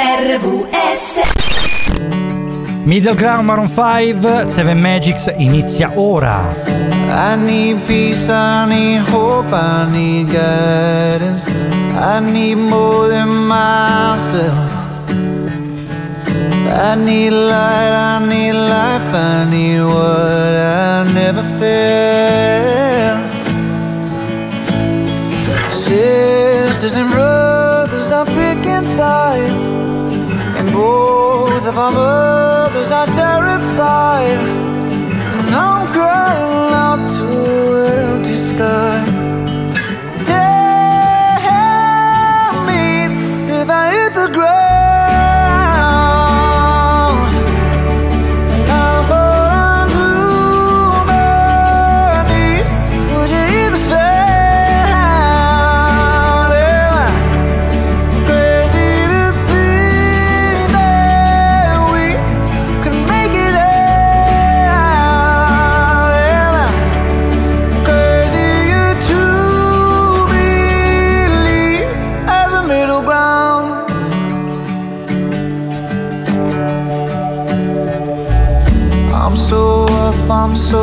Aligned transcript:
RVS 0.00 1.20
Middle 2.86 3.14
Ground 3.14 3.46
Maroon 3.46 3.68
5, 3.68 4.46
Seven 4.46 4.80
Magics 4.80 5.26
inizia 5.38 5.92
ora. 5.94 6.54
I 7.10 7.36
need 7.36 7.86
peace, 7.86 8.30
I 8.30 8.66
need 8.66 9.00
hope, 9.10 9.52
I 9.52 9.86
need 9.92 10.32
guidance. 10.32 11.44
I 11.94 12.20
need 12.20 12.56
more 12.56 13.08
than 13.08 13.28
myself. 13.46 14.56
I 16.72 16.94
need 16.96 17.32
light, 17.32 17.92
I 17.92 18.26
need 18.26 18.54
life, 18.54 19.14
I 19.14 19.44
need 19.50 19.82
what 19.82 20.54
I 20.56 21.12
never 21.12 21.42
felt. 21.58 23.20
Sisters 25.74 26.94
and 26.94 27.10
brothers 27.10 28.10
are 28.10 28.24
picking 28.24 28.86
sides, 28.86 29.69
both 30.72 31.64
of 31.66 31.76
our 31.78 31.92
mothers 31.92 32.90
are 32.90 33.06
terrified. 33.06 34.40
And 35.38 35.54
I'm 35.54 35.86
crying 35.92 36.72
out 36.86 37.08
to 37.16 37.26
empty 37.98 38.38
sky. 38.38 38.99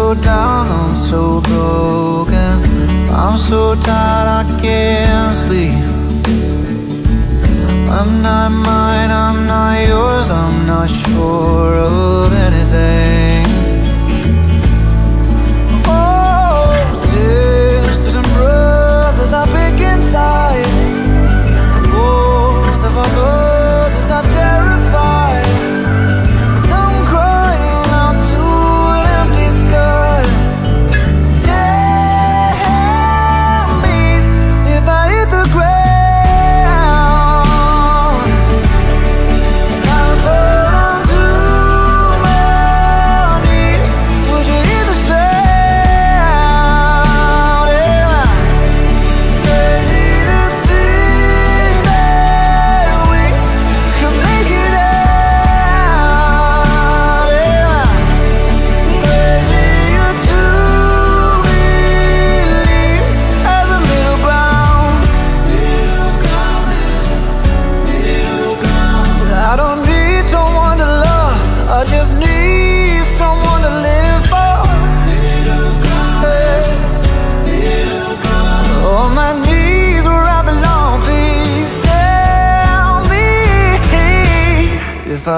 So 0.07 0.13
down, 0.23 0.67
I'm 0.67 0.95
so 1.03 1.41
broken. 1.41 3.09
I'm 3.09 3.37
so 3.37 3.75
tired, 3.75 4.29
I 4.39 4.61
can't 4.61 5.35
sleep. 5.35 5.83
I'm 7.97 8.21
not 8.21 8.49
mine, 8.51 9.11
I'm 9.11 9.45
not 9.47 9.85
yours, 9.85 10.31
I'm 10.31 10.65
not 10.65 10.89
sure 10.89 11.75
of 11.75 12.31
anything. 12.31 13.16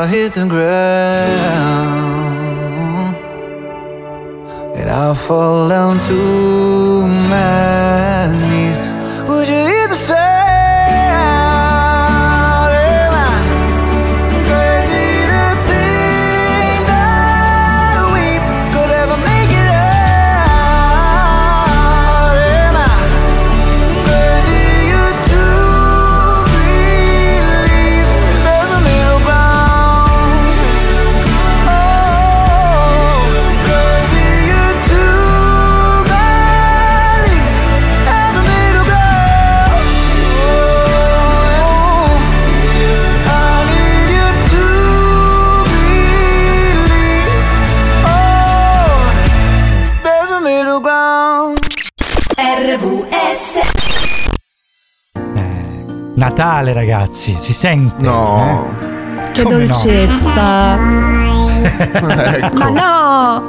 Hit 0.09 0.34
the 0.34 0.46
ground. 0.47 2.00
And 4.75 4.90
I 4.90 5.14
fall 5.14 5.70
down 5.70 5.97
to 6.08 6.38
Natale 56.39 56.72
ragazzi, 56.72 57.35
si 57.38 57.51
sente? 57.51 58.01
No. 58.01 58.73
Che 59.33 59.44
Come 59.44 59.57
no? 59.57 59.67
dolcezza. 59.67 60.77
Ecco. 62.39 62.57
Ma 62.57 62.69
no! 62.69 63.44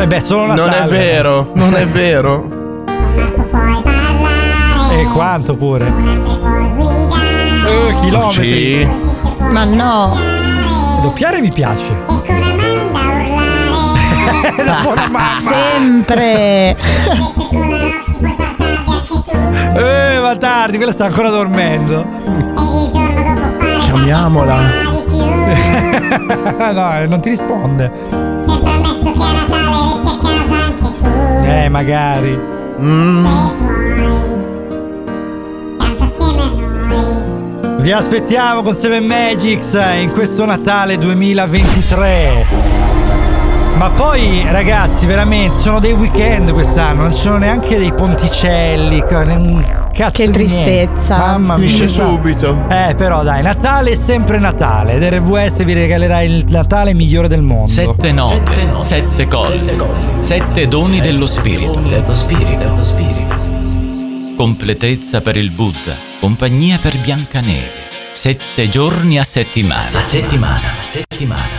Eh 0.00 0.06
beh, 0.06 0.20
solo 0.20 0.46
Natale. 0.46 0.70
Non 0.70 0.72
è 0.72 0.86
vero, 0.88 1.50
non 1.54 1.74
è 1.74 1.84
vero. 1.88 2.48
E 4.92 5.04
quanto 5.12 5.56
pure. 5.56 5.92
quanto 5.92 6.38
guidare, 6.76 7.88
Eh, 7.88 7.94
chilometri. 8.02 8.88
Sì. 8.88 8.88
Ma 9.50 9.64
no! 9.64 10.16
Doppiare 11.02 11.40
mi 11.40 11.50
piace. 11.50 11.90
e 11.90 12.06
con 12.06 12.40
Amanda 12.40 13.00
urlare, 13.00 14.62
La 14.64 14.78
buona 14.80 15.08
mamma. 15.08 15.40
Sempre! 15.40 16.76
Eh, 19.76 20.18
va 20.18 20.36
tardi, 20.36 20.76
quella 20.76 20.92
sta 20.92 21.06
ancora 21.06 21.28
dormendo. 21.30 22.00
e 22.00 22.04
il 22.84 22.90
giorno 22.92 23.22
dopo 23.22 23.40
fare 23.58 23.78
Chiamiamola. 23.80 24.56
no, 26.72 26.98
eh, 26.98 27.06
non 27.06 27.20
ti 27.20 27.28
risponde. 27.30 27.90
Se 28.10 28.16
hai 28.52 28.60
promesso 28.60 29.12
che 29.12 29.22
a 29.22 29.32
Natale 29.32 29.84
resti 29.84 30.08
a 30.08 30.18
casa 30.18 30.54
anche 30.64 30.82
tu, 30.82 30.94
Eh, 31.46 31.68
magari. 31.68 32.38
Mm. 32.80 33.26
Vi 37.78 37.92
aspettiamo 37.92 38.62
con 38.62 38.74
Seven 38.74 39.04
Magics 39.06 39.74
in 40.00 40.10
questo 40.12 40.44
Natale 40.44 40.98
2023. 40.98 42.67
Ma 43.76 43.90
poi, 43.90 44.44
ragazzi, 44.50 45.06
veramente 45.06 45.58
sono 45.60 45.78
dei 45.78 45.92
weekend 45.92 46.52
quest'anno, 46.52 47.02
non 47.02 47.12
ci 47.14 47.20
sono 47.20 47.38
neanche 47.38 47.78
dei 47.78 47.92
ponticelli. 47.92 49.02
Cazzo 49.02 50.10
Che 50.22 50.30
tristezza. 50.30 51.16
niente. 51.16 51.32
Mamma 51.32 51.56
mia. 51.56 51.68
Finisce 51.68 51.88
subito. 51.88 52.64
Eh, 52.68 52.94
però 52.96 53.22
dai, 53.22 53.42
Natale 53.42 53.92
è 53.92 53.94
sempre 53.96 54.38
Natale. 54.38 54.94
Ed 54.94 55.02
RVS 55.14 55.64
vi 55.64 55.72
regalerà 55.74 56.22
il 56.22 56.44
Natale 56.48 56.92
migliore 56.94 57.28
del 57.28 57.42
mondo. 57.42 57.68
Sette 57.68 58.10
note, 58.12 58.72
sette 58.82 59.26
colli, 59.26 59.76
sette 60.20 60.66
doni 60.68 61.00
dello 61.00 61.26
spirito. 61.26 61.78
Dello 61.80 62.14
spirito, 62.14 62.74
lo 62.74 62.82
spirito. 62.82 63.36
completezza 64.36 65.20
per 65.20 65.36
il 65.36 65.50
Buddha, 65.50 65.94
compagnia 66.20 66.78
per 66.78 66.98
Biancaneve. 67.00 67.86
Sette 68.12 68.68
giorni 68.68 69.18
a 69.18 69.24
settimana. 69.24 69.82
settimana, 70.00 70.68
settimana. 70.82 71.57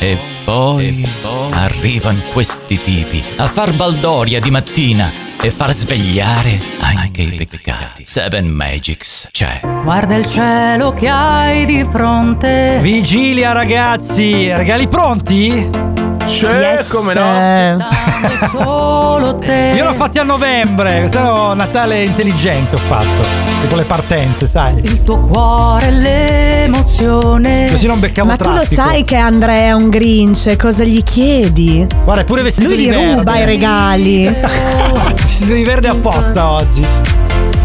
E 0.00 0.16
poi, 0.44 1.04
arrivano 1.50 2.22
questi 2.32 2.80
tipi 2.80 3.22
a 3.36 3.48
far 3.48 3.74
baldoria 3.74 4.40
di 4.40 4.48
mattina 4.48 5.10
e 5.40 5.50
far 5.50 5.72
svegliare 5.72 6.56
anche 6.80 7.22
i 7.22 7.46
peccati. 7.46 8.04
Seven 8.06 8.46
Magics 8.46 9.28
c'è. 9.32 9.60
Guarda 9.82 10.14
il 10.14 10.26
cielo 10.26 10.92
che 10.92 11.08
hai 11.08 11.66
di 11.66 11.84
fronte. 11.90 12.78
Vigilia 12.80 13.50
ragazzi, 13.50 14.52
regali 14.54 14.86
pronti? 14.86 15.97
C'è, 16.28 16.74
Yes. 16.76 16.88
come 16.88 17.14
no? 17.14 17.20
Dando 17.20 18.46
solo 18.50 19.34
te. 19.36 19.72
Io 19.76 19.84
l'ho 19.84 19.92
fatti 19.94 20.18
a 20.18 20.22
novembre, 20.22 20.98
questo 21.00 21.54
Natale 21.54 22.04
intelligente 22.04 22.74
ho 22.74 22.78
fatto, 22.78 23.26
tipo 23.62 23.74
le 23.76 23.84
partenze, 23.84 24.46
sai? 24.46 24.76
Il 24.82 25.02
tuo 25.02 25.18
cuore, 25.18 25.90
l'emozione. 25.90 27.68
Così 27.70 27.86
non 27.86 27.98
beccavo 28.00 28.28
Ma 28.28 28.36
tu 28.36 28.50
lo 28.50 28.64
sai 28.64 29.02
che 29.04 29.16
Andrea 29.16 29.68
è 29.68 29.72
un 29.72 29.88
grinch, 29.88 30.56
cosa 30.56 30.84
gli 30.84 31.02
chiedi? 31.02 31.86
Guarda, 32.04 32.22
è 32.22 32.24
pure 32.24 32.42
vestito 32.42 32.68
Lui 32.68 32.76
di 32.76 32.84
li 32.84 32.90
verde. 32.90 33.14
ruba 33.14 33.36
i 33.38 33.44
regali. 33.44 34.24
vestito 35.24 35.54
di 35.54 35.64
verde 35.64 35.88
apposta 35.88 36.50
oggi. 36.50 36.86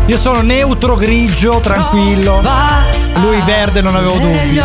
Io 0.08 0.18
sono 0.18 0.42
neutro 0.42 0.96
grigio, 0.96 1.60
tranquillo. 1.62 2.42
Lui 3.16 3.42
verde 3.42 3.82
non 3.82 3.96
avevo 3.96 4.18
dubbi. 4.18 4.62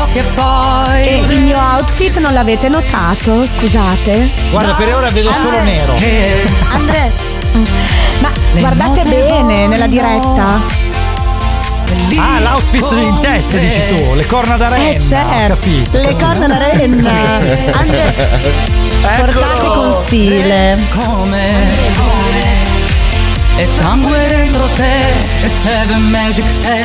e 0.93 1.25
il 1.29 1.43
mio 1.43 1.57
outfit 1.59 2.19
non 2.19 2.33
l'avete 2.33 2.69
notato? 2.69 3.47
Scusate. 3.47 4.33
Guarda, 4.51 4.73
per 4.75 4.95
ora 4.95 5.11
vedo 5.11 5.31
solo 5.41 5.63
nero. 5.63 5.95
Che 5.95 6.45
Andre. 6.73 7.13
Ma 8.21 8.31
Le 8.53 8.61
guardate 8.61 9.03
bene 9.05 9.69
nella 9.69 9.87
diretta. 9.87 10.61
Ah, 12.17 12.41
l'outfit 12.41 12.93
in 12.93 13.19
testa, 13.21 13.59
dici 13.59 13.81
tu. 13.91 14.15
Le 14.15 14.27
corna 14.27 14.57
da 14.57 14.69
renna. 14.69 14.89
Eh 14.91 15.01
certo, 15.01 15.55
capito. 15.55 15.99
le 15.99 16.17
corna 16.17 16.47
da 16.49 16.59
renna. 16.59 17.11
Andre, 17.79 18.15
portate 19.01 19.67
con 19.67 19.93
stile. 19.93 20.79
come 20.91 22.18
e 23.61 23.67
sangue 23.67 24.17
dentro 24.29 24.65
te 24.77 25.09
e 25.45 25.49
Seven 25.49 26.03
Magic 26.11 26.45
sei 26.49 26.85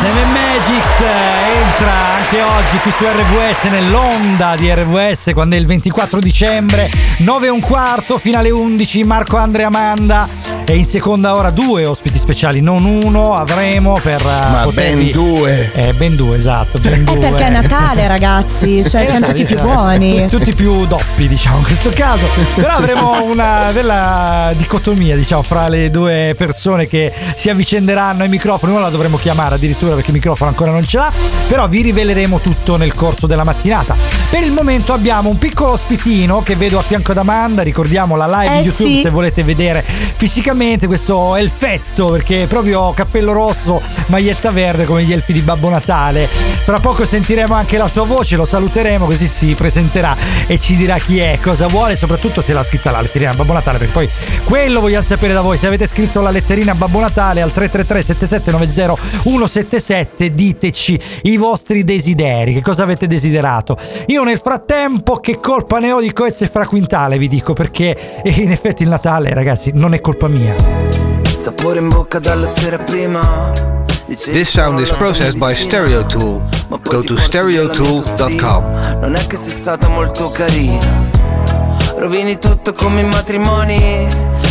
Seven 0.00 0.30
Magics 0.30 1.00
eh, 1.00 1.66
entra 1.66 1.92
anche 2.16 2.40
oggi 2.42 2.78
qui 2.82 2.92
su 2.96 3.04
RVS 3.04 3.70
nell'onda 3.70 4.54
di 4.56 4.72
RVS 4.72 5.30
quando 5.34 5.56
è 5.56 5.58
il 5.58 5.66
24 5.66 6.20
dicembre 6.20 6.88
9 7.18 7.46
e 7.46 7.50
un 7.50 7.60
quarto 7.60 8.18
fino 8.18 8.38
alle 8.38 8.50
11 8.50 9.02
Marco 9.04 9.36
Andrea 9.36 9.66
Amanda 9.66 10.28
e 10.64 10.76
in 10.76 10.84
seconda 10.84 11.34
ora 11.34 11.50
due 11.50 11.84
ospiti 11.84 12.16
speciali 12.18 12.60
non 12.60 12.84
uno 12.84 13.34
avremo 13.34 13.98
per 14.00 14.20
eh, 14.20 14.50
Ma 14.52 14.60
potervi- 14.62 15.10
ben 15.10 15.12
due. 15.12 15.70
eh, 15.74 15.92
ben 15.94 16.14
due 16.14 16.36
esatto 16.36 16.78
ben 16.78 16.92
È 16.92 16.98
due 16.98 17.18
perché 17.18 17.46
è 17.46 17.50
Natale, 17.50 18.06
ragazzi. 18.06 18.84
Cioè, 18.88 19.04
siamo 19.04 19.26
tutti 19.26 19.44
più 19.44 19.56
buoni. 19.60 20.26
tutti 20.30 20.54
più 20.54 20.84
doppi 20.86 21.26
diciamo 21.26 21.58
in 21.58 21.64
questo 21.64 21.90
caso 21.92 22.24
però 22.54 22.74
avremo 22.74 23.24
una 23.24 23.70
bella 23.72 24.52
dicotomia 24.56 25.16
diciamo 25.16 25.42
fra 25.42 25.66
le 25.68 25.79
due 25.88 26.34
persone 26.36 26.86
che 26.86 27.10
si 27.36 27.48
avvicenderanno 27.48 28.22
ai 28.24 28.28
microfoni. 28.28 28.72
Una 28.72 28.82
la 28.82 28.90
dovremo 28.90 29.16
chiamare 29.16 29.54
addirittura 29.54 29.94
perché 29.94 30.10
il 30.10 30.16
microfono 30.16 30.50
ancora 30.50 30.72
non 30.72 30.84
ce 30.84 30.98
l'ha. 30.98 31.12
Però 31.48 31.66
vi 31.68 31.80
riveleremo 31.82 32.40
tutto 32.40 32.76
nel 32.76 32.94
corso 32.94 33.26
della 33.26 33.44
mattinata. 33.44 33.96
Per 34.28 34.42
il 34.42 34.52
momento 34.52 34.92
abbiamo 34.92 35.28
un 35.30 35.38
piccolo 35.38 35.72
ospitino 35.72 36.42
che 36.42 36.56
vedo 36.56 36.78
a 36.78 36.82
fianco 36.82 37.12
ad 37.12 37.18
Amanda. 37.18 37.62
Ricordiamo 37.62 38.16
la 38.16 38.26
live 38.26 38.58
Eh, 38.58 38.62
di 38.62 38.66
YouTube 38.68 38.90
sì. 38.90 39.00
se 39.00 39.10
volete 39.10 39.42
vedere 39.42 39.84
fisicamente 40.16 40.86
questo 40.86 41.36
elfetto 41.36 42.08
perché 42.08 42.42
è 42.42 42.46
proprio 42.46 42.92
cappello 42.92 43.32
rosso 43.32 43.80
maglietta 44.06 44.50
verde 44.50 44.84
come 44.84 45.04
gli 45.04 45.12
elfi 45.12 45.32
di 45.32 45.40
Babbo 45.40 45.68
Natale. 45.68 46.28
Fra 46.62 46.78
poco 46.78 47.06
sentiremo 47.06 47.54
anche 47.54 47.78
la 47.78 47.88
sua 47.88 48.04
voce 48.04 48.36
lo 48.36 48.44
saluteremo 48.44 49.06
così 49.06 49.28
si 49.30 49.54
presenterà 49.54 50.16
e 50.46 50.58
ci 50.60 50.76
dirà 50.76 50.98
chi 50.98 51.18
è 51.18 51.38
cosa 51.40 51.66
vuole 51.68 51.96
soprattutto 51.96 52.40
se 52.42 52.52
l'ha 52.52 52.62
scritta 52.62 52.90
la 52.90 53.00
letterina 53.00 53.32
Babbo 53.32 53.52
Natale 53.52 53.78
perché 53.78 53.92
poi 53.92 54.08
quello 54.44 54.80
vogliamo 54.80 55.04
sapere 55.04 55.32
da 55.32 55.40
voi. 55.40 55.56
Se 55.58 55.66
avete 55.70 55.86
scritto 55.86 56.20
la 56.20 56.30
letterina 56.30 56.72
a 56.72 56.74
Babbo 56.74 57.00
Natale 57.00 57.40
al 57.40 57.52
333 57.52 58.14
7790 58.14 59.22
177 59.22 60.34
diteci 60.34 61.00
i 61.22 61.36
vostri 61.36 61.84
desideri 61.84 62.52
che 62.52 62.62
cosa 62.62 62.82
avete 62.82 63.06
desiderato 63.06 63.78
io 64.06 64.22
nel 64.24 64.38
frattempo 64.38 65.16
che 65.16 65.38
colpa 65.40 65.78
ne 65.78 65.92
ho 65.92 66.00
di 66.00 66.12
Coez 66.12 66.42
e 66.42 66.46
Fra 66.46 66.66
Quintale 66.66 67.18
vi 67.18 67.28
dico 67.28 67.52
perché 67.52 68.22
eh, 68.22 68.30
in 68.30 68.50
effetti 68.50 68.82
il 68.82 68.88
Natale 68.88 69.32
ragazzi 69.32 69.70
non 69.74 69.94
è 69.94 70.00
colpa 70.00 70.28
mia 70.28 70.54
Sapore 71.40 71.78
in 71.78 71.88
bocca 71.88 72.18
dalla 72.18 72.44
sera 72.44 72.76
prima. 72.76 73.22
This 74.08 74.50
sound 74.50 74.78
is 74.78 74.92
processed 74.92 75.38
by 75.38 75.54
Stereo 75.54 76.04
Tool. 76.04 76.42
Go 76.82 77.00
to 77.00 77.16
stereotool.com. 77.16 78.98
Non 79.00 79.14
è 79.14 79.26
che 79.26 79.36
sei 79.36 79.50
stata 79.50 79.88
molto 79.88 80.30
carina. 80.30 81.08
Rovini 81.96 82.36
tutto 82.36 82.74
come 82.74 83.00
i 83.00 83.04
matrimoni. 83.04 84.29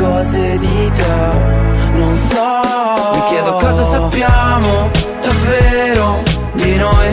cose 0.00 0.56
di 0.56 0.90
te 0.94 1.58
non 1.92 2.16
so. 2.16 3.12
Mi 3.12 3.22
chiedo 3.28 3.52
cosa 3.56 3.82
sappiamo 3.84 4.90
davvero 5.22 6.22
di 6.54 6.76
noi. 6.76 7.08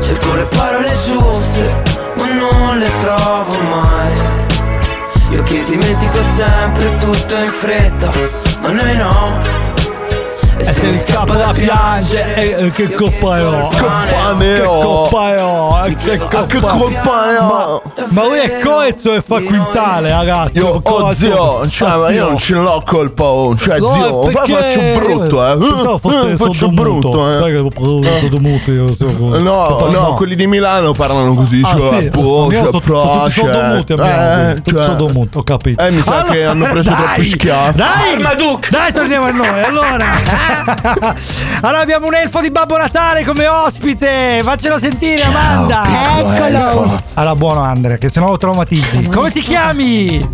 Cerco 0.00 0.34
le 0.34 0.44
parole 0.44 0.92
giuste, 1.06 1.82
ma 2.18 2.26
non 2.34 2.78
le 2.78 2.90
trovo 2.98 3.56
mai. 3.70 4.12
Io 5.30 5.42
che 5.42 5.64
dimentico 5.64 6.22
sempre 6.22 6.96
tutto 6.96 7.34
in 7.36 7.46
fretta, 7.46 8.10
ma 8.60 8.70
noi 8.70 8.96
no. 8.96 9.63
E 10.56 10.64
se 10.64 10.86
mi 10.86 10.94
scappa 10.94 11.34
da 11.34 11.52
piangere 11.52 12.36
E, 12.36 12.66
e 12.66 12.70
che 12.70 12.92
colpa 12.94 13.42
ho 13.44 13.68
Colpa 13.68 14.32
ne 14.38 14.54
Che 14.54 14.62
ho. 14.62 14.80
colpa 15.08 15.44
ho 15.44 15.82
Che 15.94 16.18
colpa 16.60 17.30
ne 17.30 17.36
ho? 17.38 17.82
Ma, 17.84 18.04
ma 18.08 18.24
lui 18.26 18.38
è 18.38 18.58
coezzo 18.60 19.12
e 19.14 19.22
fa 19.26 19.40
quintale 19.40 20.10
ragazzi 20.10 20.58
Io, 20.58 20.80
oh 20.82 21.14
zio, 21.14 21.68
cioè, 21.68 21.96
ma 21.96 22.10
io 22.10 22.28
non 22.28 22.38
ce 22.38 22.54
l'ho 22.54 22.82
colpa, 22.86 23.24
oh. 23.24 23.56
cioè 23.56 23.78
No, 23.78 23.86
zio, 23.88 24.18
poi 24.20 24.32
perché- 24.32 24.52
faccio 24.54 24.80
brutto, 24.98 25.46
eh. 25.46 25.56
Pensavo 25.56 25.98
fosse 25.98 26.30
Eh, 26.30 26.36
faccio 26.36 26.68
brutto, 26.68 27.12
Sai 27.12 27.50
eh. 27.50 27.54
che 27.54 27.58
ho 27.74 28.02
sordomuto 28.20 28.70
io, 28.70 28.94
so- 28.94 29.38
No, 29.38 29.66
so- 29.78 29.90
no, 29.90 30.14
quelli 30.14 30.36
di 30.36 30.46
Milano 30.46 30.92
parlano 30.92 31.34
così, 31.34 31.60
Ah, 31.64 31.68
cioè, 31.68 32.02
sì, 32.02 32.08
boh, 32.10 32.48
cioè, 32.52 32.80
proce, 32.80 33.30
sordomuti 33.40 33.92
abbiamo, 33.92 34.50
eh, 34.50 34.62
cioè, 34.64 34.88
ho 35.34 35.42
capito. 35.42 35.82
Eh, 35.82 35.90
mi 35.90 36.02
sa 36.02 36.24
che 36.24 36.44
hanno 36.44 36.66
preso 36.66 36.90
troppi 36.94 37.24
schiaffi. 37.24 37.76
Dai, 37.78 38.22
dai, 38.70 38.92
torniamo 38.92 39.26
a 39.26 39.30
noi. 39.32 39.62
Allora, 39.62 39.96
allora 41.62 41.80
abbiamo 41.80 42.06
un 42.06 42.14
elfo 42.14 42.40
di 42.40 42.50
Babbo 42.50 42.76
Natale 42.76 43.24
come 43.24 43.46
ospite. 43.46 44.40
Faccelo 44.42 44.78
sentire, 44.78 45.22
Amanda. 45.22 45.84
Eccolo. 46.18 47.00
Allora, 47.14 47.36
buono, 47.36 47.60
Andrea, 47.60 47.96
che 47.96 48.08
sennò 48.08 48.28
lo 48.28 48.38
traumatizzi. 48.38 49.08
Come 49.08 49.30
ti 49.30 49.40
chiami? 49.40 50.28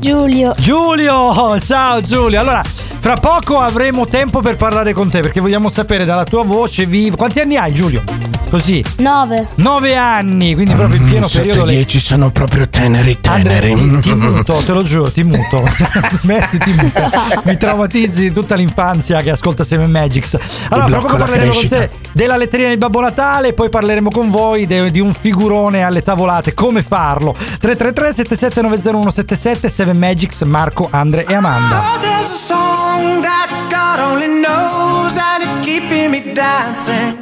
Giulio, 0.00 0.54
Giulio, 0.56 1.60
ciao 1.60 2.00
Giulio. 2.00 2.40
Allora, 2.40 2.62
fra 3.08 3.16
poco 3.16 3.58
avremo 3.58 4.06
tempo 4.06 4.42
per 4.42 4.56
parlare 4.56 4.92
con 4.92 5.08
te 5.08 5.20
perché 5.20 5.40
vogliamo 5.40 5.70
sapere 5.70 6.04
dalla 6.04 6.24
tua 6.24 6.44
voce 6.44 6.84
viva. 6.84 7.16
Quanti 7.16 7.40
anni 7.40 7.56
hai, 7.56 7.72
Giulio? 7.72 8.02
Così. 8.50 8.84
9. 8.98 9.48
Nove 9.56 9.96
anni, 9.96 10.52
quindi 10.52 10.74
proprio 10.74 11.00
in 11.00 11.06
pieno 11.06 11.26
periodo. 11.26 11.64
le- 11.64 11.72
dieci 11.72 12.00
sono 12.00 12.30
proprio 12.30 12.68
teneri, 12.68 13.18
Andrea, 13.22 13.60
teneri. 13.60 14.00
ti, 14.00 14.00
ti 14.00 14.14
muto, 14.14 14.60
te 14.64 14.72
lo 14.72 14.82
giuro, 14.82 15.10
ti 15.10 15.24
muto. 15.24 15.64
Smetti, 16.20 16.58
ti 16.58 16.70
muto. 16.70 17.00
Mi 17.44 17.56
traumatizzi 17.56 18.30
tutta 18.30 18.54
l'infanzia 18.56 19.22
che 19.22 19.30
ascolta 19.30 19.64
Seme 19.64 19.86
Magix. 19.86 20.36
Allora, 20.68 20.88
la 20.88 21.16
parleremo 21.16 21.52
con 21.52 21.68
te 21.68 21.90
della 22.12 22.36
letterina 22.36 22.68
di 22.68 22.76
Babbo 22.76 23.00
Natale, 23.00 23.54
poi 23.54 23.70
parleremo 23.70 24.10
con 24.10 24.28
voi 24.28 24.66
de- 24.66 24.90
di 24.90 25.00
un 25.00 25.14
figurone 25.14 25.82
alle 25.82 26.02
tavolate, 26.02 26.52
come 26.52 26.82
farlo. 26.82 27.34
333 27.58 28.12
7790177 28.12 29.68
7 29.70 29.92
Magix, 29.94 30.42
Marco, 30.44 30.88
Andre 30.90 31.24
e 31.24 31.34
Amanda. 31.34 31.82
Oh, 31.94 32.97
song 32.98 33.20
that 33.22 33.48
God 33.70 33.98
only 34.08 34.28
knows, 34.44 35.14
and 35.28 35.42
it's 35.44 35.58
keeping 35.64 36.10
me 36.10 36.20
dancing. 36.34 37.14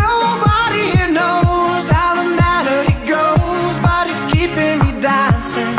Nobody 0.00 0.82
here 0.94 1.12
knows 1.20 1.84
how 1.96 2.10
the 2.20 2.26
melody 2.42 2.94
goes, 3.14 3.74
but 3.86 4.04
it's 4.12 4.24
keeping 4.32 4.76
me 4.82 4.90
dancing. 5.00 5.74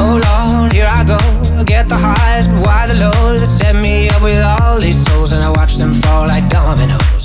Oh 0.00 0.14
Lord, 0.26 0.72
here 0.72 0.90
I 0.98 1.02
go. 1.04 1.20
Get 1.64 1.88
the 1.88 1.98
highs, 2.08 2.48
but 2.48 2.60
why 2.66 2.86
the 2.90 2.96
lows? 3.04 3.40
They 3.40 3.50
set 3.60 3.74
me 3.76 4.08
up 4.10 4.22
with 4.22 4.40
all 4.40 4.78
these 4.80 5.00
souls, 5.06 5.32
and 5.32 5.42
I 5.48 5.50
watch 5.50 5.74
them 5.76 5.92
fall 6.02 6.26
like 6.26 6.48
dominoes. 6.48 7.17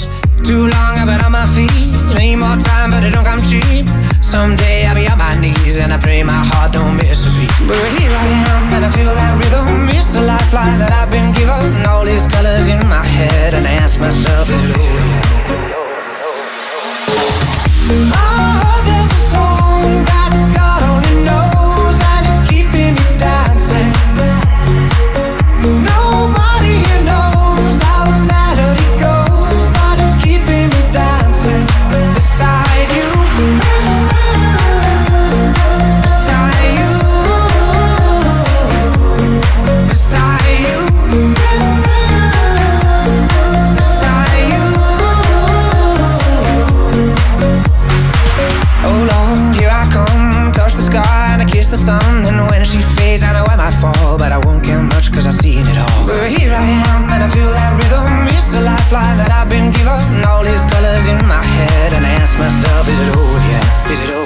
Too 0.44 0.68
long 0.68 0.94
I've 1.00 1.08
been 1.08 1.24
on 1.24 1.32
my 1.32 1.46
feet. 1.56 1.96
Need 2.18 2.38
more 2.38 2.58
time, 2.58 2.92
but 2.92 3.04
it 3.04 3.14
don't 3.14 3.26
come 3.26 3.40
cheap. 3.40 3.88
Someday 4.22 4.86
I'll 4.86 4.96
be 4.96 5.08
on 5.08 5.18
my 5.18 5.36
knees, 5.40 5.78
and 5.78 5.94
I 5.94 5.98
pray 5.98 6.22
my 6.24 6.34
heart 6.34 6.74
don't 6.74 6.96
miss 6.98 7.30
a 7.30 7.32
beat. 7.32 7.50
But 7.68 7.80
here 7.98 8.12
I 8.12 8.28
am, 8.52 8.74
and 8.76 8.86
I 8.86 8.90
feel 8.90 9.14
that 9.14 9.34
rhythm. 9.40 9.88
It's 9.90 10.16
a 10.16 10.22
lifeline 10.22 10.80
that 10.80 10.92
I've 10.92 11.10
been 11.10 11.32
given. 11.34 11.88
All 11.88 12.04
these 12.04 12.26
colors 12.28 12.68
in 12.68 12.80
my 12.88 13.06
head, 13.06 13.54
and 13.54 13.66
I 13.66 13.72
ask 13.72 14.00
myself, 14.00 14.50
is 14.50 14.70
it 14.70 14.78
over 14.78 15.83
Lifeline 58.94 59.18
that 59.18 59.32
I've 59.34 59.50
been 59.50 59.72
given. 59.72 60.22
All 60.30 60.44
these 60.44 60.66
colors 60.70 61.06
in 61.10 61.18
my 61.26 61.42
head, 61.42 61.94
and 61.94 62.06
I 62.06 62.14
ask 62.22 62.38
myself, 62.38 62.88
is 62.88 63.00
it 63.00 63.10
over 63.18 63.40
yet? 63.50 63.92
Is 63.92 64.00
it 64.00 64.10
over 64.12 64.23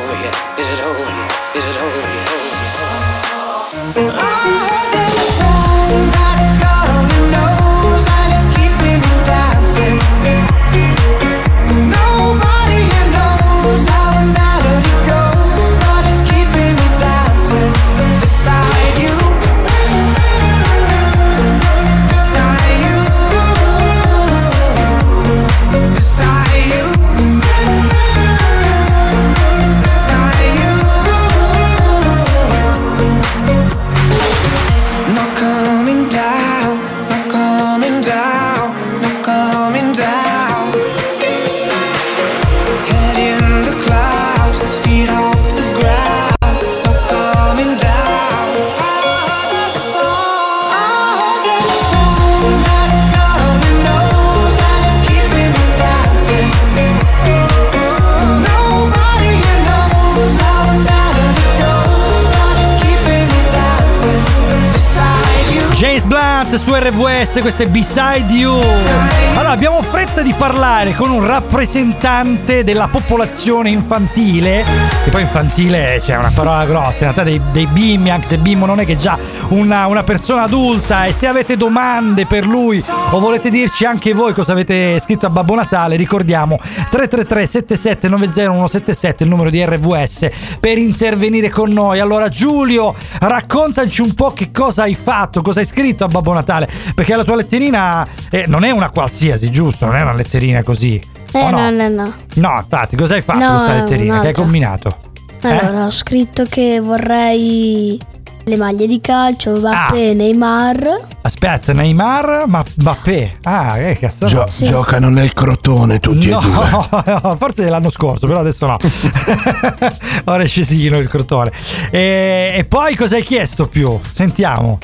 RVS, 67.27 67.41
questo 67.41 67.63
è 67.63 67.69
Beside 67.69 68.33
You. 68.33 69.26
Abbiamo 69.57 69.81
fretta 69.81 70.21
di 70.21 70.35
parlare 70.37 70.93
con 70.93 71.09
un 71.09 71.25
rappresentante 71.25 72.63
della 72.63 72.87
popolazione 72.89 73.71
infantile. 73.71 74.63
E 75.03 75.09
poi 75.09 75.23
infantile 75.23 75.99
c'è 75.99 76.15
una 76.15 76.31
parola 76.31 76.63
grossa, 76.63 77.05
in 77.05 77.11
realtà 77.11 77.23
dei, 77.23 77.41
dei 77.51 77.65
bimbi, 77.65 78.11
anche 78.11 78.27
se 78.27 78.37
bimbo 78.37 78.67
non 78.67 78.79
è 78.79 78.85
che 78.85 78.93
è 78.93 78.95
già 78.97 79.17
una, 79.49 79.87
una 79.87 80.03
persona 80.03 80.43
adulta. 80.43 81.05
E 81.05 81.13
se 81.13 81.25
avete 81.25 81.57
domande 81.57 82.27
per 82.27 82.45
lui 82.45 82.83
o 83.09 83.19
volete 83.19 83.49
dirci 83.49 83.83
anche 83.83 84.13
voi 84.13 84.31
cosa 84.33 84.51
avete 84.51 84.99
scritto 84.99 85.25
a 85.25 85.31
Babbo 85.31 85.55
Natale, 85.55 85.95
ricordiamo 85.95 86.57
333 86.57 87.47
7790 87.47 88.51
177 88.51 89.23
il 89.23 89.29
numero 89.29 89.49
di 89.49 89.65
RVS 89.65 90.29
per 90.59 90.77
intervenire 90.77 91.49
con 91.49 91.71
noi. 91.71 91.99
Allora, 91.99 92.29
Giulio, 92.29 92.93
raccontaci 93.19 94.01
un 94.01 94.13
po' 94.13 94.29
che 94.29 94.51
cosa 94.51 94.83
hai 94.83 94.93
fatto, 94.93 95.41
cosa 95.41 95.61
hai 95.61 95.65
scritto 95.65 96.03
a 96.03 96.07
Babbo 96.07 96.33
Natale, 96.33 96.69
perché 96.93 97.15
la 97.15 97.23
tua 97.23 97.37
letterina 97.37 98.07
eh, 98.29 98.45
non 98.47 98.63
è 98.63 98.69
una 98.69 98.91
qualsiasi, 98.91 99.46
giusto? 99.51 99.85
Non 99.85 99.95
è 99.95 100.01
una 100.01 100.13
letterina 100.13 100.63
così. 100.63 101.01
Eh, 101.31 101.39
o 101.39 101.49
no, 101.49 101.69
no, 101.69 101.87
no. 101.89 102.13
No, 102.35 102.55
infatti, 102.59 102.95
cosa 102.95 103.15
hai 103.15 103.21
fatto 103.21 103.39
No, 103.39 103.55
questa 103.55 103.73
letterina? 103.73 104.19
Che 104.21 104.27
hai 104.27 104.33
un'altra. 104.33 104.41
combinato? 104.41 104.97
Eh? 105.41 105.47
Allora, 105.49 105.85
ho 105.85 105.91
scritto 105.91 106.45
che 106.49 106.79
vorrei 106.79 107.99
le 108.45 108.55
maglie 108.55 108.87
di 108.87 109.01
calcio, 109.01 109.57
Mbappé, 109.57 110.13
Neymar. 110.13 111.05
Aspetta, 111.21 111.73
Neymar, 111.73 112.43
ma 112.47 112.63
Mbappé. 112.77 113.39
Ah, 113.43 113.75
che 113.75 113.97
cazzo. 113.99 114.25
Gio- 114.25 114.45
Sì. 114.47 114.63
Giocano 114.65 115.09
nel 115.09 115.33
crotone 115.33 115.99
tutti 115.99 116.29
No, 116.29 116.39
e 116.39 116.43
due. 116.43 117.35
forse 117.37 117.67
l'anno 117.67 117.89
scorso, 117.89 118.25
però 118.25 118.39
adesso 118.39 118.65
no. 118.65 118.77
Ora 120.25 120.43
è 120.43 120.47
scesino 120.47 120.97
il 120.97 121.09
crotone. 121.09 121.51
E, 121.91 122.53
e 122.55 122.63
poi 122.65 122.95
cosa 122.95 123.15
hai 123.17 123.23
chiesto 123.23 123.67
più? 123.67 123.99
Sentiamo. 124.13 124.77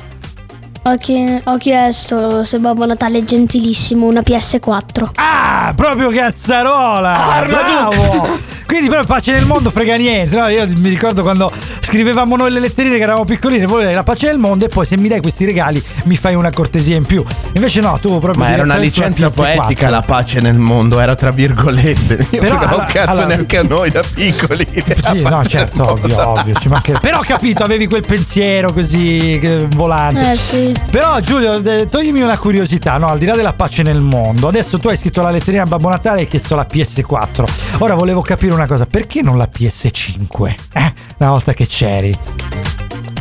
Ho, 0.86 0.98
chie- 0.98 1.42
ho 1.46 1.58
chiesto 1.58 2.44
se 2.44 2.60
Babbo 2.60 2.86
Natale 2.86 3.20
è 3.20 3.24
gentilissimo 3.24 4.06
una 4.06 4.20
PS4. 4.20 5.12
Ah, 5.16 5.72
proprio 5.76 6.10
cazzarola! 6.10 7.44
Bravo! 7.48 8.52
Quindi 8.74 8.90
però 8.90 9.04
pace 9.04 9.32
nel 9.34 9.46
mondo 9.46 9.70
frega 9.70 9.96
niente. 9.98 10.36
no? 10.36 10.48
Io 10.48 10.68
mi 10.78 10.90
ricordo 10.90 11.22
quando 11.22 11.52
scrivevamo 11.80 12.36
noi 12.36 12.50
le 12.52 12.60
letterine 12.60 12.96
che 12.98 13.04
eravamo 13.04 13.24
piccolini, 13.24 13.68
voi 13.68 13.94
la 13.94 14.02
pace 14.02 14.26
nel 14.26 14.40
mondo 14.40 14.66
e 14.66 14.68
poi 14.68 14.84
se 14.88 14.98
mi 14.98 15.08
dai 15.08 15.22
questi 15.22 15.46
regali 15.46 15.80
mi 16.06 16.16
fai 16.16 16.34
una 16.34 16.50
cortesia 16.50 16.96
in 16.96 17.06
più. 17.06 17.24
Invece 17.54 17.82
no, 17.82 18.00
tu 18.02 18.18
proprio 18.20 18.44
Ma 18.44 18.50
era 18.50 18.64
una 18.64 18.78
licenza 18.78 19.28
PS4. 19.28 19.34
poetica 19.36 19.90
la 19.90 20.02
pace 20.02 20.40
nel 20.40 20.58
mondo, 20.58 21.00
era 21.00 21.14
tra 21.14 21.30
virgolette. 21.30 22.26
Io 22.34 22.40
Però 22.42 22.56
non 22.58 22.68
alla- 22.68 22.86
cazzo 22.86 23.12
allora- 23.12 23.28
neanche 23.28 23.58
a 23.60 23.62
noi 23.64 23.92
da 23.92 24.02
piccoli. 24.12 24.68
Sì, 24.74 25.22
no, 25.22 25.44
certo, 25.46 25.92
ovvio, 25.92 26.30
ovvio. 26.30 26.56
ci 26.60 26.68
mancherebbe. 26.68 27.06
Però 27.06 27.20
ho 27.20 27.24
capito, 27.24 27.64
avevi 27.64 27.86
quel 27.86 28.04
pensiero 28.04 28.74
così 28.74 29.40
volante. 29.76 30.32
Eh 30.32 30.36
sì. 30.36 30.72
Però 30.90 31.20
Giulio, 31.20 31.62
toglimi 31.90 32.22
una 32.22 32.40
curiosità, 32.40 32.98
no? 32.98 33.06
Al 33.06 33.20
di 33.20 33.26
là 33.26 33.36
della 33.36 33.54
pace 33.54 33.84
nel 33.84 34.00
mondo, 34.00 34.48
adesso 34.48 34.80
tu 34.80 34.88
hai 34.88 34.98
scritto 34.98 35.22
la 35.22 35.30
letterina 35.30 35.62
a 35.62 35.66
Babbo 35.68 35.90
Natale 35.90 36.18
e 36.18 36.22
hai 36.24 36.28
chiesto 36.28 36.56
la 36.56 36.66
PS4. 36.68 37.46
Ora 37.80 37.94
volevo 37.94 38.22
capire 38.22 38.52
una 38.54 38.63
cosa, 38.68 38.86
perché 38.86 39.22
non 39.22 39.38
la 39.38 39.50
PS5? 39.52 40.56
Eh? 40.74 40.94
Una 41.18 41.30
volta 41.30 41.54
che 41.54 41.66
c'eri. 41.66 42.63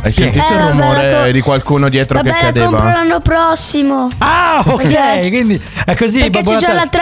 Hai 0.03 0.11
sentito 0.11 0.43
Eh, 0.45 0.53
il 0.53 0.59
vabbè, 0.59 0.71
rumore 0.71 1.11
la 1.11 1.23
co- 1.25 1.31
di 1.31 1.41
qualcuno 1.41 1.89
dietro 1.89 2.17
Vabbè, 2.17 2.29
che 2.29 2.35
la 2.45 2.51
compro 2.65 2.79
cadeva? 2.79 2.93
l'anno 2.99 3.19
prossimo. 3.21 4.09
Ah, 4.17 4.61
ok, 4.65 4.81
Perché- 4.87 5.29
quindi 5.29 5.61
è 5.85 5.95
così. 5.95 6.19
Perché 6.19 6.41
Babbo 6.41 6.51
c'è 6.51 6.57
già 6.67 6.73
la 6.73 6.87
3. 6.89 7.01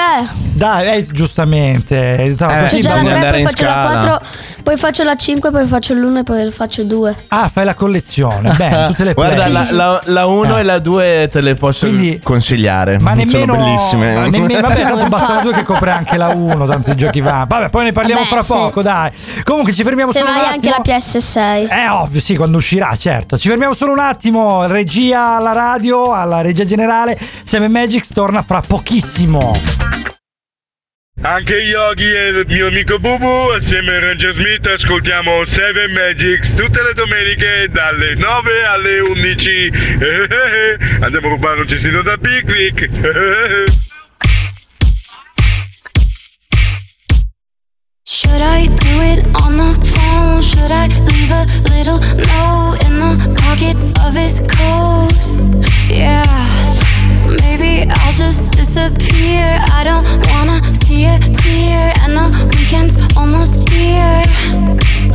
Dai, 0.54 0.98
eh, 0.98 1.06
giustamente. 1.12 1.96
No, 1.96 2.22
Eh, 2.22 2.36
C'è 2.36 2.36
già 2.38 2.48
la 2.48 2.68
bisogna 2.68 3.02
3, 3.02 3.14
andare 3.14 3.32
poi 3.32 3.40
in 3.42 3.48
faccio 3.48 3.64
la 3.64 3.72
scala. 3.72 4.00
4, 4.20 4.28
poi 4.64 4.78
faccio 4.78 5.04
la 5.04 5.16
5, 5.16 5.52
poi 5.52 5.66
faccio 5.66 5.94
l'1 5.96 6.18
e 6.20 6.24
poi 6.24 6.52
faccio 6.52 6.82
il 6.82 6.88
2. 6.88 7.16
Ah, 7.30 7.50
fai 7.52 7.66
la 7.66 7.74
collezione. 7.74 8.54
Bene, 8.54 8.88
tutte 8.88 9.04
le 9.04 9.14
Guarda, 9.16 9.44
play. 9.46 9.52
la, 9.52 9.68
la, 9.72 10.02
la 10.06 10.26
1 10.28 10.58
Eh. 10.58 10.60
e 10.60 10.64
la 10.64 10.78
2 10.80 11.30
te 11.32 11.42
le 11.42 11.54
posso 11.56 11.88
Quindi- 11.88 12.20
consigliare. 12.22 13.00
Ma 13.00 13.14
nemmeno. 13.14 13.54
Sono 13.54 13.56
bellissime. 13.66 14.14
ma 14.14 14.28
nemmeno 14.28 14.62
vabbè, 14.62 14.84
No, 14.94 15.08
bastano 15.08 15.40
infatti. 15.40 15.44
due 15.44 15.54
che 15.54 15.64
copre 15.64 15.92
anche 15.92 16.18
la 16.18 16.28
1. 16.36 16.66
Tanto 16.68 16.92
i 16.92 16.96
giochi 16.96 17.22
vanno. 17.22 17.46
Vabbè, 17.48 17.70
poi 17.70 17.86
ne 17.86 17.92
parliamo 17.92 18.22
Vabbè, 18.22 18.32
fra 18.34 18.42
sì. 18.44 18.54
poco, 18.54 18.82
dai. 18.84 19.10
Comunque 19.44 19.74
ci 19.74 19.84
fermiamo 19.84 20.12
Se 20.12 20.20
solo 20.20 20.32
un 20.32 20.38
vai 20.38 20.46
anche 20.54 20.70
attimo. 20.70 20.84
la 20.86 20.96
PS6. 20.98 21.68
Eh, 21.72 21.90
ovvio, 21.90 22.22
sì, 22.22 22.36
quando 22.36 22.58
uscirà, 22.58 22.91
certo. 22.98 23.38
Ci 23.38 23.50
fermiamo 23.50 23.74
solo 23.74 23.92
un 23.94 24.00
attimo. 24.00 24.66
Regia 24.66 25.36
alla 25.36 25.54
radio, 25.54 26.14
alla 26.14 26.42
regia 26.42 26.66
generale. 26.66 27.18
Seven 27.44 27.72
Magics 27.72 28.10
torna 28.10 28.42
fra 28.42 28.62
pochissimo. 28.62 29.60
Anche 31.24 31.56
Yogi 31.58 32.12
e 32.12 32.28
il 32.30 32.46
mio 32.48 32.68
amico 32.68 32.98
Bubu 32.98 33.52
assieme 33.56 33.96
a 33.96 34.00
Ranger 34.00 34.34
Smith 34.34 34.66
ascoltiamo 34.66 35.46
Seven 35.46 35.92
Magics 35.92 36.56
tutte 36.56 36.82
le 36.82 36.94
domeniche 36.96 37.70
dalle 37.70 38.16
9 38.16 38.64
alle 38.64 39.00
11. 39.02 39.72
Andiamo 41.02 41.28
a 41.28 41.30
rubare 41.30 41.62
un 41.62 41.68
cestino 41.68 42.02
da 42.02 42.18
picnic. 42.18 42.90
Should 48.22 48.44
I 48.44 48.68
do 48.68 48.94
it 49.02 49.26
on 49.42 49.58
the 49.58 49.74
phone? 49.94 50.42
Should 50.44 50.70
I 50.70 50.86
leave 51.10 51.32
a 51.32 51.44
little 51.74 51.98
note 52.30 52.78
in 52.86 53.00
the 53.02 53.18
pocket 53.42 53.76
of 54.06 54.14
his 54.14 54.42
coat? 54.42 55.10
Yeah, 55.90 56.30
maybe 57.42 57.90
I'll 57.90 58.14
just 58.14 58.52
disappear. 58.52 59.58
I 59.74 59.82
don't 59.84 60.06
wanna 60.30 60.62
see 60.86 61.06
a 61.06 61.18
tear, 61.18 61.94
and 62.02 62.16
the 62.16 62.30
weekend's 62.54 62.96
almost 63.18 63.68
here. 63.70 64.22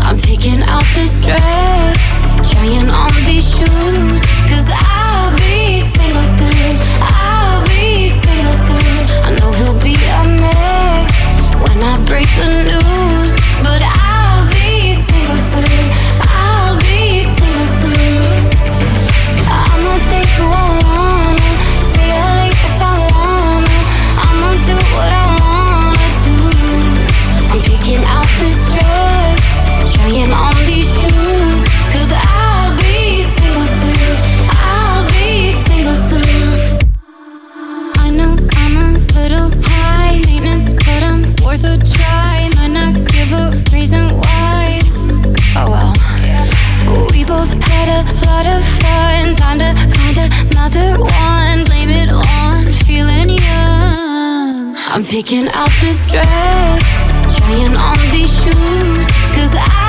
I'm 0.02 0.18
picking 0.18 0.62
out 0.66 0.84
this 0.96 1.24
dress, 1.24 2.02
trying 2.50 2.90
on 2.90 3.14
these 3.24 3.46
shoes, 3.54 4.20
cause 4.50 4.68
I'll 4.74 5.30
be 5.38 5.78
single 5.80 6.24
soon. 6.24 6.74
I'll 6.98 7.62
be 7.68 8.08
single 8.08 8.52
soon. 8.66 8.98
I 9.22 9.30
know 9.38 9.52
he'll 9.52 9.80
be 9.80 9.94
a 9.94 10.22
mess 10.42 11.12
when 11.62 11.78
I 11.84 12.02
break 12.04 12.26
the 12.34 12.50
news, 12.66 12.85
picking 55.08 55.48
out 55.52 55.70
this 55.80 56.10
dress, 56.10 56.98
trying 57.38 57.76
on 57.76 57.96
these 58.10 58.42
shoes. 58.42 59.06
Cause 59.34 59.54
I'll 59.56 59.85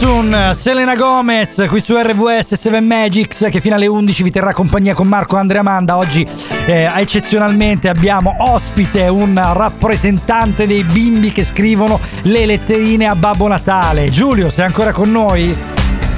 Soon, 0.00 0.52
Selena 0.54 0.96
Gomez 0.96 1.66
qui 1.68 1.78
su 1.78 1.94
RVS 1.94 2.54
7 2.54 2.80
Magics 2.80 3.48
che 3.50 3.60
fino 3.60 3.74
alle 3.74 3.86
11 3.86 4.22
vi 4.22 4.30
terrà 4.30 4.54
compagnia 4.54 4.94
con 4.94 5.06
Marco 5.06 5.36
Andrea 5.36 5.62
Manda. 5.62 5.98
Oggi 5.98 6.26
eh, 6.64 6.90
eccezionalmente 6.96 7.86
abbiamo 7.90 8.34
ospite 8.38 9.08
un 9.08 9.34
rappresentante 9.34 10.66
dei 10.66 10.84
bimbi 10.84 11.32
che 11.32 11.44
scrivono 11.44 12.00
le 12.22 12.46
letterine 12.46 13.08
a 13.08 13.14
Babbo 13.14 13.46
Natale. 13.46 14.08
Giulio, 14.08 14.48
sei 14.48 14.64
ancora 14.64 14.92
con 14.92 15.10
noi? 15.12 15.54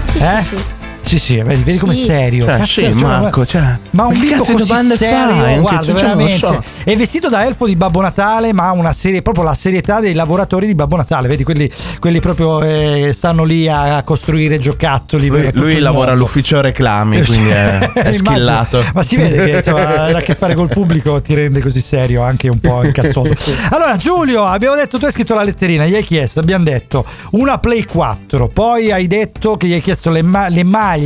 Sì, 0.04 0.18
Eh? 0.18 0.40
sì, 0.42 0.56
sì. 0.56 0.71
Sì, 1.12 1.18
sì, 1.18 1.42
vedi, 1.42 1.62
vedi 1.62 1.76
com'è 1.76 1.92
Sì. 1.92 2.04
serio. 2.04 2.46
Cioè, 2.46 2.56
Cazzo, 2.56 2.66
sì, 2.66 2.88
Marco, 2.94 3.44
cioè, 3.44 3.76
ma 3.90 4.06
un 4.06 4.18
bimbo 4.18 4.38
così 4.38 4.54
domande 4.54 4.96
serio? 4.96 5.44
Anche 5.44 5.60
guarda, 5.60 5.84
cioè, 5.84 5.92
veramente. 5.92 6.36
so. 6.38 6.62
È 6.84 6.96
vestito 6.96 7.28
da 7.28 7.44
elfo 7.44 7.66
di 7.66 7.76
Babbo 7.76 8.00
Natale, 8.00 8.54
ma 8.54 8.68
ha 8.68 8.72
una 8.72 8.92
serie, 8.94 9.20
proprio 9.20 9.44
la 9.44 9.52
serietà 9.54 10.00
dei 10.00 10.14
lavoratori 10.14 10.64
di 10.64 10.74
Babbo 10.74 10.96
Natale, 10.96 11.28
vedi 11.28 11.44
quelli, 11.44 11.70
quelli 11.98 12.18
proprio 12.20 12.62
eh, 12.62 13.10
stanno 13.12 13.44
lì 13.44 13.68
a, 13.68 14.02
costruire 14.04 14.58
giocattoli. 14.58 15.26
Lui, 15.28 15.50
lui 15.52 15.78
lavora 15.80 16.06
mondo. 16.06 16.10
all'ufficio 16.22 16.62
reclami, 16.62 17.22
quindi 17.24 17.50
è, 17.50 17.78
è 17.92 17.98
Immagino. 17.98 18.12
schillato. 18.14 18.84
Ma 18.94 19.02
si 19.02 19.16
vede 19.16 19.44
che 19.44 19.50
insomma, 19.58 19.86
avere 20.04 20.18
a 20.18 20.22
che 20.22 20.34
fare 20.34 20.54
col 20.54 20.68
pubblico 20.68 21.20
ti 21.20 21.34
rende 21.34 21.60
così 21.60 21.80
serio, 21.82 22.22
anche 22.22 22.48
un 22.48 22.58
po' 22.58 22.84
incazzoso. 22.84 23.34
Allora, 23.68 23.98
Giulio, 23.98 24.46
abbiamo 24.46 24.76
detto, 24.76 24.98
tu 24.98 25.04
hai 25.04 25.12
scritto 25.12 25.34
la 25.34 25.42
letterina, 25.42 25.84
gli 25.84 25.94
hai 25.94 26.04
chiesto, 26.04 26.40
abbiamo 26.40 26.64
detto 26.64 27.04
una 27.32 27.58
Play 27.58 27.84
4, 27.84 28.48
poi 28.48 28.90
hai 28.90 29.06
detto 29.06 29.58
che 29.58 29.66
gli 29.66 29.74
hai 29.74 29.82
chiesto 29.82 30.08
le, 30.08 30.22
ma- 30.22 30.48
le 30.48 30.62
maglie 30.64 31.00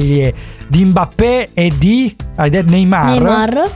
di 0.68 0.84
Mbappé 0.84 1.50
e 1.54 1.72
di 1.78 2.14
Neymar. 2.66 3.10
Neymar. 3.10 3.70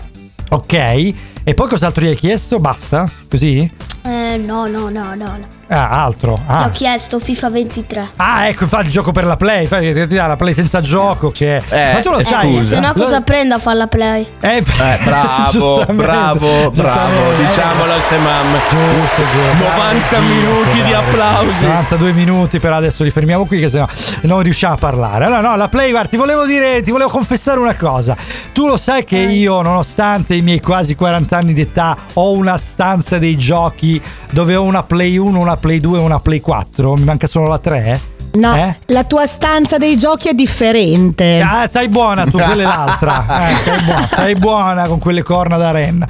Ok, 0.50 1.14
e 1.44 1.54
poi 1.54 1.68
cos'altro 1.68 2.04
gli 2.04 2.08
hai 2.08 2.16
chiesto? 2.16 2.58
Basta? 2.58 3.08
Così? 3.28 3.70
Eh, 4.02 4.40
no, 4.44 4.66
no, 4.66 4.88
no, 4.88 5.14
no. 5.14 5.14
no. 5.14 5.58
Ah, 5.72 6.02
altro. 6.04 6.36
Ah. 6.48 6.64
ho 6.64 6.70
chiesto 6.70 7.20
FIFA 7.20 7.50
23. 7.50 8.08
Ah, 8.16 8.48
ecco, 8.48 8.66
fa 8.66 8.80
il 8.80 8.88
gioco 8.88 9.12
per 9.12 9.24
la 9.24 9.36
Play, 9.36 9.66
fa 9.66 9.78
ti 9.78 9.92
dà 10.06 10.26
la 10.26 10.34
Play 10.34 10.52
senza 10.52 10.80
gioco 10.80 11.30
che 11.30 11.62
Eh, 11.68 11.92
Ma 11.92 12.00
tu 12.00 12.10
lo 12.10 12.18
eh, 12.18 12.24
sai? 12.24 12.54
scusa. 12.54 12.74
Se 12.76 12.80
no 12.80 12.92
cosa 12.92 13.20
prendo 13.20 13.54
a 13.54 13.58
fare 13.60 13.76
la 13.76 13.86
play? 13.86 14.26
Eh, 14.40 14.56
Eh, 14.56 14.98
bravo, 15.04 15.84
bravo, 15.94 16.70
bravo, 16.70 17.32
diciamolo 17.36 17.92
a 17.92 18.00
ste 18.00 18.18
mamme. 18.18 18.58
Giusto, 18.68 19.22
giusto. 19.22 19.68
90 19.68 20.08
Bravo, 20.08 20.24
minuti 20.26 20.70
Gio, 20.76 20.82
di 20.82 20.90
bravo. 20.90 21.08
applausi. 21.08 21.64
92 21.64 22.12
minuti, 22.12 22.58
però 22.58 22.74
adesso 22.76 23.04
li 23.04 23.10
fermiamo 23.10 23.44
qui 23.44 23.60
che 23.60 23.68
sennò 23.68 23.86
non 24.22 24.42
riusciamo 24.42 24.74
a 24.74 24.78
parlare. 24.78 25.26
Allora, 25.26 25.40
no, 25.40 25.56
la 25.56 25.68
Play, 25.68 25.90
guarda, 25.90 26.08
ti 26.08 26.16
volevo 26.16 26.46
dire, 26.46 26.82
ti 26.82 26.90
volevo 26.90 27.10
confessare 27.10 27.60
una 27.60 27.76
cosa. 27.76 28.16
Tu 28.52 28.66
lo 28.66 28.76
sai 28.76 29.04
che 29.04 29.18
io, 29.18 29.62
nonostante 29.62 30.34
i 30.34 30.42
miei 30.42 30.58
quasi 30.60 30.96
40 30.96 31.29
anni 31.36 31.52
di 31.52 31.62
età, 31.62 31.96
ho 32.14 32.32
una 32.32 32.56
stanza 32.56 33.18
dei 33.18 33.36
giochi 33.36 34.00
dove 34.32 34.56
ho 34.56 34.62
una 34.62 34.82
Play 34.82 35.16
1, 35.16 35.38
una 35.38 35.56
Play 35.56 35.80
2 35.80 35.98
e 35.98 36.02
una 36.02 36.20
Play 36.20 36.40
4. 36.40 36.94
Mi 36.94 37.04
manca 37.04 37.26
solo 37.26 37.48
la 37.48 37.58
3? 37.58 38.19
No, 38.32 38.54
Eh? 38.54 38.76
la 38.86 39.04
tua 39.04 39.26
stanza 39.26 39.76
dei 39.78 39.96
giochi 39.96 40.28
è 40.28 40.32
differente. 40.34 41.40
Ah, 41.40 41.66
stai 41.68 41.88
buona 41.88 42.24
tu, 42.24 42.38
quella 42.38 42.62
è 42.62 42.64
l'altra. 42.64 43.26
Eh, 43.50 43.54
stai, 43.62 43.80
buona, 43.82 44.06
stai 44.06 44.34
buona 44.34 44.86
con 44.86 44.98
quelle 44.98 45.22
corna 45.22 45.56
da 45.56 45.70
renna. 45.70 46.06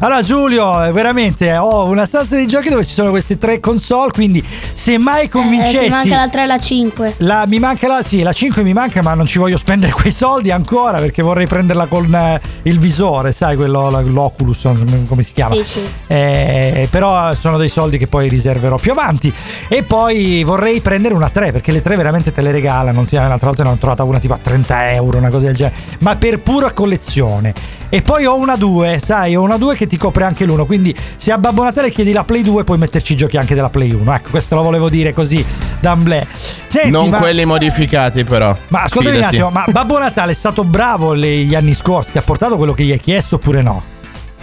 Allora, 0.00 0.22
Giulio, 0.22 0.84
eh, 0.84 0.92
veramente 0.92 1.56
ho 1.56 1.84
una 1.86 2.04
stanza 2.04 2.36
di 2.36 2.46
giochi 2.46 2.68
dove 2.68 2.84
ci 2.84 2.92
sono 2.92 3.10
queste 3.10 3.38
tre 3.38 3.58
console. 3.60 4.10
Quindi, 4.12 4.44
se 4.74 4.98
mai 4.98 5.24
Eh, 5.24 5.28
convincessi. 5.28 5.84
ti 5.84 5.88
manca 5.88 6.16
la 6.16 6.28
3 6.28 6.42
e 6.42 6.46
la 6.46 6.58
5. 6.58 7.14
La, 7.18 7.44
mi 7.46 7.58
manca 7.58 7.88
la, 7.88 8.02
sì, 8.04 8.22
la 8.22 8.32
5 8.32 8.62
mi 8.62 8.72
manca, 8.72 9.02
ma 9.02 9.14
non 9.14 9.26
ci 9.26 9.38
voglio 9.38 9.56
spendere 9.56 9.92
quei 9.94 10.12
soldi 10.12 10.50
ancora 10.50 10.98
perché 10.98 11.22
vorrei 11.22 11.46
prenderla 11.46 11.86
con 11.86 12.12
eh, 12.14 12.40
il 12.62 12.78
visore, 12.78 13.32
sai, 13.32 13.56
quello, 13.56 13.90
l'Oculus, 14.02 14.68
come 15.08 15.22
si 15.22 15.32
chiama. 15.32 15.54
Sì, 15.54 15.64
sì. 15.64 15.80
Eh, 16.06 16.88
però 16.90 17.34
sono 17.34 17.56
dei 17.56 17.68
soldi 17.68 17.98
che 17.98 18.06
poi 18.06 18.28
riserverò 18.28 18.76
più 18.76 18.92
avanti. 18.92 19.32
E 19.68 19.82
poi 19.82 20.42
vorrei 20.44 20.80
prendere 20.80 21.14
una 21.14 21.30
3 21.30 21.52
perché 21.52 21.63
le 21.72 21.82
3 21.82 21.96
veramente 21.96 22.32
te 22.32 22.40
le 22.42 22.50
regalano. 22.50 22.92
Non 22.96 23.06
ti- 23.06 23.14
L'altra 23.16 23.46
volta 23.48 23.62
ne 23.62 23.70
ho 23.70 23.76
trovata 23.76 24.04
una 24.04 24.18
tipo 24.18 24.34
a 24.34 24.38
30 24.40 24.92
euro, 24.92 25.18
una 25.18 25.30
cosa 25.30 25.46
del 25.46 25.54
genere, 25.54 25.74
ma 26.00 26.16
per 26.16 26.40
pura 26.40 26.72
collezione. 26.72 27.52
E 27.88 28.02
poi 28.02 28.24
ho 28.26 28.36
una 28.36 28.56
2, 28.56 29.00
sai, 29.02 29.36
ho 29.36 29.42
una 29.42 29.56
2 29.56 29.76
che 29.76 29.86
ti 29.86 29.96
copre 29.96 30.24
anche 30.24 30.44
l'uno. 30.44 30.66
Quindi 30.66 30.94
se 31.16 31.30
a 31.30 31.38
Babbo 31.38 31.62
Natale 31.62 31.90
chiedi 31.92 32.12
la 32.12 32.24
Play 32.24 32.42
2, 32.42 32.64
puoi 32.64 32.76
metterci 32.78 33.12
i 33.12 33.16
giochi 33.16 33.36
anche 33.36 33.54
della 33.54 33.68
Play 33.70 33.92
1. 33.92 34.12
Ecco, 34.14 34.30
questo 34.30 34.56
lo 34.56 34.62
volevo 34.62 34.88
dire 34.88 35.12
così, 35.12 35.44
d'amblè. 35.80 36.26
Senti, 36.66 36.90
Non 36.90 37.08
ma- 37.10 37.18
quelli 37.18 37.44
modificati, 37.44 38.24
però. 38.24 38.56
ma 38.68 38.82
ascoltami 38.82 39.16
un 39.16 39.22
Fidati. 39.22 39.36
attimo, 39.36 39.50
ma 39.50 39.64
Babbo 39.70 39.98
Natale 39.98 40.32
è 40.32 40.34
stato 40.34 40.64
bravo 40.64 41.14
gli 41.16 41.54
anni 41.54 41.72
scorsi? 41.74 42.12
Ti 42.12 42.18
ha 42.18 42.22
portato 42.22 42.56
quello 42.56 42.72
che 42.72 42.82
gli 42.84 42.90
hai 42.90 43.00
chiesto 43.00 43.36
oppure 43.36 43.62
no? 43.62 43.80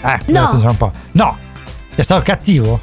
Eh, 0.02 0.20
No. 0.28 0.50
un. 0.54 0.92
No, 1.12 1.38
è 1.94 2.02
stato 2.02 2.22
cattivo? 2.24 2.80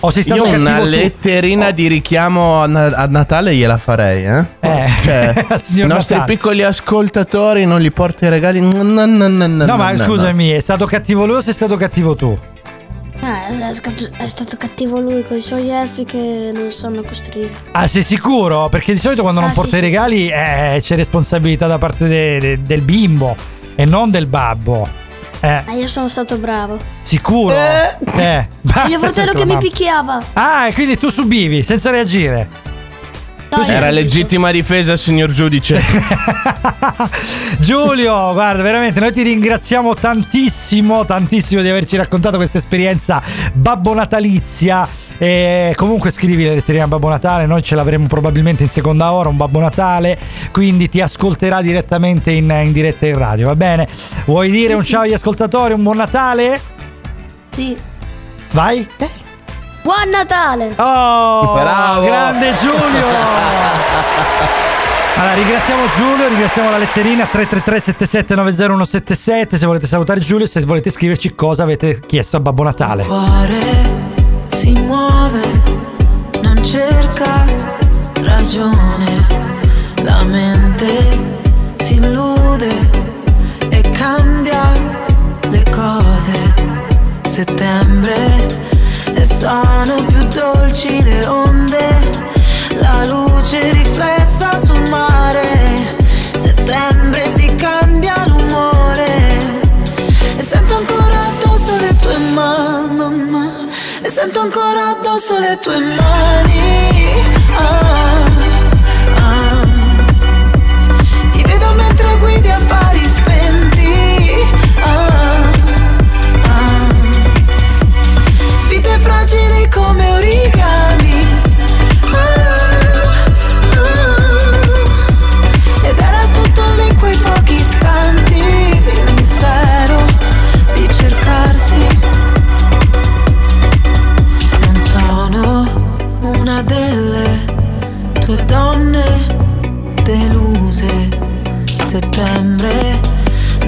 O 0.00 0.10
sei 0.10 0.22
stato 0.22 0.46
Io 0.46 0.54
una 0.58 0.78
tu? 0.80 0.84
letterina 0.86 1.68
Oh. 1.68 1.72
di 1.72 1.86
richiamo 1.88 2.60
a, 2.62 2.66
Na- 2.66 2.92
a 2.94 3.06
Natale 3.06 3.54
gliela 3.54 3.78
farei, 3.78 4.24
eh? 4.24 4.44
Eh, 4.60 4.86
Cioè, 5.04 5.46
i 5.74 5.86
nostri 5.86 6.14
Natale. 6.16 6.24
piccoli 6.26 6.62
ascoltatori 6.62 7.64
non 7.64 7.80
gli 7.80 7.90
porti 7.90 8.24
i 8.24 8.28
regali. 8.28 8.60
No, 8.60 8.82
no, 8.82 9.06
no, 9.06 9.28
no, 9.28 9.46
no, 9.46 9.64
No, 9.64 9.76
ma 9.76 9.92
no, 9.92 9.98
no. 9.98 10.04
scusami, 10.04 10.50
è 10.50 10.60
stato 10.60 10.84
cattivo 10.86 11.24
lui 11.26 11.36
o 11.36 11.42
sei 11.42 11.54
stato 11.54 11.76
cattivo 11.76 12.14
tu? 12.14 12.38
Eh, 13.18 14.18
è, 14.18 14.26
stato 14.26 14.56
cattivo 14.58 15.00
lui 15.00 15.24
con 15.24 15.38
i 15.38 15.40
suoi 15.40 15.70
elfi 15.70 16.04
che 16.04 16.52
non 16.54 16.70
sanno 16.70 17.02
costruire. 17.02 17.50
Ah, 17.72 17.86
sei 17.86 18.02
sicuro? 18.02 18.68
Perché 18.68 18.92
di 18.92 18.98
solito 18.98 19.22
quando 19.22 19.40
non 19.40 19.48
Ah, 19.50 19.52
sì, 19.54 19.60
porta 19.60 19.76
i 19.76 19.80
sì, 19.80 19.84
regali 19.86 20.28
eh, 20.28 20.78
c'è 20.82 20.96
responsabilità 20.96 21.66
da 21.66 21.78
parte 21.78 22.06
de- 22.06 22.38
de- 22.38 22.62
del 22.62 22.82
bimbo 22.82 23.34
e 23.74 23.86
non 23.86 24.10
del 24.10 24.26
babbo. 24.26 24.86
Eh, 25.46 25.62
Ma 25.64 25.72
io 25.74 25.86
sono 25.86 26.08
stato 26.08 26.36
bravo. 26.38 26.76
sicuro? 27.02 27.54
Eh. 27.56 28.48
Il 28.74 28.84
mio 28.88 28.98
fratello 28.98 29.32
che 29.32 29.46
mi 29.46 29.56
picchiava. 29.58 30.20
Ah, 30.32 30.66
e 30.66 30.72
quindi 30.72 30.98
tu 30.98 31.08
subivi 31.08 31.62
senza 31.62 31.90
reagire. 31.90 32.64
No, 33.48 33.64
Era 33.64 33.90
legittima 33.90 34.50
difesa, 34.50 34.96
signor 34.96 35.30
giudice. 35.30 35.80
Giulio, 37.60 38.32
guarda, 38.32 38.60
veramente 38.60 38.98
noi 38.98 39.12
ti 39.12 39.22
ringraziamo 39.22 39.94
tantissimo, 39.94 41.04
tantissimo 41.04 41.62
di 41.62 41.68
averci 41.68 41.96
raccontato 41.96 42.36
questa 42.38 42.58
esperienza 42.58 43.22
babbo 43.52 43.94
natalizia. 43.94 44.88
E 45.18 45.72
comunque 45.76 46.10
scrivi 46.10 46.44
le 46.44 46.54
letterine 46.54 46.84
a 46.84 46.88
Babbo 46.88 47.08
Natale, 47.08 47.46
noi 47.46 47.62
ce 47.62 47.74
l'avremo 47.74 48.06
probabilmente 48.06 48.62
in 48.62 48.68
seconda 48.68 49.12
ora, 49.12 49.28
un 49.28 49.36
Babbo 49.36 49.60
Natale, 49.60 50.18
quindi 50.52 50.88
ti 50.88 51.00
ascolterà 51.00 51.62
direttamente 51.62 52.30
in, 52.30 52.50
in 52.64 52.72
diretta 52.72 53.06
in 53.06 53.16
radio, 53.16 53.46
va 53.46 53.56
bene? 53.56 53.88
Vuoi 54.26 54.50
dire 54.50 54.74
un 54.74 54.84
ciao 54.84 55.02
agli 55.02 55.14
ascoltatori, 55.14 55.72
un 55.72 55.82
buon 55.82 55.96
Natale? 55.96 56.60
Sì. 57.50 57.76
Vai? 58.52 58.86
Buon 59.82 60.08
Natale! 60.10 60.74
Oh, 60.76 61.54
Bravo. 61.54 62.04
grande 62.04 62.52
Giulio! 62.60 63.04
Allora, 65.18 65.32
ringraziamo 65.32 65.82
Giulio, 65.96 66.28
ringraziamo 66.28 66.70
la 66.70 66.76
letterina 66.76 67.24
333 67.24 67.80
7790 67.80 69.56
se 69.56 69.64
volete 69.64 69.86
salutare 69.86 70.20
Giulio 70.20 70.44
e 70.44 70.48
se 70.48 70.60
volete 70.60 70.90
scriverci 70.90 71.34
cosa 71.34 71.62
avete 71.62 72.00
chiesto 72.04 72.36
a 72.36 72.40
Babbo 72.40 72.62
Natale. 72.64 74.15
Si 74.48 74.72
muove, 74.72 75.42
non 76.42 76.62
cerca 76.62 77.44
ragione, 78.22 79.26
la 80.02 80.22
mente 80.24 80.88
si 81.78 81.94
illude 81.94 82.70
e 83.68 83.80
cambia 83.90 84.72
le 85.50 85.62
cose. 85.70 86.54
Settembre 87.26 88.46
e 89.14 89.24
sono 89.24 90.04
più 90.06 90.26
dolci 90.28 91.02
le 91.02 91.26
onde, 91.26 91.88
la 92.80 93.04
luce 93.06 93.72
riflessa 93.72 94.25
ancora 104.46 104.90
addosso 104.90 105.38
le 105.38 105.58
tue 105.58 105.76
mani 105.76 106.94
Ah. 107.58 108.35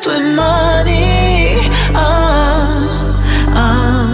tue 0.00 0.18
mani. 0.18 1.70
Ah, 1.92 2.88
ah. 3.54 4.08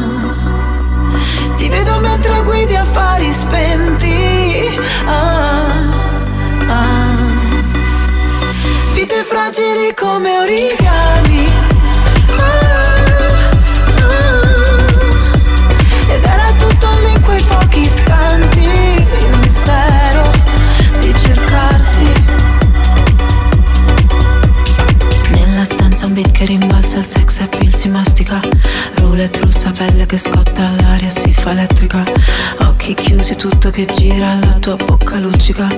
Ti 1.56 1.68
vedo 1.68 2.00
mentre 2.00 2.42
guidi 2.42 2.76
affari 2.76 3.30
spenti. 3.30 4.78
Ah, 5.06 5.64
ah. 6.68 7.16
Vite 8.94 9.24
fragili 9.24 9.94
come 9.94 10.38
origami. 10.38 10.85
Si 27.86 27.88
mastica. 27.88 28.40
Roulette 28.96 29.40
russa, 29.40 29.70
pelle 29.70 30.06
che 30.06 30.16
scotta, 30.16 30.70
l'aria 30.80 31.08
si 31.08 31.32
fa 31.32 31.52
elettrica. 31.52 32.04
Occhi 32.60 32.94
chiusi, 32.94 33.36
tutto 33.36 33.70
che 33.70 33.84
gira, 33.86 34.34
la 34.34 34.54
tua 34.54 34.76
bocca 34.76 35.18
luccica. 35.18 35.68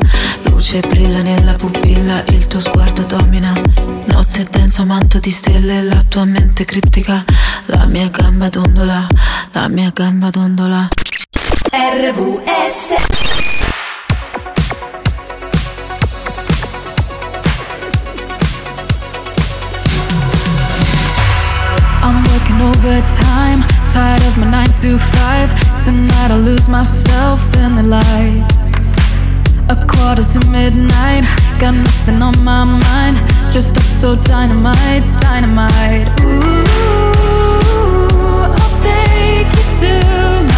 Luce 0.45 0.81
brilla 0.81 1.23
nella 1.23 1.55
pupilla, 1.55 2.23
il 2.29 2.47
tuo 2.47 2.61
sguardo 2.61 3.03
domina. 3.03 3.53
Notte 4.07 4.47
densa, 4.51 4.85
manto 4.85 5.19
di 5.19 5.31
stelle, 5.31 5.83
la 5.83 6.03
tua 6.09 6.25
mente 6.25 6.65
criptica. 6.65 7.25
La 7.67 7.85
mia 7.87 8.09
gamba 8.09 8.49
dondola, 8.49 9.07
la 9.53 9.69
mia 9.69 9.91
gamba 9.93 10.31
dondola. 10.31 10.89
RVS 11.71 13.38
Working 22.59 22.85
overtime, 22.85 23.63
tired 23.91 24.23
of 24.23 24.37
my 24.39 24.51
9 24.51 24.67
to 24.81 24.99
5. 24.99 25.85
Tonight 25.85 26.31
I'll 26.31 26.41
lose 26.41 26.69
myself 26.69 27.41
in 27.57 27.75
the 27.77 27.83
lights. 27.83 28.73
A 29.69 29.77
quarter 29.87 30.25
to 30.25 30.41
midnight, 30.51 31.25
got 31.61 31.75
nothing 31.75 32.23
on 32.23 32.43
my 32.43 32.65
mind. 32.65 33.17
Dressed 33.53 33.77
up 33.77 33.83
so 33.83 34.17
dynamite, 34.17 35.05
dynamite. 35.21 36.09
Ooh, 36.21 36.65
I'll 38.57 38.83
take 38.83 39.47
you 39.47 39.65
to 39.81 40.58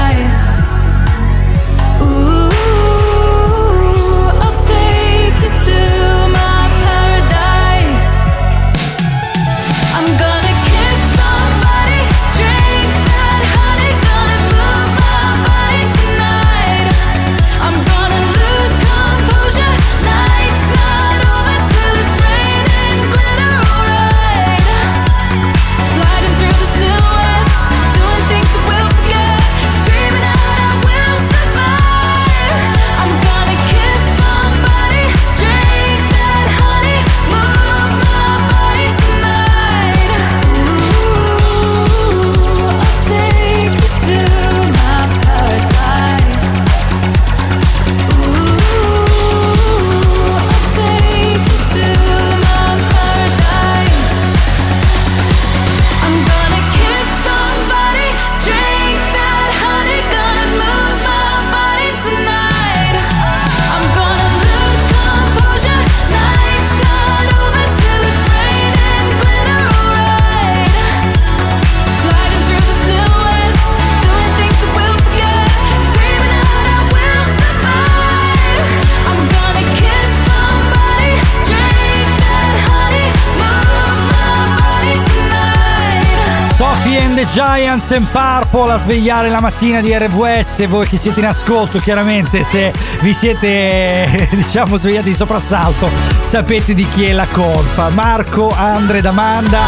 Tonight. 87.01 87.09
Sophie 87.09 87.11
and 87.11 87.15
the 87.17 87.25
Giants 87.33 87.91
and 87.91 88.07
Purple 88.11 88.71
a 88.71 88.77
svegliare 88.77 89.29
la 89.29 89.39
mattina 89.39 89.81
di 89.81 89.93
RVS. 89.93 90.67
Voi 90.67 90.87
che 90.87 90.97
siete 90.97 91.19
in 91.19 91.25
ascolto, 91.27 91.79
chiaramente, 91.79 92.43
se 92.43 92.71
vi 93.01 93.13
siete 93.13 94.29
diciamo 94.31 94.77
svegliati 94.77 95.09
di 95.09 95.15
soprassalto, 95.15 95.89
sapete 96.23 96.73
di 96.73 96.85
chi 96.93 97.05
è 97.05 97.13
la 97.13 97.27
colpa. 97.31 97.89
Marco, 97.89 98.53
Andre 98.55 98.99
ed 98.99 99.05
Amanda. 99.05 99.59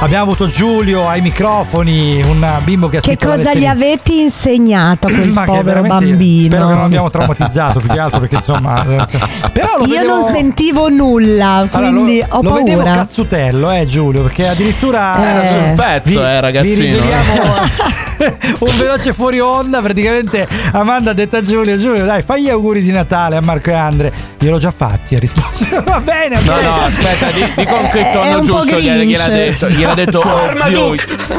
Abbiamo 0.00 0.24
avuto 0.24 0.46
Giulio 0.46 1.06
ai 1.06 1.20
microfoni, 1.20 2.22
un 2.24 2.46
bimbo 2.64 2.88
che 2.88 2.98
ha 2.98 3.00
Che 3.00 3.18
cosa 3.18 3.52
gli 3.54 3.66
avete 3.66 4.12
insegnato 4.14 5.08
a 5.08 5.10
quel 5.10 5.30
povero 5.44 5.82
bambino? 5.82 6.44
Spero 6.44 6.68
che 6.68 6.74
non 6.74 6.84
abbiamo 6.84 7.10
traumatizzato 7.10 7.80
più 7.80 7.88
che 7.90 7.98
altro 7.98 8.20
perché 8.20 8.36
insomma. 8.36 8.82
eh, 8.86 9.06
Però 9.52 9.76
lo 9.76 9.84
Io 9.84 9.90
vedevo- 9.96 10.12
non 10.14 10.22
sentivo 10.22 10.88
nulla, 10.88 11.66
Allora, 11.70 11.90
quindi 11.92 12.18
lo, 12.18 12.24
ho 12.36 12.42
lo 12.42 12.48
paura. 12.48 12.64
vedevo 12.64 12.82
cazzutello, 12.82 13.70
eh 13.72 13.86
Giulio, 13.86 14.22
perché 14.22 14.48
addirittura 14.48 15.22
Era 15.22 15.44
sul 15.44 15.74
pezzo, 15.76 16.24
eh, 16.26 16.40
ragazzino. 16.40 16.74
Vi 16.74 16.79
sì, 16.80 16.86
riveliamo, 16.86 17.34
no? 17.34 18.08
un 18.60 18.76
veloce 18.76 19.12
fuori 19.12 19.40
onda, 19.40 19.80
praticamente 19.80 20.46
Amanda 20.72 21.10
ha 21.10 21.14
detto 21.14 21.36
a 21.36 21.40
Giulio, 21.40 21.78
Giulio 21.78 22.04
dai 22.04 22.22
fai 22.22 22.42
gli 22.42 22.48
auguri 22.50 22.82
di 22.82 22.90
Natale 22.90 23.36
a 23.36 23.40
Marco 23.40 23.70
e 23.70 23.74
Andre. 23.74 24.12
Gliel'ho 24.38 24.58
già 24.58 24.72
fatti, 24.74 25.14
ha 25.16 25.18
risposto. 25.18 25.66
Va 25.84 26.00
bene, 26.00 26.40
No, 26.40 26.52
no, 26.60 26.74
aspetta, 26.80 27.30
di, 27.30 27.40
di 27.56 27.66
con 27.66 27.88
che 27.92 28.10
È 28.10 28.12
tono 28.14 28.38
un 28.38 28.46
po' 28.46 28.60
giusto 28.62 28.78
gliel'ha 28.80 29.28
detto. 29.28 29.68
Gliel'ha 29.68 29.94
detto, 29.94 30.20
oh 30.24 30.64
zio. 30.64 30.94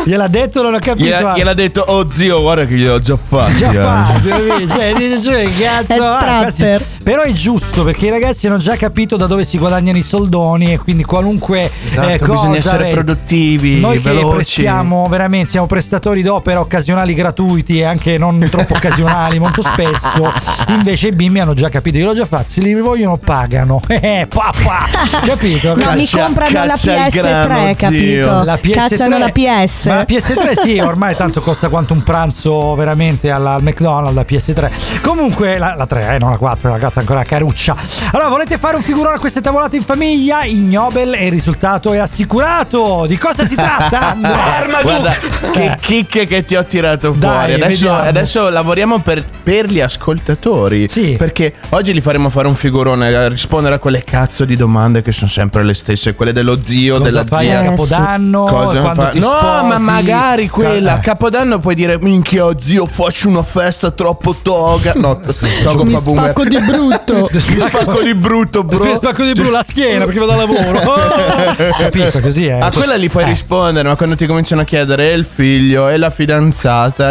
Gliel'ha 0.06 0.28
detto, 0.28 0.62
non 0.62 0.74
ho 0.76 0.80
capito. 0.80 1.06
Gliel'ha, 1.06 1.34
gliel'ha 1.36 1.54
detto, 1.54 1.82
oh 1.88 2.08
zio, 2.10 2.42
guarda 2.42 2.66
che 2.66 2.76
gliel'ho 2.76 3.00
già 3.00 3.18
fatti. 3.18 3.54
Già 3.58 3.72
eh. 3.72 3.76
fatto, 3.76 4.28
capisci? 4.30 4.68
cioè, 4.68 4.94
dice, 4.94 5.22
cioè, 5.22 5.44
cazzo, 5.44 5.94
È 5.94 6.06
ah, 6.06 6.18
quasi- 6.42 6.78
Però 7.04 7.24
è 7.24 7.32
giusto 7.32 7.84
perché 7.84 8.06
i 8.06 8.10
ragazzi 8.12 8.46
hanno 8.46 8.58
già 8.58 8.76
capito 8.76 9.16
da 9.18 9.26
dove 9.26 9.44
si 9.46 9.58
guadagnano 9.58 9.98
i 9.98 10.04
soldoni 10.04 10.74
e 10.74 10.78
quindi 10.78 11.04
qualunque 11.04 11.72
Esatto, 11.90 12.08
eh, 12.08 12.20
cosa 12.20 12.32
bisogna 12.34 12.58
essere 12.58 12.78
vedi. 12.84 12.94
produttivi, 12.94 13.80
Noi 13.80 14.00
che 14.00 14.10
veloci. 14.10 14.36
prestiamo 14.36 15.08
veramente, 15.10 15.50
siamo 15.50 15.66
prestatori 15.66 16.22
d'opera 16.22 16.60
occasionali 16.72 17.14
gratuiti 17.14 17.80
e 17.80 17.84
anche 17.84 18.18
non 18.18 18.48
troppo 18.50 18.76
occasionali, 18.76 19.40
molto 19.40 19.62
spesso. 19.62 20.32
Invece 20.70 21.08
i 21.08 21.12
bimbi 21.12 21.42
hanno 21.42 21.54
già 21.54 21.68
capito, 21.68 21.98
io 21.98 22.06
l'ho 22.06 22.14
già 22.14 22.26
fatto, 22.26 22.46
se 22.48 22.62
li 22.62 22.74
vogliono 22.80 23.18
pagano. 23.18 23.82
Eh, 24.02 24.26
papà, 24.28 24.86
capito? 25.26 25.70
No, 25.76 25.92
mi 25.94 26.06
Caccia- 26.06 26.24
comprano 26.24 26.64
la 26.66 26.74
caccia 26.74 27.06
il 27.06 27.12
grano, 27.12 27.54
PS3, 27.54 27.66
zio. 27.76 27.76
capito? 27.76 28.44
La 28.44 28.56
PS3, 28.56 28.72
Cacciano 28.72 29.18
la 29.18 29.30
PS. 29.30 29.86
Ma 29.86 29.96
la 29.96 30.04
PS3 30.04 30.60
sì, 30.62 30.80
ormai 30.80 31.16
tanto 31.16 31.40
costa 31.42 31.70
quanto 31.70 31.94
un 31.94 32.02
pranzo 32.04 32.74
veramente 32.76 33.30
alla- 33.30 33.54
al 33.56 33.64
McDonald's, 33.64 34.16
la 34.16 34.26
PS3. 34.28 35.02
Comunque 35.02 35.58
la, 35.60 35.76
la 35.76 35.86
3, 35.86 36.16
eh, 36.16 36.18
non 36.20 36.32
la 36.32 36.38
4, 36.38 36.70
la 36.70 36.78
gatta 36.78 37.00
ancora 37.02 37.24
caruccia. 37.24 37.76
Allora, 38.12 38.30
volete 38.30 38.58
fare 38.58 38.76
un 38.78 38.82
figurone 38.82 39.16
a 39.16 39.20
queste 39.20 39.42
tavolate 39.42 39.76
in 39.76 39.84
famiglia? 39.84 40.44
Ignobel 40.46 41.14
e 41.14 41.26
il 41.26 41.32
risultato 41.32 41.92
è 41.94 41.98
assicurato. 41.98 43.06
Di 43.08 43.18
cosa 43.18 43.46
si 43.48 43.56
tratta? 43.56 44.16
Guarda, 44.82 45.14
che 45.52 45.78
chicche 45.80 46.26
che 46.26 46.44
ti 46.44 46.56
ho 46.56 46.61
tirato 46.64 47.12
Dai, 47.12 47.30
fuori. 47.30 47.54
Adesso, 47.54 47.86
vediamo. 47.88 47.98
adesso 48.10 48.50
lavoriamo 48.50 49.00
per, 49.00 49.24
per 49.44 49.66
gli 49.70 49.80
ascoltatori. 49.80 50.88
Sì. 50.88 51.16
Perché 51.18 51.54
oggi 51.70 51.94
li 51.94 52.02
faremo 52.02 52.30
fare 52.30 52.48
un 52.48 52.56
figurone 52.56 53.14
a 53.14 53.28
rispondere 53.28 53.76
a 53.76 53.80
quelle 53.80 54.04
cazzo 54.04 54.46
di 54.46 54.56
domande 54.56 55.02
che 55.02 55.12
sono 55.12 55.30
sempre 55.30 55.64
le 55.64 55.74
stesse, 55.74 56.14
quelle 56.16 56.34
dello 56.34 56.60
zio, 56.64 56.94
Cosa 56.98 57.04
della 57.04 57.26
fai 57.26 57.46
zia. 57.46 57.60
a 57.60 57.64
Eh. 57.64 57.66
Capodanno? 57.70 58.44
Cosa 58.46 58.80
quando 58.82 59.02
fa- 59.04 59.10
ti 59.10 59.20
No, 59.20 59.28
sposi? 59.28 59.66
ma 59.68 59.78
magari 59.80 60.48
quella. 60.50 60.92
Eh. 60.94 60.98
A 60.98 61.00
Capodanno 61.00 61.60
puoi 61.60 61.76
dire: 61.76 61.98
Minchia, 62.00 62.46
zio, 62.60 62.86
faccio 62.86 63.28
una 63.30 63.44
festa 63.44 63.92
troppo 63.92 64.36
toga. 64.42 64.94
No, 64.96 65.20
togo 65.64 65.84
Mi 65.84 65.94
fa 65.94 66.02
boomer. 66.02 66.24
spacco 66.24 66.44
di 66.46 66.60
brutto. 66.60 67.30
Mi 67.34 67.40
spacco 67.40 68.02
di 68.02 68.14
brutto, 68.16 68.64
bro. 68.64 68.84
Mi 68.84 68.96
spacco 68.96 69.24
di 69.24 69.32
blu 69.34 69.50
la 69.50 69.64
schiena 69.64 70.06
perché 70.06 70.20
vado 70.20 70.32
a 70.34 70.36
lavoro. 70.36 70.80
Oh! 70.92 71.56
Capito, 71.78 72.20
così 72.20 72.48
è. 72.48 72.60
A 72.60 72.72
quella 72.72 72.98
gli 72.98 73.10
puoi 73.10 73.24
Eh. 73.24 73.28
rispondere, 73.28 73.88
ma 73.88 73.96
quando 73.96 74.16
ti 74.16 74.26
cominciano 74.26 74.62
a 74.62 74.64
chiedere 74.66 75.10
il 75.12 75.26
figlio 75.26 75.88
e 75.90 75.98
la 75.98 76.10
fidanzata 76.10 76.50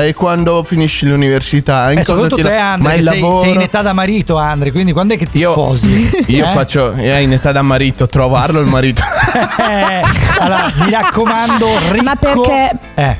e 0.06 0.14
quando 0.14 0.62
finisci 0.64 1.06
l'università, 1.06 1.90
in 1.92 1.98
Eh, 1.98 2.04
cosa 2.04 2.26
ti 2.28 2.42
te, 2.42 2.48
ma 2.50 2.72
Andre, 2.72 2.94
il 2.96 3.04
che 3.04 3.10
sei, 3.10 3.20
lavoro. 3.20 3.40
sei 3.42 3.54
in 3.54 3.60
età 3.60 3.82
da 3.82 3.92
marito, 3.92 4.36
Andre, 4.36 4.72
quindi 4.72 4.92
quando 4.92 5.14
è 5.14 5.18
che 5.18 5.26
ti 5.28 5.38
Io- 5.38 5.52
sposi? 5.52 6.10
Io 6.28 6.46
Eh? 6.48 6.52
faccio 6.52 6.94
eh, 6.94 7.22
in 7.22 7.32
età 7.32 7.52
da 7.52 7.62
marito, 7.62 8.06
trovarlo 8.06 8.60
il 8.60 8.66
marito. 8.66 9.02
Eh, 9.60 10.02
allora, 10.40 10.72
mi 10.84 10.90
raccomando, 10.90 11.66
ricco. 11.90 12.02
Ma 12.04 12.14
perché- 12.16 12.70
Eh, 12.94 13.16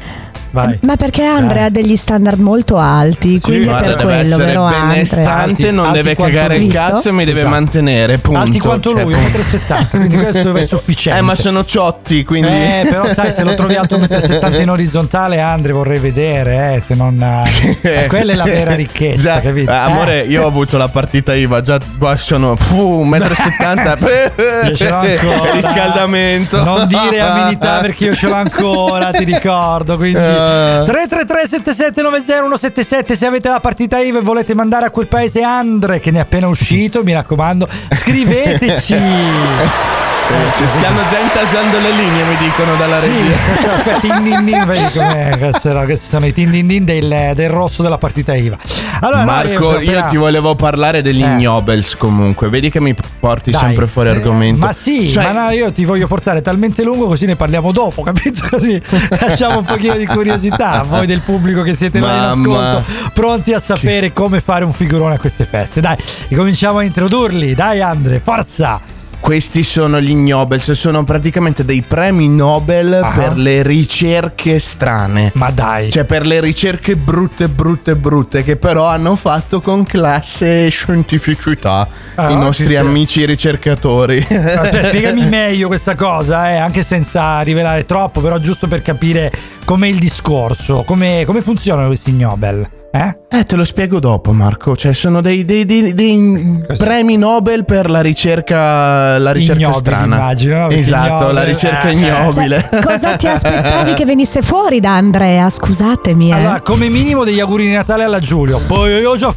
vai. 0.51 0.79
Ma 0.83 0.97
perché 0.97 1.25
Andre 1.25 1.55
Dai. 1.55 1.65
ha 1.65 1.71
degli 1.71 1.97
standard 1.97 2.39
molto 2.39 2.77
alti, 2.77 3.41
quindi 3.41 3.65
è 3.65 3.69
Guarda, 3.69 3.87
per 3.87 3.97
deve 3.97 4.05
quello, 4.11 4.21
essere 4.27 4.45
vero 4.45 4.69
benestante, 4.69 5.31
Alti- 5.31 5.71
non 5.71 5.87
alti 5.87 5.97
deve 5.97 6.17
cagare 6.17 6.57
il 6.57 6.61
visto? 6.67 6.81
cazzo 6.81 7.09
e 7.09 7.13
mi 7.13 7.25
deve 7.25 7.39
Esatto. 7.41 7.55
mantenere, 7.55 8.19
punto. 8.19 8.41
Alti 8.41 8.59
quanto 8.59 8.91
Cioè, 8.91 9.03
lui, 9.03 9.15
1,70 9.15 9.81
m, 9.83 9.89
quindi 9.99 10.17
questo 10.17 10.55
è 10.55 10.67
sufficiente. 10.67 11.19
Eh, 11.19 11.23
ma 11.23 11.35
sono 11.35 11.65
ciotti, 11.65 12.25
quindi 12.25 12.49
Eh, 12.49 12.87
però 12.89 13.13
sai, 13.13 13.33
se 13.33 13.43
lo 13.45 13.55
trovi 13.55 13.75
alto 13.77 13.97
1,70 13.99 14.51
m 14.51 14.61
in 14.61 14.71
orizzontale, 14.71 15.41
Andre, 15.41 15.73
vorrei 15.73 15.99
vedere, 15.99 16.75
eh, 16.77 16.83
se 16.87 16.95
non... 16.95 17.21
eh, 17.83 18.07
quella 18.09 18.33
è 18.33 18.37
la 18.37 18.45
vera 18.45 18.75
ricchezza, 18.75 19.35
Già, 19.35 19.41
capito? 19.41 19.71
eh, 19.71 19.75
amore, 19.75 20.25
Eh. 20.25 20.29
io 20.29 20.45
ho 20.45 20.47
avuto 20.47 20.77
la 20.77 20.89
partita 20.89 21.35
IVA, 21.35 21.61
già 21.61 21.79
qua 21.99 22.17
sono 22.17 22.57
fu, 22.57 23.05
1,70 23.05 23.99
m. 23.99 24.67
Io 24.71 24.75
ce 24.77 24.89
l'ho 24.89 24.97
ancora. 24.97 25.51
Riscaldamento. 25.53 26.63
Non 26.65 26.87
dire 26.87 27.21
amenità 27.21 27.79
perché 27.81 28.07
io 28.07 28.15
ce 28.15 28.27
l'ho 28.29 28.35
ancora, 28.35 29.11
ti 29.11 29.25
ricordo. 29.25 29.97
Quindi 29.97 30.19
Eh. 30.19 30.40
333 30.87 31.47
7790 31.47 32.33
177 32.41 33.17
se 33.17 33.27
avete 33.27 33.49
la 33.49 33.61
partita 33.61 33.99
IVA 33.99 34.19
e 34.19 34.23
volete 34.23 34.55
mandare 34.55 34.87
a 34.87 34.91
quel 34.91 35.09
paese 35.09 35.43
Andre 35.43 36.01
che 36.01 36.11
ne 36.11 36.19
è 36.19 36.23
appena 36.23 36.49
uscito, 36.49 37.03
mi 37.03 37.13
raccomando, 37.13 37.69
scriveteci. 37.95 38.97
Eh, 40.31 40.57
ci 40.57 40.69
stanno 40.69 41.01
già 41.11 41.19
intasando 41.19 41.79
le 41.79 41.91
linee, 41.91 42.25
mi 42.25 42.37
dicono 42.37 42.77
dalla 42.77 43.01
Sì, 43.01 43.09
regia. 43.09 43.99
tin 44.01 44.23
din 44.23 44.45
din, 44.45 44.65
vedi 44.65 44.85
com'è, 44.95 45.39
cazzo, 45.39 45.73
no, 45.73 45.85
questi 45.85 46.07
sono 46.07 46.27
i 46.27 46.33
tin 46.33 46.51
din 46.51 46.67
din 46.67 46.85
del, 46.85 47.33
del 47.35 47.49
rosso 47.51 47.83
della 47.83 47.99
partita 47.99 48.35
IVA. 48.35 48.57
Allora, 49.01 49.25
Marco, 49.25 49.73
noi, 49.73 49.85
io 49.85 49.91
appena- 49.93 50.07
ti 50.09 50.17
volevo 50.17 50.55
parlare 50.55 51.03
degli 51.03 51.23
Eh. 51.23 51.27
ignobels 51.27 51.97
comunque. 51.97 52.49
Vedi 52.49 52.71
che 52.71 52.81
mi 52.81 52.95
porti 53.19 53.51
Dai. 53.51 53.61
sempre 53.61 53.87
fuori 53.87 54.09
Eh, 54.11 54.13
argomento. 54.13 54.65
Ma 54.65 54.73
sì, 54.73 55.09
Cioè, 55.09 55.33
ma 55.33 55.45
no, 55.47 55.51
io 55.51 55.73
ti 55.73 55.85
voglio 55.85 56.07
portare 56.07 56.43
talmente 56.43 56.83
lungo 56.85 57.07
così 57.07 57.27
ne 57.27 57.35
parliamo 57.37 57.73
dopo, 57.73 58.03
capito? 58.03 58.47
Così 58.51 58.81
lasciamo 59.21 59.59
un 59.59 59.65
pochino 59.65 59.95
di 59.97 60.07
curiosità. 60.07 60.85
Voi 60.87 61.07
del 61.07 61.21
pubblico 61.23 61.63
che 61.63 61.75
siete 61.75 61.99
là 62.01 62.33
in 62.35 62.41
Mamma. 62.41 62.71
ascolto, 62.77 62.93
pronti 63.15 63.53
a 63.53 63.59
sapere 63.59 64.13
come 64.13 64.41
fare 64.41 64.65
un 64.65 64.73
figurone 64.73 65.15
a 65.15 65.19
queste 65.19 65.45
feste. 65.45 65.81
Dai, 65.81 65.97
cominciamo 66.35 66.79
a 66.79 66.83
introdurli. 66.83 67.55
Dai 67.55 67.81
Andre, 67.81 68.21
forza! 68.21 68.81
Questi 69.21 69.63
sono 69.63 70.01
gli 70.01 70.11
ignobels, 70.11 70.71
sono 70.73 71.05
praticamente 71.05 71.65
dei 71.65 71.83
premi 71.83 72.29
Nobel 72.29 72.95
Ah. 72.95 73.13
per 73.15 73.37
le 73.37 73.63
ricerche 73.63 74.59
strane. 74.59 75.31
Ma 75.35 75.51
dai. 75.51 75.91
Cioè 75.91 76.05
per 76.05 76.27
le 76.27 76.41
ricerche 76.41 76.97
brutte, 76.97 77.47
brutte, 77.49 77.95
brutte, 77.97 78.43
che 78.43 78.57
però 78.57 78.87
hanno 78.87 79.15
fatto 79.17 79.61
con 79.61 79.85
classe 79.85 80.67
e 80.67 80.71
scientificità 80.71 81.87
Ah, 82.17 82.31
i 82.31 82.37
nostri 82.37 82.69
sì. 82.75 82.77
amici 82.77 83.25
ricercatori. 83.27 84.19
Aspetta, 84.19 84.85
spiegami 84.89 85.27
meglio 85.27 85.69
questa 85.69 85.95
cosa, 85.95 86.51
eh, 86.51 86.57
anche 86.57 86.83
senza 86.83 87.41
rivelare 87.43 87.85
troppo, 87.85 88.21
però 88.21 88.39
giusto 88.39 88.67
per 88.69 88.83
capire 88.83 89.31
com'è 89.65 89.87
il 89.87 89.99
discorso, 89.99 90.83
come, 90.85 91.23
come 91.27 91.43
funzionano 91.43 91.87
questi 91.89 92.13
Nobel. 92.13 92.69
Eh? 92.93 93.19
Eh, 93.33 93.45
te 93.45 93.55
lo 93.55 93.65
spiego 93.65 94.01
dopo, 94.01 94.33
Marco. 94.33 94.75
Cioè, 94.75 94.93
sono 94.93 95.21
dei, 95.21 95.45
dei- 95.45 95.65
dei- 95.65 95.95
dei 95.95 96.61
premi 96.77 97.17
Nobel 97.17 97.65
per 97.65 97.89
la 97.89 98.01
ricerca, 98.01 99.17
la 99.19 99.31
ricerca 99.31 99.61
Ignobili, 99.61 99.81
strana. 99.81 100.17
immagino, 100.17 100.69
Esatto, 100.71 101.07
la 101.07 101.15
ignobile, 101.45 101.45
ricerca 101.45 101.89
eh, 101.89 101.91
eh. 101.91 101.95
ignobile. 101.95 102.69
Cioè, 102.69 102.83
cosa 102.83 103.17
ti 103.17 103.29
aspettavi 103.29 103.93
che 103.95 104.05
venisse 104.05 104.43
fuori 104.43 104.81
da 104.81 104.97
Andrea? 104.97 105.49
Scusatemi, 105.49 106.31
eh. 106.31 106.35
Allora, 106.35 106.61
come 106.63 106.89
minimo 106.89 107.23
degli 107.23 107.39
auguri 107.39 107.67
di 107.67 107.73
Natale 107.73 108.03
alla 108.03 108.19
Giulio. 108.19 108.61
Poi 108.67 108.91
io 108.99 109.11
ho 109.11 109.17
già 109.17 109.33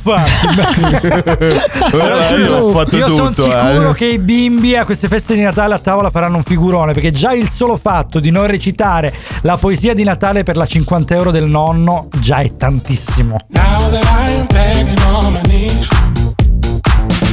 Giulio, 2.27 2.47
io 2.47 2.55
ho 2.57 2.71
fatto 2.71 2.95
io 2.97 3.07
sono 3.09 3.31
sicuro 3.31 3.91
eh. 3.91 3.93
che 3.93 4.05
i 4.05 4.17
bimbi 4.17 4.75
a 4.75 4.83
queste 4.85 5.07
feste 5.07 5.35
di 5.35 5.41
Natale 5.41 5.75
a 5.75 5.79
tavola 5.79 6.09
faranno 6.09 6.37
un 6.37 6.43
figurone. 6.43 6.93
Perché 6.93 7.11
già 7.11 7.33
il 7.33 7.49
solo 7.49 7.75
fatto 7.75 8.19
di 8.19 8.31
non 8.31 8.47
recitare 8.47 9.13
la 9.41 9.57
poesia 9.57 9.93
di 9.93 10.03
Natale 10.03 10.41
per 10.41 10.57
la 10.57 10.65
50 10.65 11.13
euro 11.13 11.29
del 11.29 11.45
nonno 11.45 12.07
già 12.19 12.37
è 12.37 12.55
tantissimo. 12.55 13.37
Now 13.49 13.77
that 13.89 14.05
I'm 14.07 14.47
begging 14.47 14.99
on 15.11 15.33
my 15.33 15.41
knees, 15.43 15.89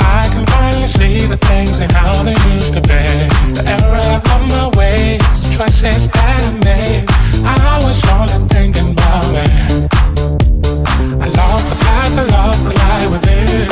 I 0.01 0.27
can 0.33 0.45
finally 0.47 0.87
see 0.87 1.27
the 1.27 1.37
things 1.37 1.79
and 1.79 1.91
how 1.93 2.23
they 2.23 2.37
used 2.55 2.75
to 2.75 2.83
be. 2.83 3.05
The 3.55 3.63
error 3.67 4.19
of 4.19 4.43
my 4.51 4.69
ways, 4.77 5.23
the 5.43 5.57
choices 5.57 6.09
that 6.11 6.41
I 6.43 6.53
made. 6.65 7.05
I 7.45 7.79
was 7.85 7.99
only 8.11 8.39
thinking 8.49 8.93
about 8.93 9.27
me. 9.31 9.47
I 11.21 11.29
lost 11.31 11.71
the 11.71 11.79
path, 11.79 12.19
I 12.19 12.25
lost 12.33 12.65
the 12.65 12.75
light 12.75 13.09
within. 13.11 13.69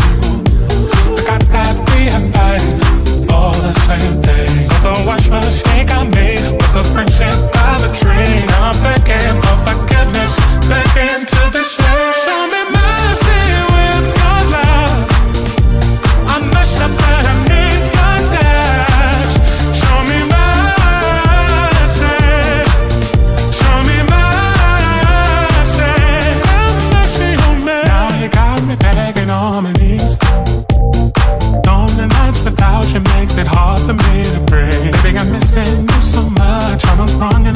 Forgot 1.17 1.43
that 1.51 1.75
we 1.91 2.07
had 2.07 2.25
fighting 2.33 2.79
for 3.27 3.51
the 3.67 3.75
same 3.89 4.23
thing. 4.23 4.53
So 4.83 4.95
the 4.95 5.05
wash 5.07 5.29
mistake 5.29 5.91
I 5.91 6.05
made 6.09 6.45
was 6.55 6.75
a 6.77 6.85
friendship 6.85 7.35
of 7.67 7.83
a 7.83 7.91
tree. 7.93 8.47
I'm 8.63 8.77
begging 8.85 9.37
for 9.43 9.57
forgiveness, 9.67 10.33
begging 10.71 11.27
to 11.27 11.41
be 11.53 11.65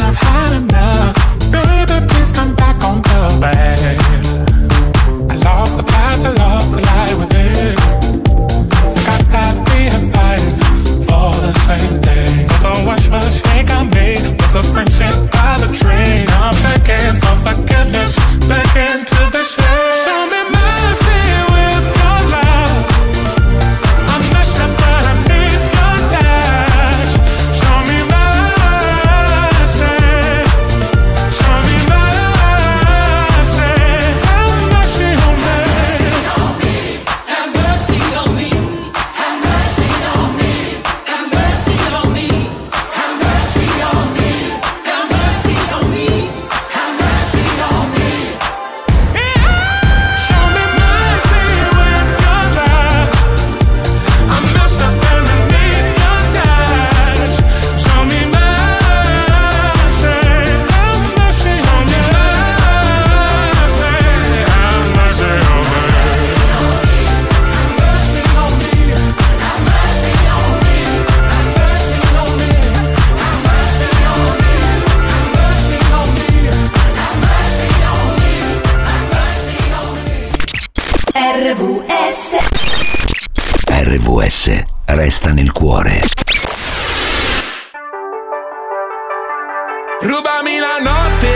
I've 0.00 0.16
had 0.16 0.52
enough. 0.62 1.16
Baby, 1.50 2.06
please 2.08 2.32
come 2.32 2.54
back 2.54 2.82
on 2.82 3.02
the. 3.02 3.98
I 5.30 5.34
lost 5.44 5.76
the 5.76 5.82
path, 5.82 6.24
I 6.24 6.32
lost 6.32 6.72
the 6.72 6.80
light 6.80 7.16
within. 7.18 7.92
The 11.42 11.52
same 11.66 12.00
the 12.62 12.84
worst 12.86 13.10
mistake 13.10 13.68
I 13.70 13.82
made 13.84 14.40
was 14.40 14.54
a 14.54 14.62
friendship 14.62 15.14
by 15.32 15.58
the 15.58 15.68
train. 15.74 16.26
I'm 16.40 16.54
begging 16.62 17.16
for 17.20 17.36
forgiveness, 17.44 18.14
begging 18.46 19.11
resta 85.02 85.32
nel 85.32 85.50
cuore. 85.50 86.00
Rubami 90.00 90.58
la 90.58 90.78
notte, 90.80 91.32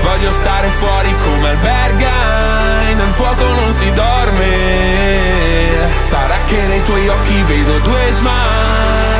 voglio 0.00 0.30
stare 0.30 0.68
fuori 0.68 1.12
come 1.24 1.48
albergai, 1.48 2.94
nel 2.94 3.10
fuoco 3.10 3.42
non 3.42 3.72
si 3.72 3.92
dorme, 3.92 5.88
sarà 6.08 6.36
che 6.46 6.66
nei 6.68 6.82
tuoi 6.84 7.08
occhi 7.08 7.42
vedo 7.42 7.78
due 7.78 8.10
smile. 8.12 9.19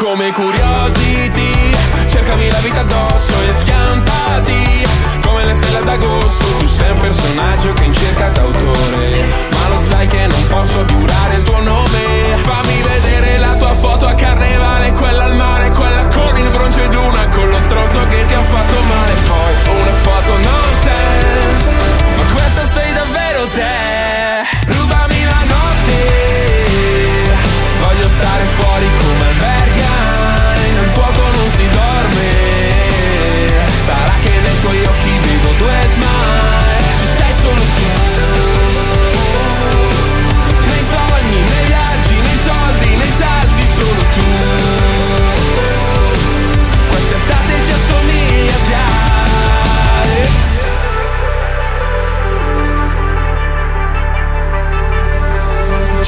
Come 0.00 0.32
curiosity. 0.32 1.76
Cercami 2.06 2.50
la 2.50 2.58
vita 2.60 2.80
addosso 2.80 3.34
e 3.46 3.52
schiantati 3.52 4.88
Come 5.20 5.44
le 5.44 5.54
stelle 5.54 5.84
d'agosto. 5.84 6.42
Tu 6.58 6.66
sei 6.66 6.90
un 6.90 6.96
personaggio 6.96 7.74
che 7.74 7.84
in 7.84 7.92
cerca 7.92 8.30
d'autore 8.30 9.26
Ma 9.50 9.68
lo 9.68 9.76
sai 9.76 10.06
che 10.06 10.26
non 10.26 10.46
posso 10.46 10.86
giurare 10.86 11.36
il 11.36 11.42
tuo 11.42 11.60
nome. 11.60 11.98
Fammi 12.40 12.80
vedere 12.80 13.38
la 13.40 13.54
tua 13.56 13.74
foto 13.74 14.06
a 14.06 14.14
carnevale 14.14 14.92
Quella 14.92 15.24
al 15.24 15.34
mare, 15.34 15.70
quella 15.70 16.04
con 16.06 16.34
il 16.34 16.48
bronzo 16.48 16.82
ed 16.82 16.94
una 16.94 17.28
Con 17.28 17.50
lo 17.50 17.58
stronzo 17.58 18.06
che 18.06 18.24
ti 18.24 18.32
ha 18.32 18.42
fatto 18.42 18.80
male. 18.80 19.12
Poi 19.12 19.76
una 19.76 19.92
foto 19.92 20.32
nonsense 20.38 20.59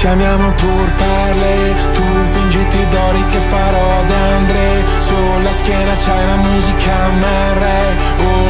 Ci 0.03 0.09
amiamo 0.09 0.51
pur 0.55 0.93
parle, 0.95 1.77
tu 1.93 2.03
fingiti 2.25 2.89
d'ori 2.89 3.25
che 3.31 3.39
farò 3.39 4.03
da 4.05 4.17
Andre. 4.35 4.83
Sulla 4.99 5.53
schiena 5.53 5.95
c'hai 5.95 6.27
la 6.27 6.37
musica 6.39 6.93
MR 7.07 7.63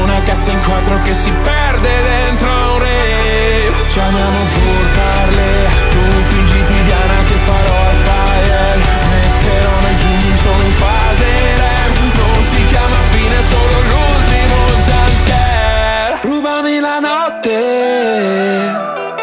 Una 0.00 0.22
cassa 0.22 0.50
in 0.50 0.62
quattro 0.62 0.98
che 1.02 1.12
si 1.12 1.30
perde 1.30 1.90
dentro 2.08 2.48
un 2.48 2.78
re. 2.78 3.70
Ci 3.86 4.00
amiamo 4.00 4.38
pur 4.54 4.84
parle, 4.94 5.68
tu 5.90 6.00
fingiti 6.30 6.82
Diana 6.84 7.22
che 7.26 7.34
farò 7.44 7.76
al 7.90 7.96
fire. 8.06 8.76
Metterò 9.10 9.72
nel 9.82 9.96
zoom 9.96 10.36
solo 10.38 10.62
in 10.62 10.72
fase 10.72 11.51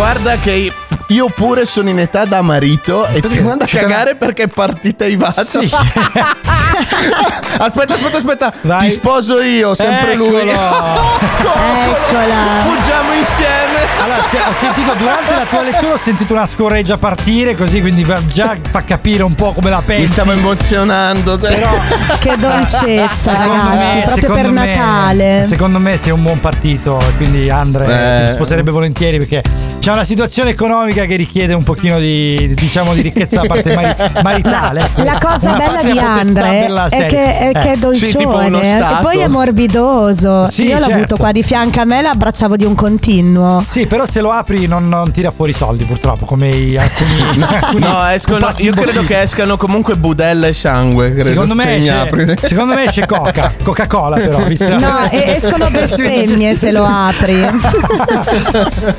guarda 0.00 0.36
che 0.36 0.72
io 1.08 1.28
pure 1.28 1.66
sono 1.66 1.90
in 1.90 1.98
età 1.98 2.24
da 2.24 2.40
marito 2.40 3.06
e 3.06 3.20
ti 3.20 3.38
mando 3.42 3.64
a 3.64 3.66
cagare 3.66 4.16
perché 4.16 4.44
è 4.44 4.46
partita 4.46 5.04
i 5.04 5.16
vato. 5.16 5.44
Sì. 5.44 5.68
aspetta, 7.58 7.94
aspetta, 7.94 8.16
aspetta. 8.16 8.52
Vai. 8.62 8.80
Ti 8.86 8.90
sposo 8.90 9.40
io, 9.40 9.74
sempre 9.74 10.14
lui. 10.14 10.48
Eccola. 11.50 12.34
Fuggiamo 12.62 13.12
insieme. 13.12 13.58
Allora, 14.02 14.18
ho 14.18 14.54
sentito 14.58 14.92
durante 14.96 15.34
la 15.34 15.44
tua 15.48 15.62
lettura, 15.62 15.94
ho 15.94 15.98
sentito 16.02 16.32
una 16.32 16.46
scoreggia 16.46 16.96
partire, 16.96 17.54
così 17.56 17.80
quindi 17.80 18.06
già 18.28 18.56
fa 18.70 18.82
capire 18.84 19.22
un 19.22 19.34
po' 19.34 19.52
come 19.52 19.70
la 19.70 19.82
pensi. 19.84 20.02
Mi 20.02 20.06
stavo 20.08 20.32
emozionando. 20.32 21.38
Però 21.38 21.68
Che 22.20 22.36
dolcezza, 22.36 23.30
Secondo 23.30 23.68
ragazzi, 23.70 23.96
me- 23.96 24.02
proprio 24.04 24.32
per 24.32 24.50
me- 24.50 24.66
Natale. 24.74 25.44
Secondo 25.46 25.78
me 25.78 25.98
sei 25.98 26.12
un 26.12 26.22
buon 26.22 26.40
partito, 26.40 26.98
quindi 27.16 27.50
Andre 27.50 27.84
Eh. 27.86 28.26
ti 28.28 28.32
sposerebbe 28.34 28.70
volentieri 28.70 29.18
perché 29.18 29.42
c'è 29.80 29.92
una 29.92 30.04
situazione 30.04 30.50
economica 30.50 31.04
che 31.06 31.16
richiede 31.16 31.54
un 31.54 31.62
pochino 31.62 31.98
di 31.98 32.52
diciamo 32.54 32.92
di 32.94 33.00
ricchezza 33.00 33.40
da 33.40 33.46
parte 33.46 33.74
mari- 33.74 33.94
maritale. 34.22 34.80
ecco. 34.80 35.02
La 35.04 35.18
cosa 35.20 35.50
Una 35.52 35.58
bella 35.58 35.82
di 35.82 35.98
Andre 35.98 36.68
bella 36.70 36.86
è 36.86 36.90
seria. 36.90 37.06
che, 37.08 37.38
è 37.38 37.52
che 37.52 37.68
è 37.68 37.72
Eh. 37.72 37.76
dolcione 37.78 38.10
Sì, 38.10 38.24
uno 38.24 38.60
e 38.60 38.84
poi 39.02 39.18
è 39.18 39.26
morbidoso. 39.28 40.48
Sì, 40.50 40.62
Io 40.64 40.74
l'ho 40.74 40.80
certo. 40.80 40.94
avuto 40.94 41.16
qua 41.16 41.32
di 41.32 41.42
fianco 41.42 41.80
a 41.80 41.84
me, 41.84 42.00
l'abbracciavo 42.02 42.56
di 42.56 42.64
un 42.64 42.74
continuo. 42.74 43.62
Sì, 43.66 43.86
però 43.86 44.06
se 44.06 44.20
lo 44.20 44.30
apri 44.30 44.66
non, 44.66 44.88
non 44.88 45.10
tira 45.12 45.30
fuori 45.30 45.52
soldi 45.52 45.84
purtroppo, 45.84 46.24
come 46.24 46.48
i- 46.48 46.76
alcuni, 46.78 47.42
alcuni 47.48 47.84
No, 47.86 48.06
escono. 48.08 48.52
Io 48.58 48.72
credo 48.72 49.04
che 49.04 49.20
escano 49.20 49.56
comunque 49.56 49.96
budella 49.96 50.46
e 50.46 50.52
sangue. 50.52 51.12
Credo. 51.12 51.28
Secondo 51.28 51.54
me, 51.54 51.62
Cioè, 51.82 52.08
esce, 52.12 52.36
secondo 52.48 52.74
me 52.74 52.84
esce 52.84 53.06
Coca, 53.06 53.52
Coca-Cola 53.62 54.16
però, 54.16 54.38
No, 54.78 55.08
escono 55.10 55.68
bestemmie 55.70 56.54
se 56.54 56.70
lo 56.72 56.84
apri. 56.84 57.42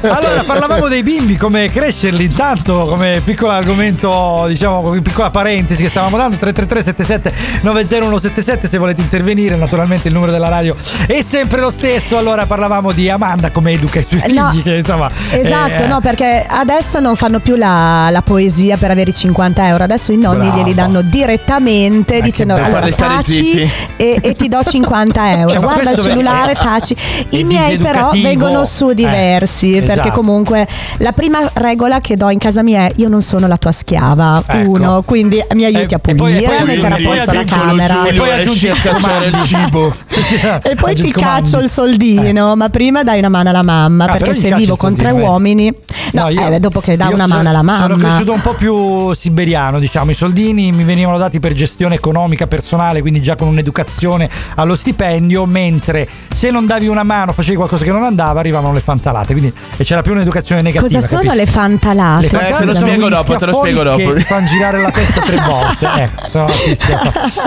Allora, 0.01 0.43
parlavamo 0.45 0.87
dei 0.87 1.03
bimbi, 1.03 1.37
come 1.37 1.69
crescerli 1.69 2.25
intanto, 2.25 2.85
come 2.87 3.21
piccolo 3.23 3.51
argomento, 3.51 4.45
diciamo, 4.47 4.81
come 4.81 5.01
piccola 5.01 5.29
parentesi 5.29 5.83
che 5.83 5.89
stavamo 5.89 6.17
dando, 6.17 6.37
333 6.37 6.83
77 6.83 7.33
90177 7.61 8.67
se 8.67 8.77
volete 8.77 9.01
intervenire, 9.01 9.55
naturalmente 9.55 10.07
il 10.07 10.13
numero 10.13 10.31
della 10.31 10.49
radio 10.49 10.75
è 11.07 11.21
sempre 11.21 11.59
lo 11.61 11.69
stesso. 11.69 12.17
Allora 12.17 12.45
parlavamo 12.45 12.91
di 12.91 13.09
Amanda 13.09 13.51
come 13.51 13.71
educa 13.73 13.99
i 13.99 14.05
suoi 14.07 14.21
figli, 14.21 14.33
No, 14.33 14.59
che 14.63 14.75
insomma... 14.77 15.09
Esatto, 15.29 15.83
eh, 15.83 15.87
no, 15.87 15.99
perché 16.01 16.45
adesso 16.47 16.99
non 16.99 17.15
fanno 17.15 17.39
più 17.39 17.55
la, 17.55 18.09
la 18.11 18.21
poesia 18.21 18.77
per 18.77 18.91
avere 18.91 19.11
i 19.11 19.13
50 19.13 19.67
euro, 19.67 19.83
adesso 19.83 20.11
i 20.11 20.17
nonni 20.17 20.45
Brava. 20.47 20.57
glieli 20.57 20.73
danno 20.73 21.01
direttamente 21.01 22.21
dicendo 22.21 22.55
per 22.55 22.63
allora 22.63 22.87
taci 22.89 23.33
zitti." 23.33 23.69
e, 23.97 24.19
e 24.21 24.35
ti 24.35 24.47
do 24.47 24.61
50 24.63 25.31
euro, 25.37 25.49
Cioè, 25.49 25.59
guarda 25.59 25.91
il 25.91 25.99
cellulare, 25.99 26.51
è- 26.53 26.55
taci. 26.55 26.95
I 27.29 27.43
miei 27.43 27.77
però 27.77 28.09
vengono 28.11 28.65
su 28.65 28.89
Eh, 28.89 28.95
diversi 28.95 29.71
perché 29.79 29.91
esatto. 29.93 30.11
comunque 30.11 30.67
la 30.97 31.11
prima 31.11 31.39
regola 31.53 31.99
che 31.99 32.15
do 32.17 32.29
in 32.29 32.39
casa 32.39 32.63
mia 32.63 32.85
è 32.87 32.91
io 32.97 33.07
non 33.07 33.21
sono 33.21 33.47
la 33.47 33.57
tua 33.57 33.71
schiava, 33.71 34.43
Ecco. 34.45 34.69
uno, 34.69 35.01
quindi 35.03 35.41
mi 35.53 35.65
aiuti 35.65 35.93
E- 35.93 35.95
a 35.95 35.99
pulire, 35.99 36.57
a 36.57 36.63
mettere 36.65 36.93
a 36.95 36.97
posto 37.03 37.33
la 37.33 37.43
camera. 37.57 38.05
E 38.05 38.13
poi 38.13 38.29
aggiungi 38.31 38.67
a 38.69 38.73
cacciare 38.75 39.25
il 39.27 39.41
cibo. 39.43 39.95
E 40.63 40.75
poi 40.75 40.93
ti 40.95 41.11
caccio 41.11 41.59
il 41.59 41.67
soldino, 41.69 42.55
ma 42.55 42.69
prima 42.69 43.03
dai 43.03 43.19
una 43.19 43.29
mano 43.29 43.49
alla 43.49 43.63
mamma, 43.63 44.05
Ah, 44.05 44.11
perché 44.11 44.33
se 44.33 44.53
vivo 44.53 44.75
con 44.75 44.95
tre 44.95 45.09
eh. 45.09 45.11
uomini, 45.11 45.71
no, 46.13 46.29
io- 46.29 46.47
eh, 46.47 46.59
dopo 46.59 46.79
che 46.79 46.95
dà 46.95 47.07
una 47.07 47.27
mano 47.27 47.49
alla 47.49 47.59
Sono 47.73 47.95
mamma. 47.95 48.07
cresciuto 48.09 48.33
un 48.33 48.41
po' 48.41 48.53
più 48.53 49.13
siberiano, 49.13 49.79
diciamo. 49.79 50.11
I 50.11 50.13
soldini 50.13 50.71
mi 50.71 50.83
venivano 50.83 51.17
dati 51.17 51.39
per 51.39 51.53
gestione 51.53 51.95
economica 51.95 52.47
personale, 52.47 53.01
quindi 53.01 53.21
già 53.21 53.35
con 53.35 53.47
un'educazione 53.47 54.29
allo 54.55 54.75
stipendio, 54.75 55.45
mentre 55.45 56.07
se 56.31 56.49
non 56.51 56.65
davi 56.65 56.87
una 56.87 57.03
mano, 57.03 57.31
facevi 57.33 57.55
qualcosa 57.55 57.83
che 57.83 57.91
non 57.91 58.03
andava, 58.03 58.39
arrivavano 58.39 58.73
le 58.73 58.79
fantalate. 58.81 59.33
Quindi 59.33 59.53
e 59.77 59.83
c'era 59.83 60.01
più 60.01 60.11
un'educazione 60.13 60.61
negativa. 60.61 60.85
Cosa 60.99 61.01
sono 61.07 61.21
capito? 61.21 61.43
le 61.43 61.45
fantalate? 61.49 62.21
Le 62.21 62.29
fantalate 62.29 62.59
te 62.59 62.65
lo 62.65 62.73
sono 62.75 62.87
spiego 62.87 63.09
dopo, 63.09 63.35
te 63.35 63.45
lo 63.45 63.53
spiego 63.53 63.83
dopo. 63.83 63.97
Che 63.97 64.13
ti 64.13 64.23
fanno 64.23 64.47
girare 64.47 64.81
la 64.81 64.91
testa 64.91 65.21
tre 65.21 65.37
volte. 65.47 65.87
Ecco, 65.95 66.29
sono 66.29 66.47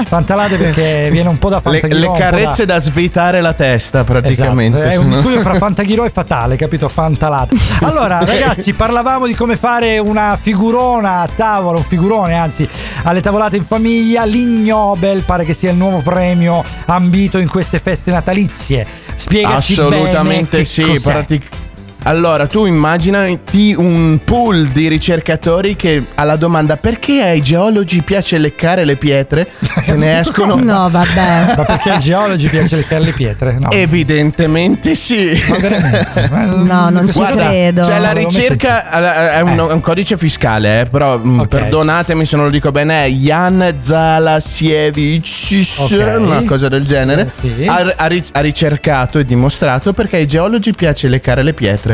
fantalate 0.07 0.57
perché 0.57 1.09
viene 1.12 1.28
un 1.28 1.39
po' 1.39 1.49
da 1.49 1.57
Le, 1.64 1.80
fantaghiro. 1.80 1.99
le 1.99 2.07
un 2.07 2.12
po' 2.12 2.18
da- 2.18 2.24
carezze 2.30 2.66
da 2.66 2.80
svitare 2.80 3.41
la 3.41 3.53
testa 3.53 4.05
praticamente. 4.05 4.78
Esatto, 4.78 4.93
È 4.93 4.97
un 4.97 5.07
miscuglio 5.14 5.41
fra 5.41 5.55
Fantaghiro 5.55 6.05
e 6.05 6.11
Fatale, 6.11 6.57
capito? 6.57 6.89
Fantalate. 6.89 7.57
Allora, 7.82 8.18
ragazzi, 8.24 8.72
parlavamo 8.72 9.26
di 9.26 9.35
come 9.35 9.57
fare 9.57 9.99
una 9.99 10.39
figurona 10.41 11.20
a 11.20 11.28
tavola, 11.35 11.78
un 11.78 11.85
figurone, 11.85 12.35
anzi, 12.35 12.68
alle 13.05 13.20
tavolate 13.20 13.57
in 13.57 13.64
famiglia. 13.64 14.24
L'Ignobel 14.24 15.22
pare 15.22 15.45
che 15.45 15.55
sia 15.55 15.70
il 15.70 15.76
nuovo 15.76 16.01
premio 16.01 16.62
ambito 16.87 17.39
in 17.39 17.49
queste 17.49 17.78
feste 17.78 18.11
natalizie. 18.11 18.87
Spiegaci 19.16 19.72
Assolutamente 19.72 20.64
sì. 20.64 20.82
cos'è. 20.82 21.24
Allora, 22.05 22.46
tu 22.46 22.66
immaginati 22.66 23.74
un 23.76 24.18
pool 24.24 24.66
di 24.68 24.88
ricercatori 24.88 25.74
che 25.74 26.02
alla 26.16 26.36
domanda 26.36 26.76
perché 26.76 27.22
ai 27.22 27.40
geologi 27.42 28.02
piace 28.02 28.36
leccare 28.38 28.84
le 28.84 28.96
pietre? 28.96 29.48
Te 29.86 29.94
ne 29.94 30.18
escono. 30.20 30.55
No, 30.57 30.88
vabbè. 30.90 31.55
Ma 31.57 31.64
perché 31.64 31.90
ai 31.92 31.98
geologi 32.00 32.48
piace 32.48 32.76
leccare 32.76 33.05
le 33.05 33.12
pietre? 33.12 33.57
No. 33.59 33.70
Evidentemente 33.70 34.94
sì. 34.94 35.30
Ma 35.48 35.57
veramente? 35.59 36.28
Ma- 36.30 36.44
No, 36.44 36.88
non 36.90 37.09
ci 37.09 37.14
Guarda, 37.18 37.46
credo. 37.48 37.82
C'è 37.82 37.98
la 37.98 38.12
ricerca, 38.12 39.34
è 39.36 39.40
un, 39.40 39.57
è 39.59 39.72
un 39.72 39.80
codice 39.80 40.16
fiscale, 40.18 40.82
eh, 40.82 40.86
però 40.86 41.18
mh, 41.18 41.38
Ok. 41.40 41.48
perdonatemi 41.48 42.26
se 42.26 42.36
non 42.36 42.44
lo 42.46 42.50
dico 42.50 42.70
bene, 42.70 43.05
è 43.07 43.09
Jan 43.09 43.74
Zalasiewicz, 43.80 45.78
Ok. 45.90 46.16
una 46.20 46.42
cosa 46.44 46.68
del 46.68 46.84
genere, 46.84 47.30
Eh, 47.42 47.52
sì. 47.57 47.66
ha, 47.66 47.94
ha 47.96 48.40
ricercato 48.40 49.18
e 49.18 49.24
dimostrato 49.24 49.92
perché 49.92 50.16
ai 50.16 50.26
geologi 50.26 50.72
piace 50.72 51.09
leccare 51.09 51.42
le 51.42 51.52
pietre. 51.55 51.93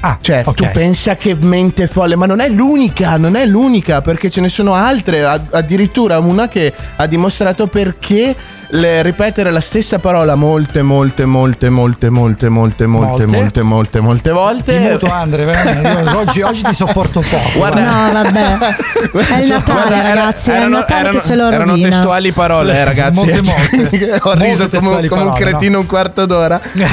Ah, 0.00 0.18
Cioè, 0.20 0.42
ok. 0.44 0.54
tu 0.54 0.68
pensa 0.72 1.16
che 1.16 1.34
mente 1.40 1.86
folle, 1.86 2.14
ma 2.16 2.26
non 2.26 2.40
è 2.40 2.48
l'unica, 2.48 3.16
non 3.16 3.36
è 3.36 3.46
l'unica, 3.46 4.02
perché 4.02 4.28
ce 4.30 4.40
ne 4.42 4.48
sono 4.50 4.74
altre, 4.74 5.24
addirittura 5.24 6.18
una 6.18 6.46
che 6.48 6.72
ha 6.96 7.06
dimostrato 7.06 7.66
perché 7.68 8.34
le- 8.68 9.02
ripetere 9.02 9.50
la 9.50 9.60
stessa 9.60 9.98
parola 9.98 10.34
molte, 10.34 10.82
molte, 10.82 11.24
molte, 11.24 11.70
molte, 11.70 12.10
molte, 12.10 12.48
molte, 12.48 12.86
molte, 12.86 13.26
Molte? 13.26 13.62
molte, 13.62 14.00
molte, 14.00 14.28
Ti 14.30 14.34
volte. 14.34 14.78
muto 14.78 15.10
Andre, 15.10 15.44
veramente. 15.44 16.10
Oggi, 16.16 16.42
oggi 16.42 16.62
ti 16.62 16.74
sopporto 16.74 17.20
poco. 17.20 17.50
Guarda- 17.58 17.80
No, 17.82 18.12
vabbè. 18.12 18.74
È 19.34 19.40
il 19.40 19.48
Natale, 19.48 19.62
Guarda, 19.80 19.96
era- 19.96 20.08
ragazzi. 20.08 20.48
È 20.50 20.52
il 20.54 20.58
erano- 20.60 20.76
Natale 20.78 21.00
erano- 21.00 21.18
che 21.18 21.24
ce 21.24 21.32
Erano 21.34 21.64
rovina. 21.64 21.88
testuali 21.88 22.32
parole, 22.32 22.74
eh, 22.74 22.84
ragazzi. 22.84 23.14
Molte, 23.14 23.42
molte. 23.42 24.10
Ho 24.22 24.28
Molte 24.34 24.44
riso 24.44 24.68
come, 24.68 25.06
come 25.08 25.22
un 25.22 25.28
parole, 25.28 25.44
cretino 25.50 25.78
un 25.78 25.86
quarto 25.86 26.26
d'ora. 26.26 26.60
Eh, 26.60 26.86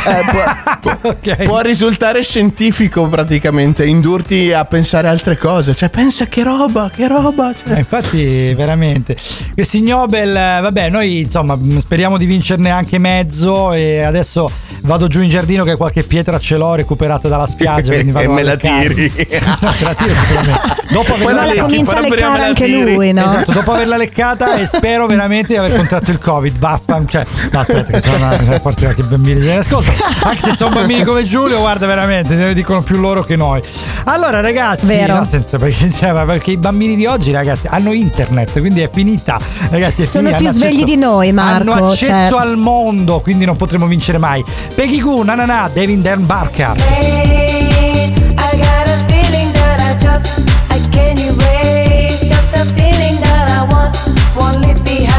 può, 0.82 1.00
Ok. 1.12 1.44
può 1.44 1.60
risultare 1.62 2.22
scientifico 2.22 3.01
praticamente, 3.08 3.86
indurti 3.86 4.52
a 4.52 4.66
pensare 4.66 5.08
altre 5.08 5.38
cose. 5.38 5.74
Cioè, 5.74 5.90
pensa 5.90 6.28
che 6.28 6.44
roba, 6.44 6.90
che 6.94 7.08
roba. 7.08 7.54
cioè. 7.54 7.76
Eh, 7.76 7.80
infatti, 7.80 8.54
veramente. 8.54 9.16
Questi 9.54 9.82
Nobel, 9.82 10.36
eh, 10.36 10.60
vabbè, 10.62 10.90
noi 10.90 11.20
insomma 11.20 11.56
mh, 11.56 11.80
speriamo 11.80 12.18
di 12.18 12.26
vincerne 12.26 12.70
anche 12.70 12.98
mezzo. 12.98 13.74
E 13.74 14.02
adesso 14.02 14.52
vado 14.82 15.08
giù 15.08 15.22
in 15.22 15.30
giardino 15.30 15.64
che 15.64 15.76
qualche 15.76 16.04
pietra 16.04 16.40
ce 16.40 16.58
l'ho 16.58 16.76
recuperata 16.76 17.28
dalla 17.28 17.48
spiaggia. 17.48 17.94
E 18.22 18.28
me 18.28 18.44
la 18.44 18.56
tiri. 18.56 19.12
No, 19.42 19.58
te 19.58 19.84
la 19.84 19.96
tiro 19.96 20.14
sicuramente. 20.14 20.80
Dopo 20.92 21.14
averla 21.14 21.46
lecchi, 21.46 21.60
comincia 21.60 21.96
a 21.96 22.00
leccare 22.02 22.44
anche 22.44 22.68
lui, 22.68 23.14
no? 23.14 23.26
Esatto, 23.26 23.54
dopo 23.54 23.72
averla 23.72 23.96
leccata 23.96 24.58
e 24.58 24.66
spero 24.66 25.06
veramente 25.06 25.54
di 25.54 25.58
aver 25.58 25.74
contratto 25.76 26.12
il 26.12 26.20
Covid. 26.20 26.58
Vaffan, 26.60 27.08
cioè, 27.08 27.26
no, 27.52 27.60
aspetta, 27.60 28.00
che 28.00 28.02
sono 28.02 28.60
forse 28.62 28.88
anche 28.88 29.00
i 29.00 29.04
bambini 29.06 29.42
se 29.42 29.48
ne 29.48 29.58
ascoltano. 29.58 29.98
Anche 30.24 30.40
se 30.40 30.56
sono 30.56 30.76
bambini 30.76 31.04
come 31.04 31.24
Giulio, 31.24 31.60
guarda, 31.60 31.86
veramente, 31.86 32.36
se 32.36 32.54
dicono 32.82 32.84
più 32.84 32.98
loro 32.98 33.24
che 33.24 33.36
noi. 33.36 33.62
Allora, 34.06 34.42
ragazzi, 34.42 34.86
Vero. 34.86 35.16
no, 35.18 35.24
senza, 35.26 35.58
perché, 35.58 35.86
insomma, 35.86 36.26
perché 36.26 36.52
i 36.52 36.58
bambini 36.58 36.96
di 36.96 37.06
oggi, 37.06 37.32
ragazzi, 37.32 37.68
hanno 37.70 37.94
internet, 37.94 38.60
quindi 38.60 38.82
è 38.82 38.90
finita. 38.92 39.40
Ragazzi, 39.70 40.02
è 40.04 40.06
Sono 40.06 40.30
finita, 40.30 40.44
più 40.44 40.50
svegli 40.60 40.82
accesso- 40.82 40.86
di 40.86 40.98
noi, 40.98 41.32
Marco, 41.32 41.72
Hanno 41.72 41.86
accesso 41.86 42.12
certo. 42.12 42.38
al 42.38 42.58
mondo, 42.58 43.20
quindi 43.22 43.46
non 43.46 43.56
potremo 43.56 43.86
vincere 43.86 44.18
mai. 44.18 44.44
Peggy 44.76 45.00
Goo, 45.00 45.24
Nanana, 45.24 45.70
Devin 45.72 46.02
Dan 46.02 46.26
Barker. 46.26 46.76
I 46.78 48.58
got 48.58 48.88
a 48.88 48.98
feeling 49.08 49.52
that 49.54 49.80
I 49.80 49.96
just 49.98 50.40
I 50.70 50.80
can't 50.90 51.20
erase. 51.20 52.26
Just 52.26 52.54
a 52.56 52.66
feeling 52.76 53.20
that 53.22 53.50
I 53.50 53.66
want, 53.72 53.98
won't 54.36 54.58
leave 54.66 54.82
behind 54.84 55.11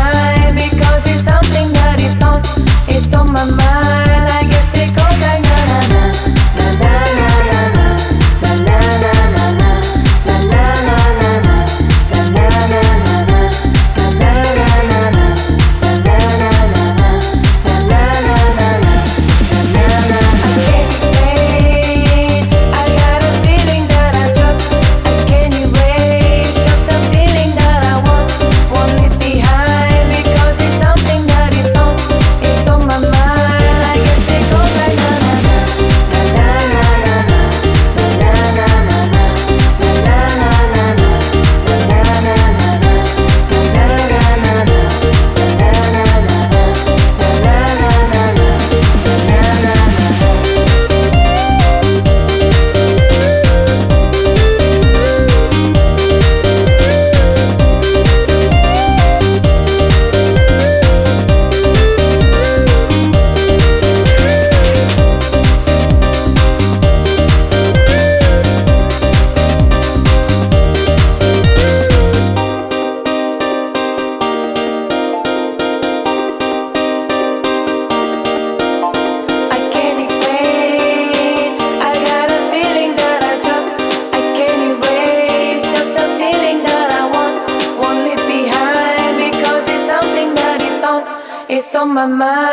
my 92.02 92.08
mind. 92.08 92.51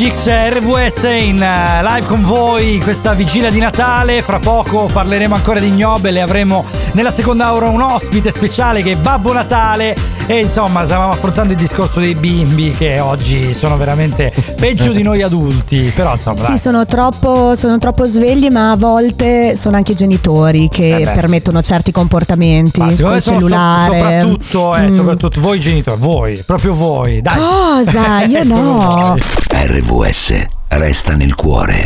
Magics 0.00 0.28
RVS 0.28 1.02
in 1.10 1.42
eh, 1.42 1.82
live 1.82 2.06
con 2.06 2.22
voi 2.22 2.78
questa 2.80 3.14
vigilia 3.14 3.50
di 3.50 3.58
Natale. 3.58 4.22
Fra 4.22 4.38
poco 4.38 4.86
parleremo 4.86 5.34
ancora 5.34 5.58
di 5.58 5.72
Nobel 5.72 6.18
e 6.18 6.20
avremo 6.20 6.64
nella 6.92 7.10
seconda 7.10 7.52
ora 7.52 7.66
un 7.66 7.80
ospite 7.80 8.30
speciale 8.30 8.80
che 8.84 8.92
è 8.92 8.96
Babbo 8.96 9.32
Natale. 9.32 10.17
E 10.30 10.40
insomma, 10.40 10.84
stavamo 10.84 11.12
affrontando 11.12 11.54
il 11.54 11.58
discorso 11.58 12.00
dei 12.00 12.14
bimbi 12.14 12.74
che 12.74 13.00
oggi 13.00 13.54
sono 13.54 13.78
veramente 13.78 14.30
peggio 14.60 14.92
di 14.92 15.00
noi 15.02 15.22
adulti. 15.22 15.90
Però 15.94 16.12
insomma, 16.14 16.36
Sì, 16.36 16.58
sono 16.58 16.84
troppo, 16.84 17.54
sono 17.54 17.78
troppo 17.78 18.04
svegli, 18.04 18.48
ma 18.50 18.72
a 18.72 18.76
volte 18.76 19.56
sono 19.56 19.76
anche 19.76 19.92
i 19.92 19.94
genitori 19.94 20.68
che 20.70 20.96
Eh 21.00 21.04
permettono 21.04 21.62
certi 21.62 21.92
comportamenti 21.92 22.78
Ma 22.80 22.86
col 22.88 22.96
sono 22.96 23.20
so- 23.20 23.30
cellulare. 23.32 23.98
soprattutto, 23.98 24.76
eh, 24.76 24.88
Mm. 24.88 24.96
soprattutto 24.96 25.40
voi 25.40 25.60
genitori, 25.60 25.98
voi, 25.98 26.42
proprio 26.44 26.74
voi. 26.74 27.22
Dai. 27.22 27.34
Cosa? 27.38 28.22
Io 28.28 28.44
no. 28.44 29.16
RVS 29.50 30.44
resta 30.68 31.14
nel 31.14 31.34
cuore. 31.34 31.84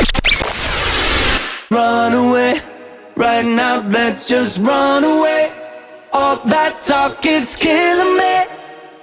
Run 1.68 2.12
away, 2.12 2.61
right 3.14 3.45
now, 3.47 3.82
let's 3.88 4.26
just 4.26 4.59
run 4.59 5.05
away. 5.05 5.49
All 6.11 6.38
that 6.49 6.84
talk 6.84 7.24
is 7.24 7.55
killing 7.57 8.16
me. 8.16 8.32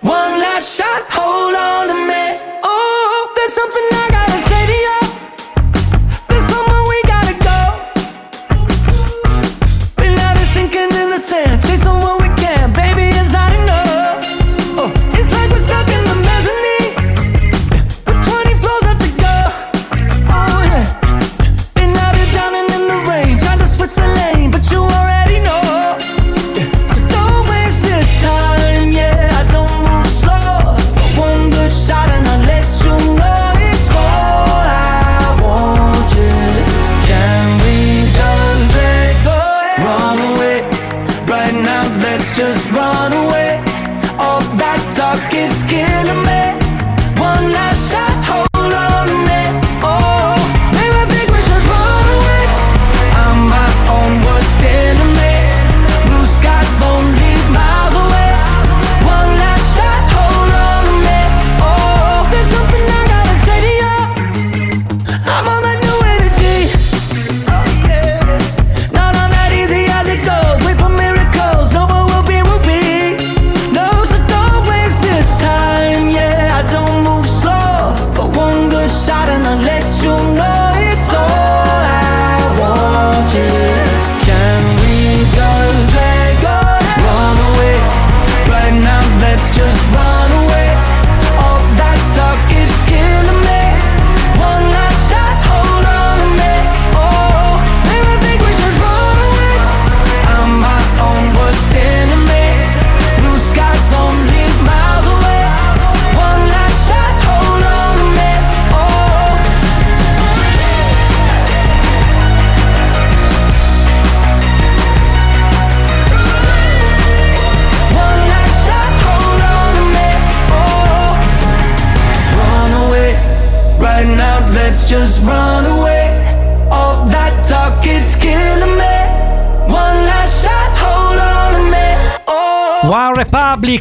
One 0.02 0.40
last 0.40 0.78
shot, 0.78 1.04
hold 1.12 1.56
on 1.56 1.88
to 1.90 1.94
me. 1.94 2.40
Oh, 2.64 3.34
there's 3.36 3.52
something 3.52 3.84
I 3.92 4.08
gotta 4.12 4.19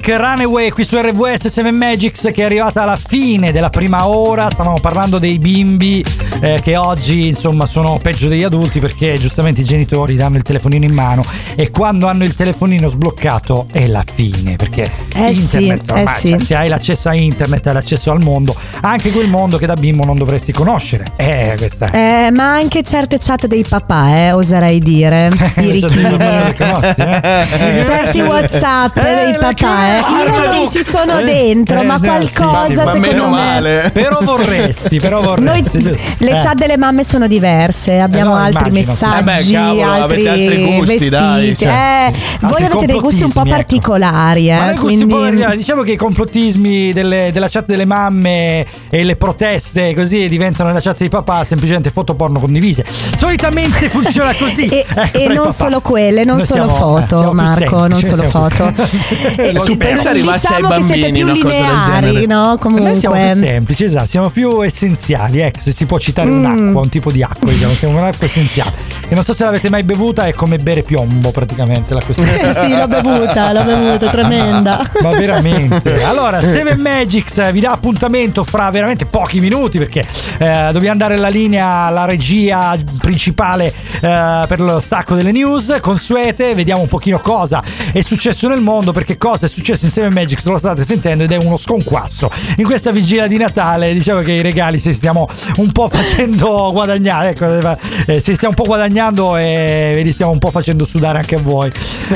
Republic 0.09 0.17
Runaway 0.17 0.71
qui 0.71 0.85
su 0.87 0.97
RVS 0.97 1.49
7 1.49 1.71
Magics 1.71 2.31
che 2.33 2.41
è 2.41 2.45
arrivata 2.45 2.83
alla 2.83 2.97
fine 2.97 3.53
della 3.53 3.69
prima 3.69 4.09
ora. 4.09 4.49
Stavamo 4.51 4.79
parlando 4.81 5.19
dei 5.19 5.39
bimbi 5.39 6.03
eh, 6.41 6.61
che 6.63 6.77
oggi 6.77 7.27
insomma 7.29 7.67
sono 7.67 7.99
peggio 8.01 8.29
degli 8.29 8.43
adulti 8.43 8.81
perché 8.81 9.19
giustamente 9.19 9.61
i 9.61 9.65
genitori 9.65 10.17
danno 10.17 10.37
il 10.37 10.43
telefonino 10.43 10.87
in 10.87 10.95
mano 10.95 11.23
e 11.55 11.71
quando 11.71 12.07
hanno 12.07 12.25
il 12.25 12.35
telefonino 12.35 12.89
sbloccato 12.89 13.67
è 13.71 13.87
la 13.87 14.03
fine 14.11 14.57
perché 14.57 14.91
Eh 15.15 15.35
sì, 15.35 15.67
internet 15.67 15.91
eh 15.91 15.93
ormai, 15.93 16.15
sì. 16.15 16.29
cioè, 16.31 16.41
se 16.41 16.55
hai 16.55 16.69
l'accesso 16.69 17.09
a 17.11 17.15
internet 17.15 17.67
hai 17.67 17.75
l'accesso 17.75 18.11
al 18.11 18.23
mondo, 18.23 18.55
anche 18.81 19.11
quel 19.11 19.29
mondo 19.29 19.59
che 19.59 19.67
da 19.67 19.75
bimbo 19.75 20.05
non 20.05 20.17
dovresti 20.17 20.53
conoscere. 20.53 21.05
Eh, 21.17 21.55
questa 21.59 21.91
è. 21.91 22.27
Eh, 22.27 22.31
ma 22.31 22.55
anche 22.55 22.83
certe 22.83 23.19
chat 23.19 23.47
dei 23.47 23.65
papà, 23.69 24.17
eh, 24.17 24.33
oserei 24.33 24.79
dire. 24.79 25.31
Birichine. 25.55 26.55
eh. 26.57 27.83
Certi 27.83 28.21
WhatsApp 28.21 28.99
dei 29.01 29.37
papà, 29.39 29.97
eh. 29.97 29.98
Io 29.99 30.53
non 30.53 30.69
ci 30.69 30.83
sono 30.83 31.19
Eh, 31.19 31.25
dentro, 31.25 31.81
eh, 31.81 31.85
ma 31.85 31.97
eh, 31.97 32.01
qualcosa 32.01 32.87
sì, 32.87 33.01
secondo 33.01 33.29
me. 33.29 33.91
Però 33.93 34.19
vorresti, 34.23 35.01
però 35.01 35.21
vorresti. 35.23 35.83
Noi, 35.83 35.99
le 36.19 36.31
Eh. 36.31 36.35
chat 36.37 36.55
delle 36.55 36.77
mamme 36.77 37.05
sono 37.05 37.27
diverse, 37.27 37.99
abbiamo 38.01 38.33
Eh 38.33 38.39
no, 38.39 38.45
altri 38.45 38.69
immagino. 38.69 38.93
messaggi, 38.93 39.19
Eh 39.19 39.23
beh, 39.23 39.53
cavolo, 39.53 39.83
altri, 39.91 40.03
avete 40.27 40.29
altri 40.29 40.65
gusti, 40.65 40.87
vestiti. 40.93 41.09
dai, 41.11 41.57
cioè. 41.57 41.69
Eh, 42.13 42.47
voi 42.47 42.63
avete 42.65 42.87
dei 42.87 43.01
gusti 43.01 43.23
un 43.23 43.33
po' 43.33 43.41
ecco. 43.41 43.51
particolari, 43.51 44.49
Ma 44.49 44.55
eh, 44.63 44.67
noi 44.67 44.77
gusti 44.77 45.03
un 45.03 45.09
po' 45.09 45.17
quindi 45.17 45.31
variati. 45.37 45.57
diciamo 45.57 45.83
che 45.83 45.93
i 45.93 45.97
complottismi 45.97 46.93
delle- 46.93 47.31
della 47.33 47.49
chat 47.49 47.67
delle 47.67 47.85
mamme 47.85 48.67
e 48.91 49.03
le 49.05 49.17
proteste 49.17 49.95
così 49.95 50.29
diventano 50.29 50.73
la 50.73 50.81
chat 50.81 50.99
dei 50.99 51.09
papà 51.09 51.45
semplicemente 51.45 51.91
foto 51.91 52.15
porno 52.15 52.39
condivise. 52.41 52.85
Solitamente 53.17 53.89
funziona 53.89 54.33
così. 54.35 54.67
E, 54.79 54.85
ecco, 54.89 55.19
e 55.19 55.27
non 55.29 55.37
papà. 55.39 55.51
solo 55.51 55.81
quelle, 55.81 56.25
non 56.25 56.37
Noi 56.37 56.47
solo 56.47 56.63
siamo- 56.69 56.99
eh, 56.99 57.01
foto, 57.07 57.23
più 57.23 57.31
Marco, 57.33 57.87
non 57.89 58.01
solo 58.01 58.23
foto. 58.25 58.73
E 59.37 59.53
tu. 59.65 59.77
Pensa 59.79 60.11
arrivasse 60.11 60.47
ai 60.49 60.57
diciamo 60.63 60.75
che 60.77 60.83
siete 60.83 61.01
bambini 61.01 61.19
più 61.19 61.25
una 61.25 61.33
cosa 61.33 61.49
del 61.49 61.59
lineari, 61.59 62.07
genere. 62.13 62.27
no? 62.27 62.45
Noi 62.47 62.59
Comunque. 62.59 62.95
siamo 62.95 63.15
più 63.17 63.35
semplici, 63.41 63.85
esatto, 63.85 64.07
siamo 64.09 64.31
più 64.31 64.63
essenziali, 64.65 65.41
ecco, 65.41 65.61
se 65.61 65.73
si 65.73 65.87
può 65.87 65.99
citare 65.99 66.29
Mm. 66.29 66.45
un'acqua, 66.45 66.81
un 66.83 66.89
tipo 66.89 67.11
di 67.11 67.23
acqua, 67.23 67.51
diciamo, 67.51 67.73
siamo 67.73 67.99
un'acqua 67.99 68.27
essenziale. 68.27 68.73
E 69.09 69.15
non 69.15 69.25
so 69.25 69.33
se 69.33 69.45
l'avete 69.45 69.71
mai 69.71 69.83
bevuta, 69.85 70.27
è 70.27 70.35
come 70.35 70.59
bere 70.59 70.83
piombo 70.83 71.31
praticamente 71.31 71.95
la 71.95 72.01
questione. 72.05 72.53
sì, 72.55 72.77
l'ho 72.77 72.87
bevuta, 72.87 73.53
l'ho 73.53 73.65
bevuta, 73.65 74.09
tremenda. 74.11 74.87
Ma 75.03 75.11
veramente. 75.11 75.97
Allora, 76.09 76.41
Seven 76.41 76.81
Magics 76.81 77.53
vi 77.53 77.61
dà 77.61 77.73
appuntamento 77.73 78.43
fra 78.45 78.71
veramente 78.71 79.05
pochi 79.07 79.41
minuti 79.41 79.79
perché 79.79 80.01
eh, 80.39 80.69
dobbiamo 80.73 80.91
andare 80.93 81.15
alla 81.15 81.29
linea 81.29 81.67
alla 81.87 82.05
regia 82.07 82.77
principale 82.99 83.67
eh, 84.01 84.45
per 84.49 84.61
lo 84.61 84.81
stacco 84.81 85.15
delle 85.15 85.33
news 85.33 85.77
consuete. 85.81 86.55
Vediamo 86.55 86.83
un 86.83 86.89
pochino 86.89 87.21
cosa 87.21 87.63
è 87.93 88.01
successo 88.01 88.49
nel 88.49 88.61
mondo 88.61 88.93
perché 88.93 89.17
cosa 89.19 89.47
è 89.47 89.49
successo 89.49 89.68
in 89.73 89.91
Seven 89.91 90.13
Magics 90.13 90.45
lo 90.45 90.59
state 90.59 90.85
sentendo 90.85 91.25
ed 91.25 91.33
è 91.33 91.37
uno 91.37 91.57
sconquasso. 91.57 92.31
In 92.57 92.65
questa 92.65 92.91
vigilia 92.91 93.27
di 93.27 93.37
Natale 93.37 93.93
diciamo 93.93 94.21
che 94.23 94.33
i 94.33 94.43
regali 94.43 94.79
si 94.79 94.93
stiamo 94.93 95.27
un 95.57 95.71
po' 95.73 95.89
facendo 95.89 96.71
guadagnare, 96.73 97.31
ecco, 97.31 97.79
eh, 98.07 98.21
si 98.21 98.35
stiamo 98.35 98.55
un 98.57 98.63
po' 98.63 98.65
guadagnando 98.69 99.37
e 99.37 99.93
ve 99.95 100.03
li 100.03 100.13
stiamo 100.13 100.33
un 100.33 100.39
po' 100.39 100.51
facendo 100.51 100.85
sudare 100.85 101.19
anche 101.19 101.37
a 101.37 101.41
voi. 101.41 101.71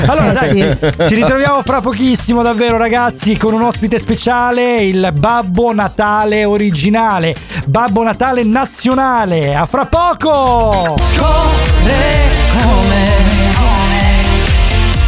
Allora, 0.05 0.31
dai, 0.33 0.47
Sì. 0.47 0.77
ci 1.07 1.15
ritroviamo 1.15 1.61
fra 1.63 1.81
pochissimo, 1.81 2.41
davvero, 2.41 2.77
ragazzi, 2.77 3.37
con 3.37 3.53
un 3.53 3.61
ospite 3.63 3.99
speciale, 3.99 4.83
il 4.83 5.11
Babbo 5.15 5.73
Natale 5.73 6.45
originale, 6.45 7.35
Babbo 7.65 8.03
Natale 8.03 8.43
nazionale. 8.43 9.55
A 9.55 9.65
fra 9.65 9.85
poco! 9.85 10.95
Scopre 10.99 12.31
come 12.61 13.42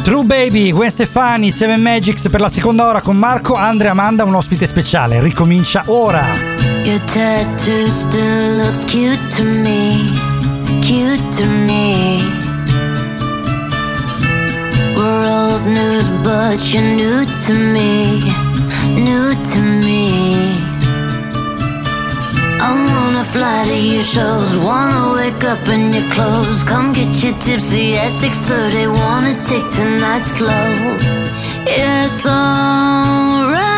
True 0.03 0.23
Baby, 0.23 0.71
Gwen 0.71 0.89
Stefani, 0.89 1.51
Seven 1.51 1.81
Magics 1.81 2.29
per 2.29 2.39
la 2.39 2.47
seconda 2.47 2.85
ora 2.85 3.01
con 3.01 3.17
Marco, 3.17 3.55
Andrea, 3.55 3.91
Amanda, 3.91 4.23
un 4.23 4.35
ospite 4.35 4.65
speciale. 4.65 5.19
Ricomincia 5.19 5.83
ora. 5.88 6.55
Your 6.83 7.01
tattoo 7.01 7.89
still 7.89 8.55
looks 8.55 8.85
cute 8.85 9.19
to 9.35 9.43
me, 9.43 10.05
cute 10.79 11.27
to 11.35 11.43
me. 11.45 12.36
We're 15.08 15.26
old 15.41 15.66
news, 15.66 16.10
but 16.22 16.60
you're 16.74 16.84
new 16.84 17.24
to 17.45 17.53
me, 17.76 18.20
new 19.08 19.28
to 19.51 19.60
me. 19.86 20.05
I 22.68 22.70
wanna 22.88 23.24
fly 23.24 23.60
to 23.70 23.78
your 23.93 24.03
shows, 24.03 24.49
wanna 24.58 25.14
wake 25.18 25.45
up 25.45 25.66
in 25.70 25.93
your 25.93 26.08
clothes. 26.12 26.62
Come 26.64 26.91
get 26.91 27.24
you 27.24 27.32
tipsy 27.45 27.95
at 28.03 28.12
6:30, 28.12 28.88
wanna 29.01 29.34
take 29.51 29.68
tonight 29.80 30.26
slow. 30.36 30.72
It's 31.66 32.24
alright 32.28 33.76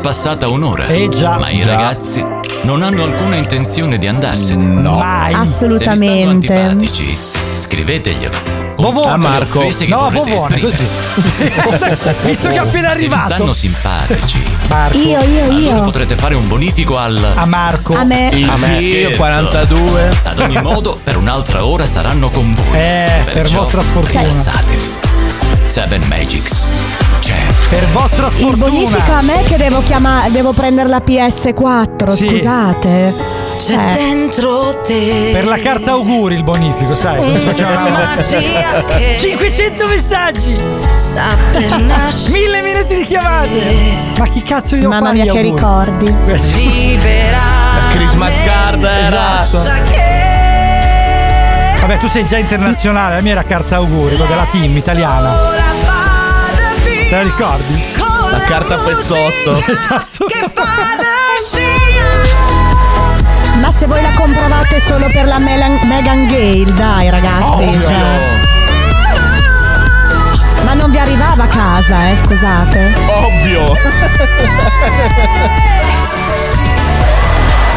passata 0.00 0.48
un'ora. 0.48 0.86
Eh 0.86 1.08
già. 1.08 1.38
Ma 1.38 1.50
i 1.50 1.62
ragazzi 1.62 2.24
non 2.62 2.82
hanno 2.82 3.04
alcuna 3.04 3.36
intenzione 3.36 3.98
di 3.98 4.06
andarsene. 4.06 4.64
No. 4.64 4.96
Mai. 4.96 5.32
Assolutamente. 5.34 5.96
Se 5.96 6.10
vi 6.10 6.44
stanno 6.46 6.70
antipatici, 6.70 7.18
scriveteglielo. 7.58 8.58
Bovone. 8.76 9.10
A 9.10 9.16
Marco. 9.18 9.62
No, 9.88 10.10
Bovone, 10.10 10.58
così. 10.58 10.86
Visto 12.24 12.48
che 12.48 12.54
è 12.54 12.58
appena 12.58 12.92
Se 12.94 12.98
vi 13.00 13.04
arrivato. 13.12 13.34
stanno 13.34 13.52
simpatici. 13.52 14.42
Marco. 14.68 14.96
Io, 14.96 15.20
io, 15.20 15.44
Allora 15.44 15.76
io. 15.76 15.80
potrete 15.82 16.16
fare 16.16 16.34
un 16.34 16.48
bonifico 16.48 16.96
al. 16.96 17.32
A 17.34 17.44
Marco. 17.44 17.94
A 17.94 18.04
me. 18.04 18.30
Il 18.32 18.48
A 18.48 18.56
me, 18.56 18.76
Dio, 18.76 18.88
scherzo. 19.00 19.16
42. 19.18 20.10
Ad 20.24 20.38
ogni 20.38 20.62
modo, 20.62 20.98
per 21.04 21.16
un'altra 21.18 21.64
ora 21.64 21.84
saranno 21.84 22.30
con 22.30 22.54
voi. 22.54 22.78
Eh, 22.78 23.22
per 23.24 23.32
Perciò 23.34 23.58
vostra 23.58 23.82
sfortuna. 23.82 24.20
Rilassatevi. 24.22 24.82
Seven 25.66 26.02
Magics. 26.08 26.66
Per 27.70 27.86
vostra 27.92 28.26
Il 28.26 28.32
sfortuna. 28.32 28.56
bonifica 28.68 29.18
a 29.18 29.22
me 29.22 29.42
che 29.44 29.56
devo 29.56 29.80
chiamare, 29.80 30.30
devo 30.32 30.52
prendere 30.52 30.88
la 30.88 31.00
PS4, 31.00 32.12
Sì. 32.16 32.26
scusate. 32.28 33.14
C'è 33.58 33.74
Eh. 33.74 33.92
dentro 33.92 34.76
te 34.84 35.30
Per 35.32 35.46
la 35.46 35.56
carta 35.58 35.92
auguri 35.92 36.34
il 36.34 36.42
bonifico, 36.42 36.94
sai? 36.96 37.20
magia 37.20 38.82
che 38.86 39.16
500 39.20 39.86
messaggi! 39.86 40.56
sta 40.94 41.36
per 41.52 41.78
nascere. 41.86 42.32
Mille 42.38 42.60
minuti 42.60 42.94
di 42.96 43.06
chiamate! 43.06 43.76
Ma 44.18 44.26
chi 44.26 44.42
cazzo 44.42 44.74
li 44.74 44.80
devo 44.80 44.92
Mamma 44.94 45.12
mia 45.12 45.22
gli 45.24 45.30
che 45.30 45.38
auguri? 45.38 45.54
ricordi. 45.54 46.14
Questo- 46.24 46.56
Libera. 46.56 47.38
Christmas 47.92 48.34
card 48.44 48.82
era. 48.82 49.44
Esatto. 49.44 49.70
Che 49.90 50.08
Vabbè, 51.80 51.98
tu 51.98 52.08
sei 52.08 52.24
già 52.26 52.36
internazionale, 52.36 53.14
la 53.14 53.20
mia 53.20 53.32
era 53.32 53.44
carta 53.44 53.76
auguri, 53.76 54.16
quella 54.16 54.26
della 54.28 54.46
team 54.50 54.76
italiana. 54.76 55.30
Te 57.10 57.16
la 57.16 57.22
ricordi? 57.22 57.84
con 57.98 58.30
La 58.30 58.38
carta 58.40 58.76
pezzotto. 58.76 59.56
Esatto. 59.66 60.24
che 60.26 60.48
fa 60.54 60.62
da 60.96 61.34
scia. 61.44 62.28
Ma 63.58 63.70
se 63.72 63.86
voi 63.86 64.00
la 64.00 64.12
compravate 64.14 64.78
solo 64.80 65.06
per 65.12 65.26
la 65.26 65.38
Melan- 65.38 65.80
Megan 65.88 66.26
Gale, 66.28 66.72
dai 66.72 67.10
ragazzi. 67.10 67.62
Ovvio. 67.64 67.80
cioè. 67.82 68.38
Ma 70.62 70.72
non 70.74 70.90
vi 70.92 70.98
arrivava 70.98 71.42
a 71.44 71.48
casa, 71.48 72.10
eh, 72.10 72.16
scusate. 72.16 72.94
Ovvio. 73.08 73.72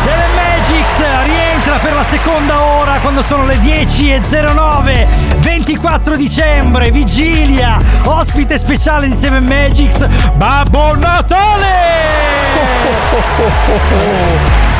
Seven 0.03 0.29
Magics 0.35 0.99
rientra 1.73 1.77
per 1.79 1.93
la 1.93 2.03
seconda 2.03 2.61
ora 2.61 2.99
quando 2.99 3.23
sono 3.23 3.45
le 3.45 3.55
10.09 3.55 5.07
24 5.39 6.15
dicembre 6.15 6.91
vigilia 6.91 7.77
ospite 8.03 8.57
speciale 8.57 9.07
di 9.07 9.15
Seven 9.15 9.43
Magics 9.45 10.05
Babbo 10.35 10.95
Natale! 10.95 11.71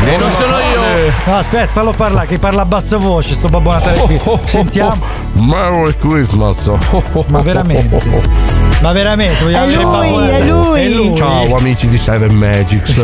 E 0.06 0.18
non 0.18 0.32
sono 0.32 0.58
io. 0.60 1.12
no 1.24 1.38
aspetta 1.38 1.72
fallo 1.72 1.94
parlare 1.94 2.28
che 2.28 2.38
parla 2.38 2.64
a 2.64 2.66
bassa 2.66 2.98
voce 2.98 3.34
sto 3.34 3.48
Babbo 3.48 3.72
Natale 3.72 4.00
qui. 4.00 4.20
Sentiamo. 4.46 5.02
Merry 5.34 5.96
Christmas. 5.98 6.70
ma 7.28 7.42
veramente 7.42 8.53
Ma 8.84 8.92
veramente, 8.92 9.42
vogliamo 9.46 9.66
È 9.66 9.76
lui, 9.76 9.86
Natale? 9.86 10.38
è 10.38 10.46
lui. 10.46 10.82
È 10.82 10.90
lui. 10.90 11.16
Ciao 11.16 11.56
amici 11.56 11.88
di 11.88 11.98
Seven 11.98 12.36
Magics. 12.36 12.98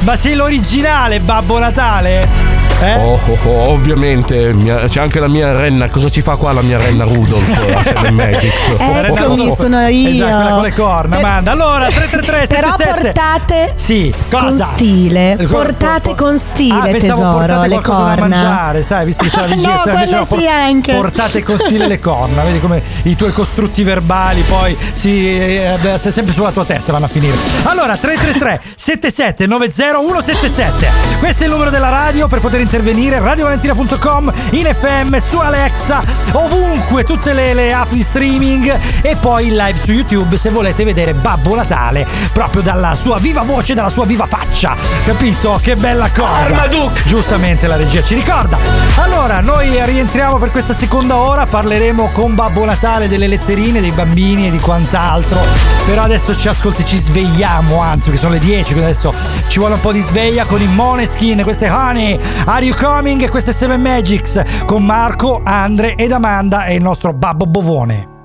Ma 0.00 0.16
sei 0.16 0.34
l'originale 0.34 1.20
Babbo 1.20 1.58
Natale? 1.58 2.55
Eh? 2.78 2.94
Oh, 2.96 3.18
oh, 3.26 3.38
oh, 3.48 3.68
ovviamente 3.70 4.52
mia- 4.52 4.86
c'è 4.86 5.00
anche 5.00 5.18
la 5.18 5.28
mia 5.28 5.50
renna. 5.52 5.88
Cosa 5.88 6.10
ci 6.10 6.20
fa 6.20 6.36
qua 6.36 6.52
la 6.52 6.60
mia 6.60 6.76
renna 6.76 7.04
Rudolph? 7.04 7.48
Eccomi, 8.78 9.52
sono 9.54 9.86
io. 9.88 10.08
Esatto, 10.26 10.54
con 10.54 10.62
le 10.62 10.72
corna, 10.72 11.16
Amanda. 11.16 11.50
Allora, 11.52 11.86
333 11.86 12.46
Però 12.54 12.70
77. 12.76 13.12
portate 13.12 13.72
Sì, 13.76 14.12
cosa? 14.30 14.46
con 14.46 14.58
stile. 14.58 15.38
Portate 15.48 16.14
con 16.14 16.34
Ah, 16.34 16.38
stile, 16.38 16.90
pensavo 16.90 16.98
tesoro, 17.20 17.38
portate 17.38 17.68
le 17.68 17.74
qualcosa 17.80 17.98
da 18.02 18.04
corna. 18.08 18.26
mangiare, 18.36 18.82
sai, 18.82 19.04
visto 19.06 19.24
che 19.24 19.30
c'è 19.30 19.40
la 19.40 19.46
No, 19.46 19.54
vigilia, 19.54 19.76
quelle 19.80 19.98
invece 19.98 20.16
no, 20.16 20.24
sì 20.24 20.34
por- 20.34 20.46
anche. 20.48 20.94
Portate 20.94 21.42
con 21.42 21.58
stile 21.58 21.86
le 21.86 21.98
corna, 21.98 22.42
vedi 22.42 22.60
come 22.60 22.82
i 23.04 23.16
tuoi 23.16 23.32
costrutti 23.32 23.82
verbali 23.84 24.42
poi 24.42 24.76
si 24.94 25.26
eh, 25.28 25.76
beh, 25.80 25.98
sei 25.98 26.12
sempre 26.12 26.34
sulla 26.34 26.50
tua 26.52 26.64
testa 26.64 26.92
vanno 26.92 27.06
a 27.06 27.08
finire. 27.08 27.36
Allora, 27.64 27.96
333 27.96 28.60
77 28.76 29.46
90 29.46 29.74
177. 29.74 30.88
Questo 31.18 31.42
è 31.42 31.46
il 31.46 31.52
numero 31.52 31.70
della 31.70 31.88
radio 31.88 32.28
per 32.28 32.40
poter 32.40 32.60
intervenire, 32.66 33.20
radiovalentina.com, 33.20 34.32
in 34.50 34.64
FM, 34.64 35.16
su 35.18 35.38
Alexa, 35.38 36.02
ovunque, 36.32 37.04
tutte 37.04 37.32
le, 37.32 37.54
le 37.54 37.72
app 37.72 37.90
di 37.92 38.02
streaming 38.02 38.78
e 39.02 39.16
poi 39.16 39.46
in 39.46 39.56
live 39.56 39.78
su 39.78 39.92
YouTube 39.92 40.36
se 40.36 40.50
volete 40.50 40.84
vedere 40.84 41.14
Babbo 41.14 41.54
Natale 41.54 42.06
proprio 42.32 42.60
dalla 42.60 42.96
sua 43.00 43.18
viva 43.18 43.42
voce, 43.42 43.74
dalla 43.74 43.88
sua 43.88 44.04
viva 44.04 44.26
faccia. 44.26 44.74
Capito? 45.04 45.58
Che 45.62 45.76
bella 45.76 46.10
cosa. 46.10 46.28
Armaduke. 46.28 47.02
Giustamente 47.06 47.66
la 47.68 47.76
regia 47.76 48.02
ci 48.02 48.14
ricorda. 48.14 48.58
Allora, 48.96 49.40
noi 49.40 49.82
rientriamo 49.84 50.38
per 50.38 50.50
questa 50.50 50.74
seconda 50.74 51.16
ora, 51.16 51.46
parleremo 51.46 52.10
con 52.12 52.34
Babbo 52.34 52.64
Natale 52.64 53.08
delle 53.08 53.28
letterine, 53.28 53.80
dei 53.80 53.92
bambini 53.92 54.48
e 54.48 54.50
di 54.50 54.58
quant'altro. 54.58 55.38
Però 55.86 56.02
adesso 56.02 56.36
ci 56.36 56.48
ascolti, 56.48 56.84
ci 56.84 56.98
svegliamo, 56.98 57.80
anzi, 57.80 58.04
perché 58.06 58.18
sono 58.18 58.32
le 58.32 58.40
10, 58.40 58.72
quindi 58.72 58.90
adesso 58.90 59.14
ci 59.46 59.60
vuole 59.60 59.74
un 59.74 59.80
po' 59.80 59.92
di 59.92 60.00
sveglia 60.00 60.44
con 60.44 60.60
i 60.60 60.66
Moneskin, 60.66 61.42
queste 61.42 61.70
Honey, 61.70 62.18
Are 62.56 62.64
You 62.64 62.74
Coming? 62.74 63.28
Queste 63.28 63.52
Seven 63.52 63.82
Magics 63.82 64.42
con 64.64 64.82
Marco, 64.82 65.42
Andre 65.44 65.94
ed 65.94 66.10
Amanda 66.10 66.64
e 66.64 66.76
il 66.76 66.82
nostro 66.82 67.12
Babbo 67.12 67.44
Bovone. 67.44 68.15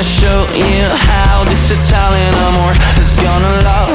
Gonna 0.00 0.08
show 0.08 0.54
you 0.54 0.84
how 0.88 1.44
this 1.44 1.70
Italian 1.70 2.32
amor 2.32 2.72
is 2.98 3.12
gonna 3.12 3.62
love 3.62 3.89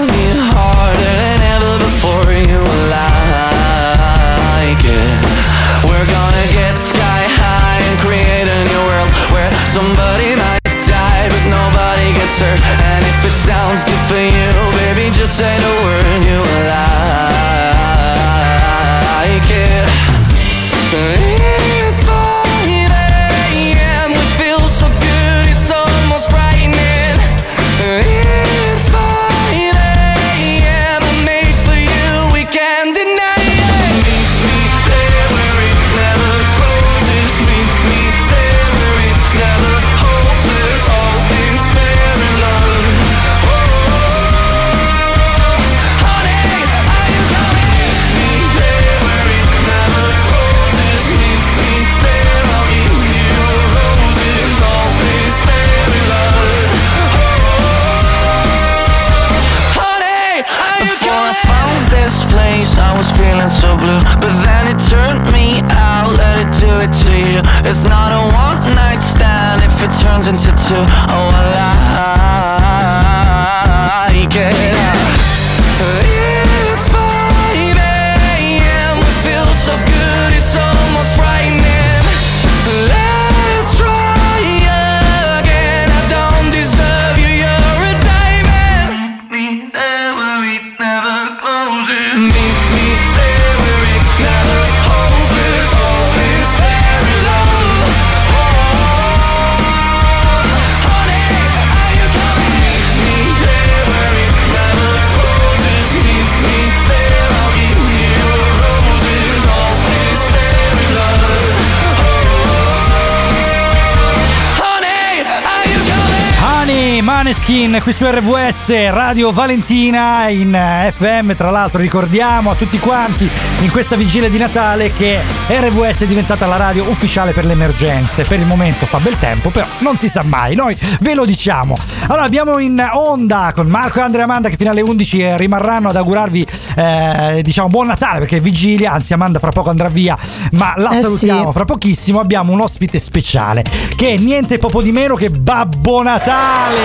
Qui 117.82 117.94
su 117.94 118.06
RVS 118.06 118.90
Radio 118.90 119.32
Valentina 119.32 120.28
in 120.30 120.56
eh, 120.56 120.92
FM 120.98 121.36
tra 121.36 121.52
l'altro 121.52 121.80
ricordiamo 121.80 122.50
a 122.50 122.56
tutti 122.56 122.80
quanti 122.80 123.30
in 123.62 123.70
questa 123.70 123.96
vigilia 123.96 124.28
di 124.28 124.38
Natale 124.38 124.92
che 124.92 125.20
RVS 125.48 126.02
è 126.02 126.08
diventata 126.08 126.48
la 126.48 126.56
radio 126.56 126.90
ufficiale 126.90 127.32
per 127.32 127.46
le 127.46 127.52
emergenze. 127.52 128.24
Per 128.24 128.40
il 128.40 128.46
momento 128.46 128.86
fa 128.86 129.00
bel 129.00 129.20
tempo 129.20 129.50
però 129.50 129.68
non 129.80 129.98
si 129.98 130.10
sa 130.10 130.24
mai. 130.24 130.56
Noi 130.56 130.76
ve 131.02 131.14
lo 131.14 131.26
diciamo. 131.26 131.78
Allora 132.08 132.24
abbiamo 132.24 132.58
in 132.58 132.84
onda 132.94 133.52
con 133.54 133.68
Marco 133.68 134.00
e 134.00 134.04
Andrea 134.04 134.24
Amanda 134.24 134.50
che 134.50 134.58
fino 134.58 134.72
alle 134.72 134.82
11 134.82 135.20
eh, 135.20 135.38
rimarranno 135.38 135.90
ad 135.90 135.96
augurarvi 135.96 136.45
eh, 136.76 137.42
diciamo 137.42 137.70
buon 137.70 137.88
Natale 137.88 138.20
perché 138.20 138.38
è 138.38 138.42
vigilia 138.42 138.92
anzi 138.92 139.14
Amanda 139.14 139.40
fra 139.40 139.52
poco 139.52 139.70
andrà 139.70 139.90
via 139.90 140.18
ma 140.52 140.74
la 140.78 140.92
Eh 140.98 141.02
salutiamo 141.02 141.48
sì. 141.48 141.54
fra 141.54 141.66
pochissimo. 141.66 142.20
Abbiamo 142.20 142.52
un 142.52 142.62
ospite 142.62 143.00
speciale 143.00 143.64
che 143.96 144.14
è 144.14 144.18
niente 144.18 144.58
poco 144.58 144.82
di 144.82 144.92
meno 144.92 145.16
che 145.16 145.30
Babbo 145.30 146.04
Natale. 146.04 146.78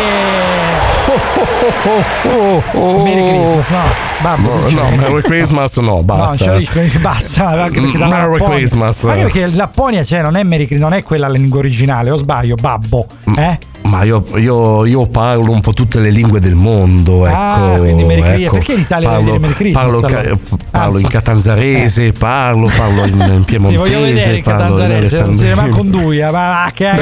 Merry 3.03 3.28
Christmas 3.28 3.68
no 3.68 4.10
Babbo 4.23 4.68
No, 4.68 4.68
no, 4.68 4.97
Merry 4.97 5.23
Christmas 5.23 5.77
no, 5.77 5.83
No, 5.97 6.03
basta. 6.03 6.57
c'è 6.59 6.62
perché 6.73 6.99
basta 6.99 7.49
anche 7.64 7.81
perché 7.81 7.99
Merry 7.99 8.39
Lapponia- 8.39 8.49
Christmas. 8.57 9.05
anche 9.05 9.23
perché 9.23 9.41
il 9.41 9.57
Lapponia 9.57 10.05
cioè 10.05 10.21
non 10.23 10.37
è 10.37 10.43
Merry 10.43 10.68
non 10.77 10.93
è 10.93 11.03
quella 11.03 11.29
la 11.29 11.35
lingua 11.37 11.59
originale 11.61 12.11
o 12.11 12.16
sbaglio 12.16 12.55
Babbo 12.57 13.07
eh 13.37 13.59
Ma 13.83 14.03
io, 14.05 14.23
io- 14.37 14.85
io 14.85 15.07
parlo 15.07 15.51
un 15.53 15.61
po' 15.62 15.73
tutte 15.73 16.01
le 16.01 16.11
lingue 16.11 16.39
del 16.39 16.55
mondo, 16.55 17.27
ecco. 17.27 17.35
Ah, 17.37 17.75
quindi 17.79 18.05
Merry 18.05 18.45
ecco. 18.45 18.57
Perché 18.57 18.75
in 18.75 18.81
Italia 18.81 19.09
parlo, 19.09 19.25
dire 19.25 19.39
Merry 19.39 19.55
Christmas, 19.55 19.83
Parlo, 19.83 20.07
allora? 20.07 20.39
parlo 20.71 20.99
in 20.99 21.09
catanzarese, 21.09 22.12
parlo, 22.12 22.71
parlo 22.77 23.07
in, 23.07 23.18
in 23.18 23.39
Ti 23.39 23.45
piemontese. 23.47 23.79
voglio 23.83 24.01
vedere 24.03 24.31
il 24.33 24.37
in 24.37 24.43
catanzarese, 24.45 24.93
non 24.93 25.09
si 25.09 25.14
alessandrino. 25.16 25.49
rimane 25.51 25.68
con 25.71 25.91
Duia, 25.91 26.31
ma 26.31 26.49
va 26.51 26.71
che 26.75 26.91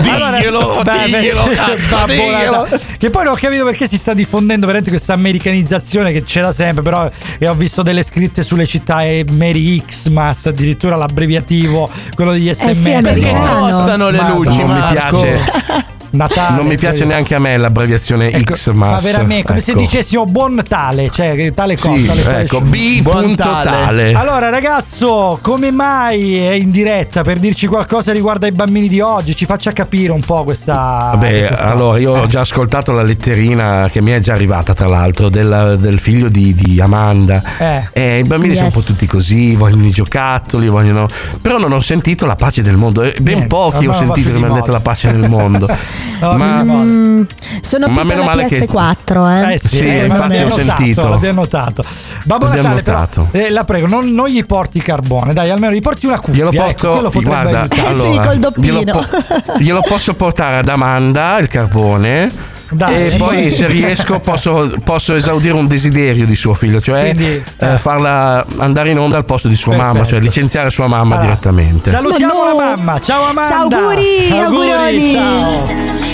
Diglielo. 0.00 0.58
Oh, 0.58 0.82
Beh, 0.82 1.04
diglielo, 1.06 1.42
beh, 1.44 1.54
cazzo, 1.54 1.76
Babbo 1.90 2.12
diglielo. 2.12 2.62
Natale. 2.62 2.89
Che 3.00 3.08
poi 3.08 3.24
non 3.24 3.32
ho 3.32 3.36
capito 3.36 3.64
perché 3.64 3.88
si 3.88 3.96
sta 3.96 4.12
diffondendo 4.12 4.66
veramente 4.66 4.90
questa 4.90 5.14
americanizzazione 5.14 6.12
che 6.12 6.22
c'era 6.22 6.52
sempre, 6.52 6.82
però 6.82 7.10
e 7.38 7.48
ho 7.48 7.54
visto 7.54 7.80
delle 7.80 8.02
scritte 8.02 8.42
sulle 8.42 8.66
città 8.66 9.04
e 9.04 9.24
Mary 9.30 9.82
Xmas, 9.82 10.44
addirittura 10.44 10.96
l'abbreviativo, 10.96 11.90
quello 12.14 12.32
degli 12.32 12.52
sms. 12.52 12.78
sì, 12.78 12.90
è 12.90 13.00
Perché 13.00 13.32
costano 13.32 14.10
le 14.10 14.20
Ma 14.20 14.34
luci, 14.34 14.58
non 14.58 14.74
mi 14.74 14.92
piace. 14.92 15.88
Natale. 16.10 16.56
Non 16.56 16.66
mi 16.66 16.76
piace 16.76 16.98
cioè- 16.98 17.06
neanche 17.06 17.34
a 17.34 17.38
me 17.38 17.56
l'abbreviazione 17.56 18.30
Ecco, 18.30 18.52
Xmas. 18.54 18.74
Ma 18.74 18.98
veramente, 19.00 19.44
come 19.46 19.60
se 19.60 19.72
ecco. 19.72 19.80
dicessimo 19.80 20.24
buon 20.24 20.54
Natale, 20.54 21.10
cioè 21.10 21.52
tale 21.54 21.76
cosa. 21.76 21.94
Sì, 22.12 22.22
tale- 22.22 22.40
ecco. 22.42 22.60
B. 22.60 23.00
Buon 23.00 23.34
tale. 23.36 23.64
tale. 23.70 24.12
Allora, 24.12 24.48
ragazzo, 24.48 25.38
come 25.42 25.70
mai 25.70 26.36
è 26.36 26.52
in 26.52 26.70
diretta 26.70 27.22
per 27.22 27.38
dirci 27.38 27.66
qualcosa 27.66 28.12
riguardo 28.12 28.46
ai 28.46 28.52
bambini 28.52 28.88
di 28.88 29.00
oggi? 29.00 29.34
Ci 29.36 29.44
faccia 29.46 29.72
capire 29.72 30.12
un 30.12 30.20
po' 30.22 30.44
questa. 30.44 31.10
Vabbè, 31.12 31.46
questa 31.46 31.70
allora 31.70 31.98
io 31.98 32.12
ho 32.12 32.26
già 32.26 32.40
ascoltato 32.40 32.92
la 32.92 33.02
letterina 33.02 33.88
che 33.90 34.00
mi 34.00 34.10
è 34.12 34.18
già 34.18 34.32
arrivata, 34.34 34.72
tra 34.74 34.88
l'altro, 34.88 35.28
del, 35.28 35.76
del 35.80 35.98
figlio 35.98 36.28
di, 36.28 36.54
di 36.54 36.80
Amanda. 36.80 37.42
Eh. 37.58 37.88
Eh, 37.92 38.18
I 38.18 38.24
bambini 38.24 38.54
sono 38.54 38.66
un 38.66 38.72
po' 38.72 38.78
Yes. 38.80 38.86
tutti 38.86 39.06
così, 39.06 39.54
vogliono 39.54 39.84
i 39.86 39.90
giocattoli, 39.90 40.68
vogliono. 40.68 41.06
Però 41.40 41.58
non 41.58 41.72
ho 41.72 41.80
sentito 41.80 42.26
la 42.26 42.34
pace 42.36 42.62
del 42.62 42.76
mondo. 42.76 43.02
Eh, 43.02 43.14
Ben 43.20 43.46
pochi 43.46 43.86
ho 43.86 43.92
sentito 43.94 44.30
che 44.32 44.38
mi 44.38 44.44
hanno 44.44 44.54
detto 44.54 44.70
la 44.72 44.80
pace 44.80 45.10
del 45.12 45.28
mondo. 45.28 45.68
No, 46.20 46.32
Ma. 46.36 46.62
Mm, 46.62 47.22
sono 47.60 47.86
Ma 47.86 47.92
più 47.92 47.94
per 47.94 48.04
meno 48.04 48.22
male 48.24 48.46
che- 48.46 48.66
PS4, 48.66 49.28
eh. 49.28 49.54
Eh 49.54 49.58
sì, 49.62 49.76
Sì, 49.76 49.88
eh, 49.88 50.04
infatti 50.06 50.36
ho 50.36 50.42
notato, 50.48 50.56
sentito. 50.56 51.08
L'abbiamo 51.08 51.40
notato. 51.40 51.84
Babbo 52.24 52.44
L'abbiamo 52.46 52.68
Natale, 52.68 52.82
però, 52.82 52.98
notato. 52.98 53.28
eh, 53.32 53.50
la 53.50 53.64
prego, 53.64 53.86
non, 53.86 54.10
non 54.10 54.28
gli 54.28 54.44
porti 54.44 54.80
carbone, 54.82 55.32
dai, 55.32 55.50
almeno 55.50 55.72
gli 55.72 55.80
porti 55.80 56.06
una 56.06 56.20
cuffia. 56.20 56.44
Glielo 56.50 56.68
ecco, 56.68 56.88
porto, 56.92 57.10
potrebbe 57.10 57.28
guarda. 57.50 57.64
Eh 57.64 57.94
sì, 57.94 58.06
allora, 58.06 58.26
col 58.26 58.36
doppino. 58.38 58.80
Glielo, 58.80 58.92
po- 58.92 59.58
glielo 59.58 59.80
posso 59.80 60.14
portare 60.14 60.56
ad 60.58 60.68
Amanda 60.68 61.38
il 61.38 61.48
carbone. 61.48 62.30
Dai, 62.70 62.94
e 62.94 63.10
sì. 63.10 63.16
poi 63.18 63.50
se 63.50 63.66
riesco 63.66 64.20
posso, 64.20 64.72
posso 64.84 65.14
esaudire 65.14 65.54
un 65.54 65.66
desiderio 65.66 66.24
di 66.26 66.36
suo 66.36 66.54
figlio, 66.54 66.80
cioè 66.80 67.14
Quindi, 67.14 67.42
eh, 67.58 67.78
farla 67.78 68.44
andare 68.58 68.90
in 68.90 68.98
onda 68.98 69.16
al 69.16 69.24
posto 69.24 69.48
di 69.48 69.56
sua 69.56 69.72
Perfetto. 69.72 69.92
mamma, 69.92 70.06
cioè 70.06 70.20
licenziare 70.20 70.70
sua 70.70 70.86
mamma 70.86 71.14
Allora, 71.16 71.28
direttamente. 71.28 71.90
Salutiamo 71.90 72.44
no. 72.44 72.44
la 72.44 72.54
mamma. 72.76 73.00
Ciao 73.00 73.24
Amanda. 73.24 73.48
Ciao, 73.48 73.62
auguri, 73.62 74.30
auguroni. 74.30 75.12
Ciao. 75.12 75.60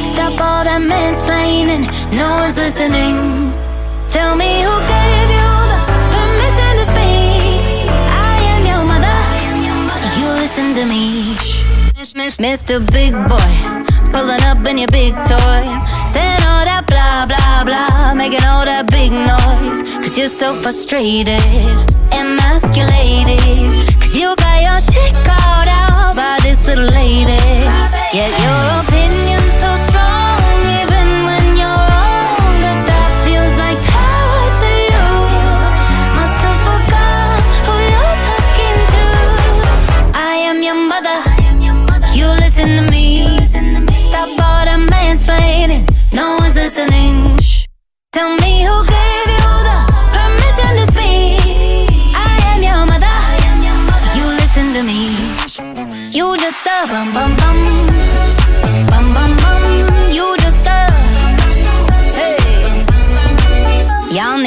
Stop 0.03 0.41
all 0.41 0.65
that 0.65 0.81
mansplaining, 0.81 1.87
no 2.13 2.37
one's 2.37 2.57
listening. 2.57 3.53
Tell 4.11 4.35
me 4.35 4.63
who 4.65 4.73
gave 4.89 5.31
you 5.37 5.51
the 5.69 5.81
permission 6.11 6.73
to 6.77 6.85
speak. 6.87 7.91
I 8.09 8.41
am 8.55 8.65
your 8.65 8.83
mother. 8.83 9.19
You 10.19 10.41
listen 10.41 10.75
to 10.75 10.87
me. 10.87 11.37
Miss, 11.99 12.15
miss, 12.15 12.37
Mr. 12.39 12.81
Big 12.93 13.13
Boy, 13.29 13.53
pulling 14.13 14.43
up 14.43 14.67
in 14.67 14.79
your 14.79 14.89
big 14.89 15.13
toy. 15.27 15.63
All 16.57 16.65
that 16.65 16.87
blah, 16.87 17.27
blah, 17.29 17.65
blah, 17.69 18.15
making 18.15 18.43
all 18.45 18.65
that 18.65 18.89
big 18.89 19.13
noise. 19.13 19.83
Cause 20.01 20.17
you're 20.17 20.27
so 20.27 20.55
frustrated, 20.55 21.37
emasculated. 22.17 23.77
Cause 24.01 24.17
you 24.17 24.35
got 24.37 24.63
your 24.65 24.81
shit 24.81 25.13
called 25.21 25.69
out 25.69 26.17
by 26.17 26.39
this 26.41 26.67
little 26.67 26.89
lady. 26.89 27.37
Yet 28.17 28.33
your 28.41 28.63
opinion's 28.81 29.46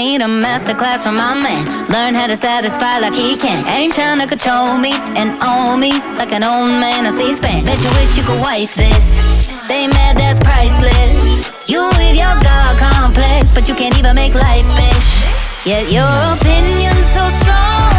need 0.10 0.22
a 0.22 0.26
masterclass 0.26 1.04
from 1.04 1.16
my 1.16 1.36
man. 1.36 1.64
Learn 1.88 2.16
how 2.16 2.26
to 2.26 2.36
satisfy 2.36 2.98
like 2.98 3.14
he 3.14 3.38
can. 3.38 3.62
Ain't 3.68 3.94
trying 3.94 4.20
to 4.20 4.26
control 4.26 4.76
me 4.76 4.92
and 5.20 5.30
own 5.44 5.80
me 5.80 5.92
like 6.18 6.32
an 6.34 6.44
old 6.44 6.72
man 6.82 7.06
on 7.06 7.14
C-SPAN. 7.14 7.64
Bet 7.64 7.78
you 7.86 7.92
wish 8.00 8.18
you 8.18 8.24
could 8.24 8.42
wife 8.42 8.74
this. 8.74 9.06
Stay 9.64 9.86
mad, 9.86 10.18
that's 10.18 10.40
priceless. 10.40 11.70
You 11.70 11.86
with 12.00 12.16
your 12.24 12.36
God 12.42 12.74
complex, 12.80 13.52
but 13.52 13.70
you 13.70 13.76
can't 13.76 13.96
even 14.00 14.16
make 14.16 14.34
life, 14.34 14.66
bitch. 14.80 15.08
Yet 15.68 15.92
your 15.92 16.10
opinion's 16.34 17.06
so 17.14 17.24
strong, 17.42 17.99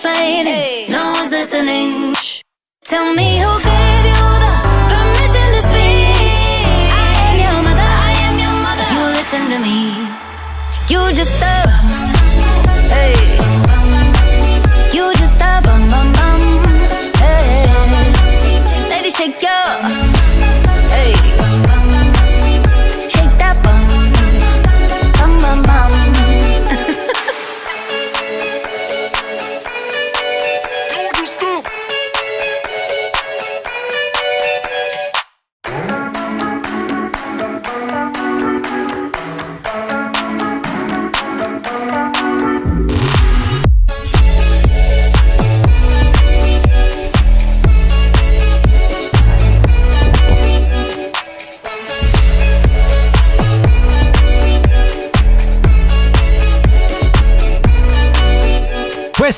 that 0.00 0.04
mansplaining. 0.04 0.88
No 0.90 1.12
one's 1.12 1.32
listening. 1.32 2.14
Shh. 2.14 2.40
Tell 2.84 3.14
me 3.14 3.38
who 3.38 3.50
gave 3.62 4.04
you 4.10 4.24
the 4.44 4.52
permission 4.92 5.46
to 5.52 5.60
speak. 5.68 6.88
I 6.92 7.12
am 7.26 7.36
your 7.44 7.62
mother. 7.62 7.80
I 7.80 8.12
am 8.26 8.38
your 8.38 8.56
mother. 8.64 8.86
You 8.94 9.02
listen 9.18 9.50
to 9.50 9.58
me. 9.58 9.78
You 10.88 11.12
just 11.14 11.42
a. 11.42 11.68
Hey. 12.88 13.31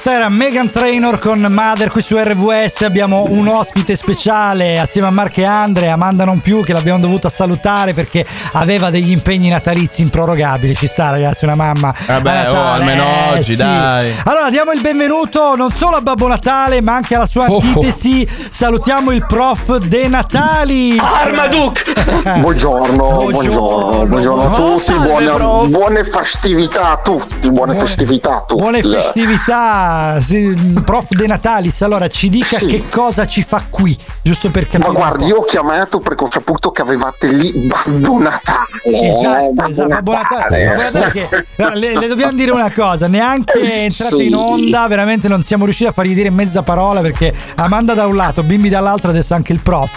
Questa 0.05 0.21
era 0.21 0.29
Megan 0.31 0.69
Trainor 0.69 1.19
con 1.19 1.41
Mother 1.49 1.89
qui 1.89 2.03
su 2.03 2.15
RVS. 2.19 2.83
Abbiamo 2.83 3.25
un 3.31 3.49
ospite 3.49 3.97
speciale 3.97 4.79
assieme 4.79 5.07
a 5.07 5.11
Mark 5.11 5.39
e 5.39 5.45
Andre, 5.45 5.89
Amanda 5.89 6.27
non 6.27 6.41
più, 6.41 6.63
che 6.63 6.75
l'abbiamo 6.75 6.99
dovuta 6.99 7.31
salutare 7.31 7.95
perché 7.95 8.27
aveva 8.53 8.91
degli 8.91 9.11
impegni 9.11 9.49
natalizi 9.49 10.03
improrogabili. 10.03 10.77
Ci 10.77 10.87
sta, 10.87 11.09
ragazzi, 11.09 11.45
una 11.47 11.55
mamma. 11.55 11.95
Vabbè, 12.07 12.31
a 12.31 12.43
Natale, 12.43 12.49
oh, 12.59 12.71
almeno 12.73 13.03
eh, 13.03 13.39
oggi, 13.39 13.57
dai. 13.57 14.15
Allora, 14.25 14.51
diamo 14.51 14.73
il 14.73 14.83
benvenuto 14.83 15.57
non 15.57 15.71
solo 15.73 15.97
a 15.97 16.03
Babbo 16.03 16.27
Natale, 16.29 16.83
ma 16.83 16.97
anche 16.97 17.15
alla 17.15 17.27
sua 17.27 17.47
Oh, 17.47 17.55
oh. 17.55 17.61
antitesi. 17.63 18.29
Salutiamo 18.51 19.11
il 19.11 19.25
prof 19.25 19.79
De 19.79 20.07
Natali. 20.07 20.99
Armaduc! 20.99 21.93
Buongiorno, 22.41 23.27
buongiorno, 23.31 24.07
buongiorno 24.07 24.43
a 24.43 24.61
Oh, 24.61 24.77
tutti, 24.77 24.93
buone, 24.99 25.27
prof. 25.33 25.69
buone 25.69 26.05
festività 26.05 26.91
a 26.91 26.97
tutti, 26.99 27.51
buone 27.51 27.75
festività 27.79 28.37
a 28.37 28.41
tutti. 28.47 28.61
Buone 28.61 28.83
festività, 28.83 29.94
sì, 30.25 30.81
prof 30.85 31.07
De 31.09 31.27
Natalis. 31.27 31.83
Allora, 31.83 32.09
ci 32.09 32.29
dica 32.29 32.57
Sì. 32.57 32.67
che 32.67 32.85
cosa 32.91 33.27
ci 33.27 33.43
fa 33.43 33.63
qui, 33.69 33.97
giusto 34.23 34.51
per 34.51 34.67
capire. 34.69 34.89
Ma 34.91 34.95
guardi, 34.99 35.25
po'. 35.25 35.29
io 35.29 35.37
ho 35.41 35.45
chiamato 35.45 36.01
perché 36.01 36.25
ho 36.25 36.29
saputo 36.31 36.71
che 36.71 36.83
avevate 36.83 37.27
lì 37.29 37.53
Babbo 37.69 38.19
Natale. 38.19 38.67
Esatto, 38.85 39.53
Babbo 39.53 39.71
esatto, 39.71 39.89
Babbo 39.89 40.13
Natale. 40.13 40.67
Babbo 40.67 40.83
Natale 40.83 41.11
che- 41.13 41.47
le, 41.75 41.99
le 41.99 42.07
dobbiamo 42.09 42.33
dire 42.33 42.51
una 42.51 42.71
cosa, 42.73 43.07
neanche 43.09 43.61
è 43.61 43.83
entrato 43.83 44.19
Sì. 44.19 44.27
in 44.27 44.35
onda, 44.35 44.87
veramente 44.89 45.29
non 45.29 45.43
siamo 45.43 45.65
riusciti 45.65 45.89
a 45.89 45.93
fargli 45.93 46.15
dire 46.15 46.31
mezza 46.31 46.63
parola 46.63 47.01
perché 47.01 47.33
Amanda 47.57 47.95
da 47.95 48.07
un 48.07 48.17
lato, 48.17 48.43
Bimbi 48.43 48.69
dall'altro, 48.69 49.11
adesso 49.11 49.35
anche 49.35 49.53
il 49.53 49.61
prof. 49.61 49.91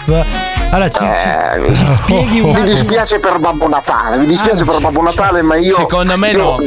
Allora 0.70 0.90
ci, 0.90 1.02
Eh, 1.04 1.74
ci- 1.74 1.76
ci 1.76 1.86
spieghi 1.94 2.40
un 2.42 2.50
Mi 2.50 2.56
attimo. 2.56 2.70
dispiace 2.72 3.20
per 3.20 3.40
Babbo 3.40 3.68
Natale, 3.70 4.18
mi 4.18 4.26
dispiace 4.26 4.66
per 4.66 4.80
Babbo 4.82 5.02
Natale, 5.02 5.42
ma 5.42 5.56
io. 5.56 5.74
Secondo 5.76 6.18
me 6.18 6.32
io- 6.32 6.38
no. 6.38 6.58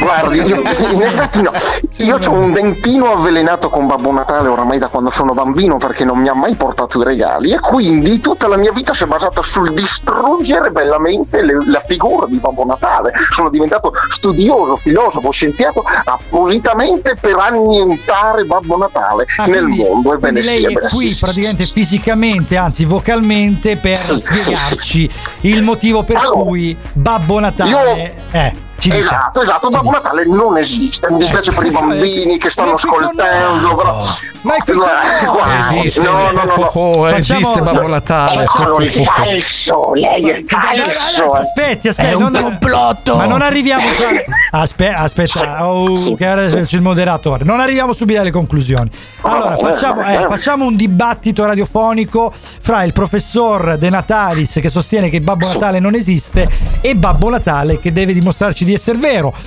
Guardi, 0.00 0.38
io, 0.40 0.56
in 0.92 1.02
effetti 1.02 1.42
no. 1.42 1.52
Io 1.98 2.16
ho 2.26 2.32
un 2.32 2.52
dentino 2.52 3.12
avvelenato 3.12 3.68
con 3.70 3.86
Babbo 3.86 4.12
Natale 4.12 4.48
oramai 4.48 4.78
da 4.78 4.88
quando 4.88 5.10
sono 5.10 5.32
bambino 5.34 5.76
perché 5.78 6.04
non 6.04 6.18
mi 6.18 6.28
ha 6.28 6.34
mai 6.34 6.54
portato 6.54 7.00
i 7.00 7.04
regali 7.04 7.52
e 7.52 7.58
quindi 7.60 8.20
tutta 8.20 8.46
la 8.48 8.56
mia 8.56 8.72
vita 8.72 8.94
si 8.94 9.04
è 9.04 9.06
basata 9.06 9.42
sul 9.42 9.72
distruggere 9.74 10.70
bellamente 10.70 11.42
le- 11.42 11.58
la 11.66 11.82
figura 11.86 12.26
di 12.26 12.36
Babbo 12.38 12.64
Natale. 12.64 13.12
Sono 13.30 13.50
diventato 13.50 13.92
studioso, 14.08 14.76
filosofo, 14.76 15.30
scienziato 15.30 15.84
appositamente 16.04 17.16
per 17.20 17.36
annientare 17.36 18.44
Babbo 18.44 18.76
Natale 18.76 19.26
nel 19.46 19.64
mondo. 19.66 20.14
Ebbene 20.14 20.38
Ah, 20.38 20.42
Quindi 20.42 20.46
lei 20.46 20.58
sì, 20.60 20.66
è 20.66 20.80
qui 20.88 21.08
sì, 21.08 21.14
sì, 21.14 21.20
praticamente 21.24 21.64
fisicamente, 21.64 22.56
anzi 22.56 22.84
vocalmente, 22.84 23.76
per 23.76 23.96
Sì, 23.96 24.14
sì, 24.14 24.20
spiegarci 24.20 25.10
il 25.42 25.62
motivo 25.62 26.04
per 26.04 26.20
cui 26.30 26.76
Babbo 26.92 27.38
Natale 27.40 28.12
eh, 28.30 28.52
ci. 28.78 28.90
Esatto, 28.96 29.42
esatto, 29.42 29.68
Babbo 29.68 29.90
Natale 29.90 30.24
non 30.26 30.56
esiste. 30.56 31.10
Mi 31.10 31.18
dispiace 31.18 31.52
per 31.52 31.66
i 31.66 31.70
bambini 31.70 32.38
che 32.38 32.50
stanno 32.50 32.74
ascoltando, 32.74 33.74
però. 33.76 33.96
Ma 34.42 34.54
è 34.54 34.58
qui 34.64 34.74
Guardi, 34.74 35.78
Esiste, 35.80 36.02
no, 36.02 36.30
no, 36.30 36.44
no, 36.44 36.54
no. 36.56 36.70
oh, 36.72 37.08
esiste 37.10 37.60
Babbo 37.60 37.86
Natale. 37.88 38.42
Eccolo 38.44 38.80
il 38.80 38.90
falso, 38.90 39.92
lei 39.94 40.28
è 40.30 40.44
falso. 40.46 41.32
Aspetti, 41.32 41.88
aspetti, 41.88 42.10
È 42.10 42.14
un 42.14 42.30
non- 42.30 42.42
complotto. 42.42 43.16
Ma 43.16 43.26
non 43.26 43.42
arriviamo 43.42 43.82
qua. 43.96 44.60
Aspe- 44.60 44.92
aspetta, 44.92 45.68
oh, 45.68 46.14
che 46.14 46.26
ora 46.28 46.44
c'è 46.44 46.64
il 46.68 46.80
moderatore. 46.80 47.44
Non 47.44 47.60
arriviamo 47.60 47.92
subito 47.92 48.20
alle 48.20 48.30
conclusioni. 48.30 48.90
Allora, 49.22 49.56
facciamo, 49.56 50.02
eh, 50.06 50.26
facciamo 50.28 50.64
un 50.64 50.76
dibattito 50.76 51.44
radiofonico 51.44 52.32
fra 52.60 52.82
il 52.84 52.92
professor 52.92 53.76
De 53.76 53.90
Natalis 53.90 54.58
che 54.60 54.68
sostiene 54.68 55.10
che 55.10 55.20
Babbo 55.20 55.46
Natale 55.46 55.80
non 55.80 55.94
esiste 55.94 56.48
e 56.80 56.94
Babbo 56.94 57.28
Natale 57.28 57.80
che 57.80 57.92
deve 57.92 58.12
dimostrarci 58.12 58.64
di 58.68 58.74
essere 58.74 58.98
vero. 58.98 59.34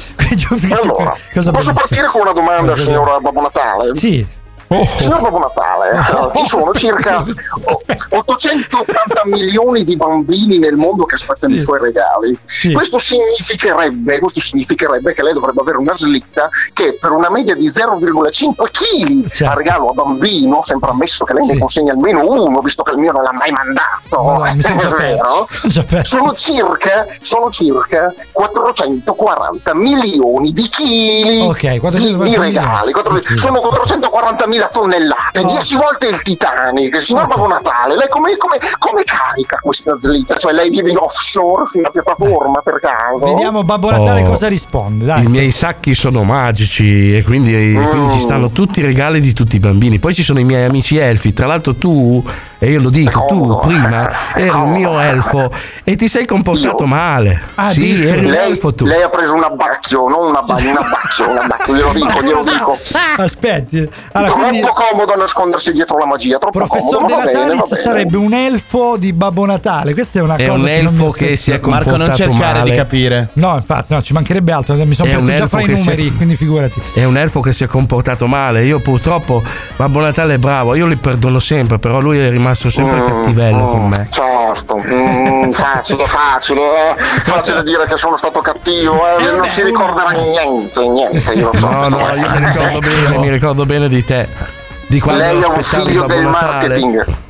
Allora, 0.72 1.16
posso 1.34 1.74
partire 1.74 2.08
con 2.08 2.22
una 2.22 2.32
domanda, 2.32 2.76
signora 2.76 3.20
Babbo 3.20 3.42
Natale? 3.42 3.96
Sì. 3.96 4.26
Signor 4.98 5.22
Babbo 5.22 5.40
Natale, 5.40 5.90
eh, 6.34 6.38
ci 6.38 6.46
sono 6.46 6.72
circa 6.72 7.20
o- 7.66 7.82
880 8.10 9.22
milioni 9.26 9.84
di 9.84 9.96
bambini 9.98 10.58
nel 10.60 10.76
mondo 10.76 11.06
che 11.06 11.16
aspettano 11.16 11.54
i 11.54 11.60
suoi 11.60 11.80
regali. 11.80 12.38
Questo 12.74 12.98
significherebbe, 12.98 14.20
questo 14.20 14.40
significherebbe 14.40 15.14
che 15.14 15.24
lei 15.24 15.34
dovrebbe 15.34 15.62
avere 15.62 15.78
una 15.78 15.96
slitta 15.96 16.50
che 16.74 16.98
per 17.00 17.12
una 17.12 17.30
media 17.30 17.56
di 17.56 17.68
0,5 17.70 18.54
kg 18.72 19.42
a 19.46 19.54
regalo 19.54 19.88
a 19.90 19.94
bambino, 19.94 20.62
sempre 20.64 20.90
ammesso 20.92 21.26
che 21.26 21.34
lei 21.34 21.46
ne 21.46 21.58
consegna 21.60 21.92
almeno 21.92 22.24
uno, 22.26 22.60
visto 22.62 22.84
che 22.84 22.92
il 22.92 22.98
mio 22.98 23.12
non 23.12 23.24
l'ha 23.24 23.34
mai 23.34 23.52
mandato, 23.52 24.46
sono 24.62 24.80
già 24.80 24.88
è 24.88 25.00
vero? 25.16 25.48
Sono 26.04 26.34
circa, 26.34 27.06
sono 27.22 27.50
circa 27.50 28.14
440 28.32 29.74
milioni 29.76 30.52
di 30.54 30.68
chili 30.70 31.42
Ok, 31.42 31.68
di, 31.70 31.80
440 31.80 32.24
di 32.24 32.36
regali. 32.38 32.92
Quattro- 32.92 33.14
milioni. 34.48 34.61
Sono 34.70 34.70
440.000 34.70 34.70
tonnellate, 34.72 35.44
10 35.44 35.76
volte 35.76 36.08
il 36.08 36.22
Titanic. 36.22 37.02
Signor 37.02 37.28
Babbo 37.28 37.48
Natale, 37.48 37.96
lei 37.96 38.08
come, 38.10 38.36
come- 38.38 38.60
come 38.78 39.04
carica 39.04 39.58
questa 39.62 39.96
slitta? 39.98 40.38
Cioè 40.38 40.54
lei 40.54 40.70
vive 40.70 40.92
in 40.92 40.98
offshore 40.98 41.66
su 41.66 41.80
una 41.80 41.90
piattaforma 41.90 42.62
per 42.62 42.80
caso? 42.80 43.26
Vediamo 43.34 43.64
Babbo 43.64 43.90
Natale 43.92 44.22
Oh. 44.24 44.30
cosa 44.30 44.48
risponde. 44.48 45.06
Dai. 45.06 45.24
I 45.24 45.28
miei 45.28 45.52
sacchi 45.52 45.96
sono 45.96 46.24
magici 46.24 47.16
e 47.16 47.24
quindi, 47.24 47.52
quindi 47.74 48.14
ci 48.14 48.20
stanno 48.22 48.52
tutti 48.52 48.80
i 48.80 48.84
regali 48.84 49.20
di 49.22 49.34
tutti 49.34 49.56
i 49.56 49.60
bambini. 49.60 50.00
Poi 50.00 50.14
ci 50.14 50.24
sono 50.24 50.40
i 50.40 50.44
miei 50.44 50.66
amici 50.66 50.98
elfi. 50.98 51.34
Tra 51.34 51.48
l'altro 51.48 51.76
tu, 51.76 52.24
e 52.60 52.70
io 52.72 52.80
lo 52.82 52.90
dico, 52.90 53.26
tu 53.28 53.60
prima 53.62 54.10
eri 54.36 54.50
un 54.50 54.72
mio 54.72 55.00
elfo 55.00 55.52
e 55.84 55.96
ti 55.96 56.08
sei 56.08 56.26
comportato 56.26 56.86
male. 56.86 57.42
sì, 57.70 58.04
eri 58.06 58.26
un 58.26 58.32
lei, 58.32 58.52
elfo 58.52 58.74
tu. 58.74 58.86
lei 58.86 59.02
ha 59.02 59.10
preso 59.10 59.34
un 59.34 59.44
abbacchio, 59.44 60.08
non 60.08 60.30
una 60.30 60.42
bagna, 60.42 60.72
un 60.72 60.78
abbacchio, 60.78 61.30
un 61.30 61.38
abbacchio, 61.38 61.74
glielo 61.76 61.94
dico, 61.94 62.22
glielo 62.22 62.44
dico. 62.44 62.78
Aspetti. 63.18 63.90
Allora, 64.12 64.51
troppo 64.60 64.74
quindi 64.74 64.92
comodo 64.96 65.16
nascondersi 65.16 65.72
dietro 65.72 65.98
la 65.98 66.06
magia, 66.06 66.38
troppo 66.38 66.60
professor 66.60 66.96
comodo, 67.06 67.16
De 67.16 67.32
Natalis 67.34 67.70
bene. 67.70 67.82
sarebbe 67.82 68.18
un 68.18 68.34
elfo 68.34 68.96
di 68.98 69.14
Babbo 69.14 69.46
Natale. 69.46 69.94
Questa 69.94 70.20
è 70.20 70.22
una 70.22 70.36
È 70.36 70.48
cosa 70.48 70.60
un 70.60 70.66
che 70.72 70.82
non 70.82 70.94
mi 70.94 71.02
elfo 71.02 71.12
che 71.14 71.36
si 71.38 71.52
è. 71.52 71.60
Marco, 71.64 71.96
non 71.98 72.14
cercare 72.16 72.62
di 72.64 72.70
male. 72.70 72.76
capire. 72.76 73.30
No, 73.34 73.56
infatti, 73.56 73.94
no, 73.94 74.02
ci 74.02 74.14
mancherebbe 74.14 74.52
altro. 74.52 74.74
Mi 74.76 74.94
sono 74.94 75.10
È 75.10 75.16
un 75.16 75.26
perso 75.26 75.36
già 75.36 75.44
elfo 75.44 75.58
fra 75.58 75.62
i 75.62 75.66
che 75.66 75.76
si 75.76 75.82
è- 75.82 75.84
numeri, 75.92 76.16
quindi 76.16 76.36
figurati. 76.36 76.82
È 76.94 77.04
un 77.04 77.18
elfo 77.18 77.40
che 77.42 77.52
si 77.54 77.64
è 77.64 77.68
comportato 77.68 78.28
male. 78.28 78.64
Io 78.64 78.80
purtroppo 78.80 79.42
Babbo 79.76 80.00
Natale 80.00 80.36
è 80.36 80.38
bravo, 80.38 80.76
io 80.76 80.86
li 80.86 80.96
perdono 80.98 81.40
sempre, 81.40 81.80
però 81.80 82.00
lui 82.00 82.20
è 82.20 82.30
rimasto 82.30 82.70
sempre 82.70 83.00
Mm, 83.02 83.06
cattivello 83.08 83.66
con 83.68 83.88
me. 83.88 84.08
Certo, 84.10 84.78
mm, 84.78 85.52
facile, 85.52 86.08
facile, 86.08 86.62
eh. 86.62 86.96
facile 86.98 87.64
dire 87.64 87.86
che 87.86 87.98
sono 87.98 88.18
stato 88.18 88.42
cattivo, 88.42 88.96
eh. 89.18 89.24
non 89.36 89.48
si 89.50 89.62
ricorderà 89.64 90.10
niente, 90.12 90.88
niente, 90.88 91.34
io 91.34 91.50
lo 91.52 91.58
so. 91.58 91.68
No, 91.68 91.88
no, 91.88 92.14
io 92.16 92.30
mi 92.30 92.46
ricordo 92.46 92.80
bene, 92.80 93.18
mi 93.18 93.30
ricordo 93.30 93.66
bene 93.66 93.88
di 93.90 94.04
te. 94.06 94.28
Di 94.92 95.00
quando 95.00 95.22
Lei 95.22 95.42
è 95.42 95.46
un 95.46 95.64
figlio 95.64 96.06
del 96.06 96.26
marketing. 96.28 97.06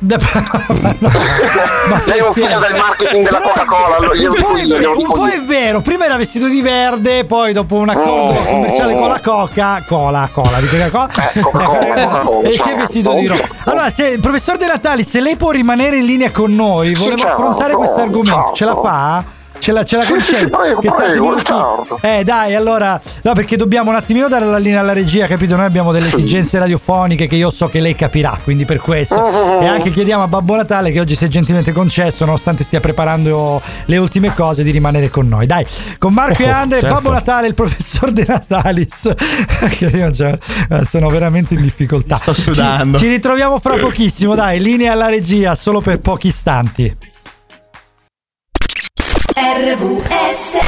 Lei 2.06 2.18
è 2.18 2.26
un 2.26 2.32
figlio 2.32 2.58
del 2.58 2.74
marketing 2.76 3.24
della 3.24 3.40
Coca-Cola, 3.40 3.96
allora 3.98 4.14
glielo 4.16 4.32
Un 4.32 4.36
po' 4.42 4.56
è 4.56 4.62
io, 4.64 4.98
un 4.98 5.12
po' 5.12 5.28
è 5.28 5.40
vero, 5.42 5.80
prima 5.80 6.06
era 6.06 6.16
vestito 6.16 6.48
di 6.48 6.60
verde, 6.60 7.24
poi 7.24 7.52
dopo 7.52 7.76
un 7.76 7.90
accordo 7.90 8.40
Mm, 8.40 8.46
commerciale 8.46 8.94
mm, 8.94 8.98
con 8.98 9.06
mm. 9.06 9.10
la 9.12 9.20
Coca, 9.20 9.84
Cola, 9.86 10.28
Cola, 10.32 10.58
di 10.58 10.66
Coca-Cola, 10.66 11.06
Coca-Cola, 11.06 12.08
Coca-Cola, 12.10 12.48
e 12.48 12.50
si 12.50 12.68
è 12.68 12.74
vestito 12.74 13.12
di 13.12 13.28
rosa. 13.28 13.48
Allora, 13.66 13.90
se, 13.92 14.08
il 14.08 14.18
professor 14.18 14.56
De 14.56 14.66
Natali, 14.66 15.04
se 15.04 15.20
lei 15.20 15.36
può 15.36 15.52
rimanere 15.52 15.98
in 15.98 16.04
linea 16.04 16.32
con 16.32 16.52
noi, 16.52 16.94
volevo 16.94 17.28
affrontare 17.28 17.74
questo 17.74 18.00
argomento, 18.00 18.50
ce 18.54 18.64
la 18.64 18.74
fa? 18.74 19.24
Ce 19.62 19.70
la, 19.70 19.84
ce 19.84 19.94
la 19.94 20.02
Sì, 20.02 20.18
sì, 20.18 20.34
sì, 20.34 20.48
prego, 20.48 20.80
Che 20.80 20.90
prego, 20.90 21.36
certo. 21.36 22.00
Eh 22.00 22.24
dai, 22.24 22.56
allora, 22.56 23.00
no 23.22 23.32
perché 23.32 23.56
dobbiamo 23.56 23.90
un 23.90 23.96
attimino 23.96 24.26
dare 24.26 24.44
la 24.44 24.58
linea 24.58 24.80
alla 24.80 24.92
regia, 24.92 25.28
capito? 25.28 25.54
Noi 25.54 25.66
abbiamo 25.66 25.92
delle 25.92 26.08
esigenze 26.08 26.58
radiofoniche 26.58 27.28
che 27.28 27.36
io 27.36 27.48
so 27.48 27.68
che 27.68 27.78
lei 27.78 27.94
capirà, 27.94 28.36
quindi 28.42 28.64
per 28.64 28.80
questo. 28.80 29.20
Mm-hmm. 29.20 29.62
E 29.62 29.66
anche 29.68 29.92
chiediamo 29.92 30.24
a 30.24 30.26
Babbo 30.26 30.56
Natale 30.56 30.90
che 30.90 30.98
oggi 30.98 31.14
si 31.14 31.26
è 31.26 31.28
gentilmente 31.28 31.70
concesso, 31.70 32.24
nonostante 32.24 32.64
stia 32.64 32.80
preparando 32.80 33.62
le 33.84 33.96
ultime 33.98 34.34
cose, 34.34 34.64
di 34.64 34.72
rimanere 34.72 35.10
con 35.10 35.28
noi. 35.28 35.46
Dai, 35.46 35.64
con 35.96 36.12
Marco 36.12 36.42
e 36.42 36.50
Oh, 36.50 36.54
Andre, 36.54 36.80
certo. 36.80 36.96
Babbo 36.96 37.12
Natale, 37.12 37.46
il 37.46 37.54
professor 37.54 38.10
De 38.10 38.24
Natalis. 38.26 39.12
che 39.78 39.84
io 39.86 40.10
già, 40.10 40.36
eh, 40.70 40.84
sono 40.90 41.08
veramente 41.08 41.54
in 41.54 41.62
difficoltà. 41.62 42.16
Sto 42.16 42.32
sudando. 42.32 42.98
Ci, 42.98 43.04
ci 43.04 43.10
ritroviamo 43.10 43.60
fra 43.60 43.76
pochissimo, 43.80 44.34
dai, 44.34 44.60
linea 44.60 44.90
alla 44.90 45.08
regia, 45.08 45.54
solo 45.54 45.80
per 45.80 46.00
pochi 46.00 46.26
istanti. 46.26 47.10
RVS 49.36 50.60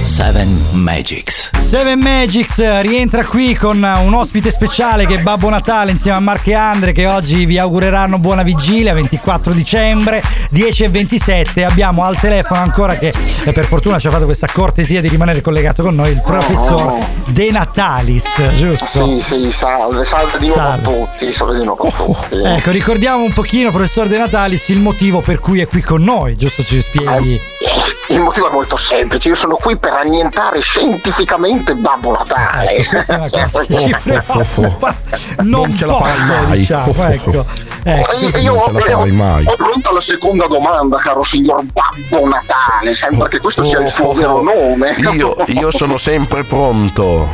Seven 0.00 0.48
Magics. 0.84 1.59
Seven 1.70 2.00
Magics 2.00 2.58
eh, 2.58 2.82
rientra 2.82 3.24
qui 3.24 3.54
con 3.54 3.84
eh, 3.84 3.98
un 4.00 4.12
ospite 4.12 4.50
speciale 4.50 5.06
che 5.06 5.14
è 5.14 5.22
Babbo 5.22 5.48
Natale 5.48 5.92
insieme 5.92 6.16
a 6.16 6.20
Marco 6.20 6.50
e 6.50 6.54
Andre 6.54 6.90
che 6.90 7.06
oggi 7.06 7.46
vi 7.46 7.58
augureranno 7.58 8.18
buona 8.18 8.42
vigilia 8.42 8.92
24 8.92 9.52
dicembre 9.52 10.20
10 10.50 10.82
e 10.82 10.88
27 10.88 11.62
abbiamo 11.62 12.02
al 12.02 12.18
telefono 12.18 12.58
ancora 12.58 12.96
che 12.96 13.14
eh, 13.44 13.52
per 13.52 13.66
fortuna 13.66 14.00
ci 14.00 14.08
ha 14.08 14.10
fatto 14.10 14.24
questa 14.24 14.48
cortesia 14.52 15.00
di 15.00 15.06
rimanere 15.06 15.42
collegato 15.42 15.84
con 15.84 15.94
noi 15.94 16.10
il 16.10 16.20
professor 16.20 17.06
De 17.26 17.52
Natalis 17.52 18.50
giusto? 18.54 18.86
Sì, 18.86 19.20
sì, 19.20 19.52
salve, 19.52 20.04
salve 20.04 20.38
di 20.40 20.48
nuovo 20.48 20.60
a 20.60 20.78
tutti, 20.78 21.32
salve 21.32 21.58
di 21.58 21.64
nuovo 21.64 21.86
a 21.86 21.92
tutti. 21.92 22.36
Ecco, 22.42 22.72
ricordiamo 22.72 23.22
un 23.22 23.32
pochino, 23.32 23.70
professor 23.70 24.08
De 24.08 24.18
Natalis, 24.18 24.68
il 24.70 24.80
motivo 24.80 25.20
per 25.20 25.38
cui 25.38 25.60
è 25.60 25.68
qui 25.68 25.80
con 25.80 26.02
noi, 26.02 26.36
giusto 26.36 26.64
ci 26.64 26.80
spieghi? 26.80 27.40
Il 28.08 28.18
motivo 28.18 28.48
è 28.48 28.52
molto 28.52 28.76
semplice, 28.76 29.28
io 29.28 29.36
sono 29.36 29.54
qui 29.54 29.76
per 29.76 29.92
annientare 29.92 30.58
scientificamente 30.58 31.59
Babbo 31.76 32.12
Natale. 32.12 32.70
Ecco, 32.76 32.88
questa 32.90 33.14
è 33.14 33.16
una 33.18 33.30
cosa 33.30 33.60
che 33.64 33.76
ci 33.78 33.96
preoccupa. 34.02 34.94
Non, 35.38 35.48
Non 35.60 35.76
ce 35.76 35.86
la 35.86 35.94
farai 35.94 36.26
mai. 36.46 36.58
diciamo, 36.58 36.94
ecco. 37.08 37.44
Ecco, 37.82 38.12
Io, 38.12 38.20
non 38.20 38.30
ce 38.30 38.42
la 38.42 38.52
ho, 38.52 38.78
farai 38.98 39.10
mai. 39.10 39.46
ho 39.46 39.54
pronta 39.56 39.90
la 39.90 40.02
seconda 40.02 40.46
domanda, 40.46 40.98
caro 40.98 41.22
signor 41.22 41.62
Babbo 41.64 42.28
Natale, 42.28 42.92
sembra 42.92 43.26
che 43.26 43.38
questo 43.40 43.62
sia 43.62 43.80
il 43.80 43.88
suo 43.88 44.12
vero 44.12 44.42
nome. 44.42 44.96
Io, 45.14 45.34
io 45.46 45.70
sono 45.70 45.96
sempre 45.96 46.44
pronto. 46.44 47.26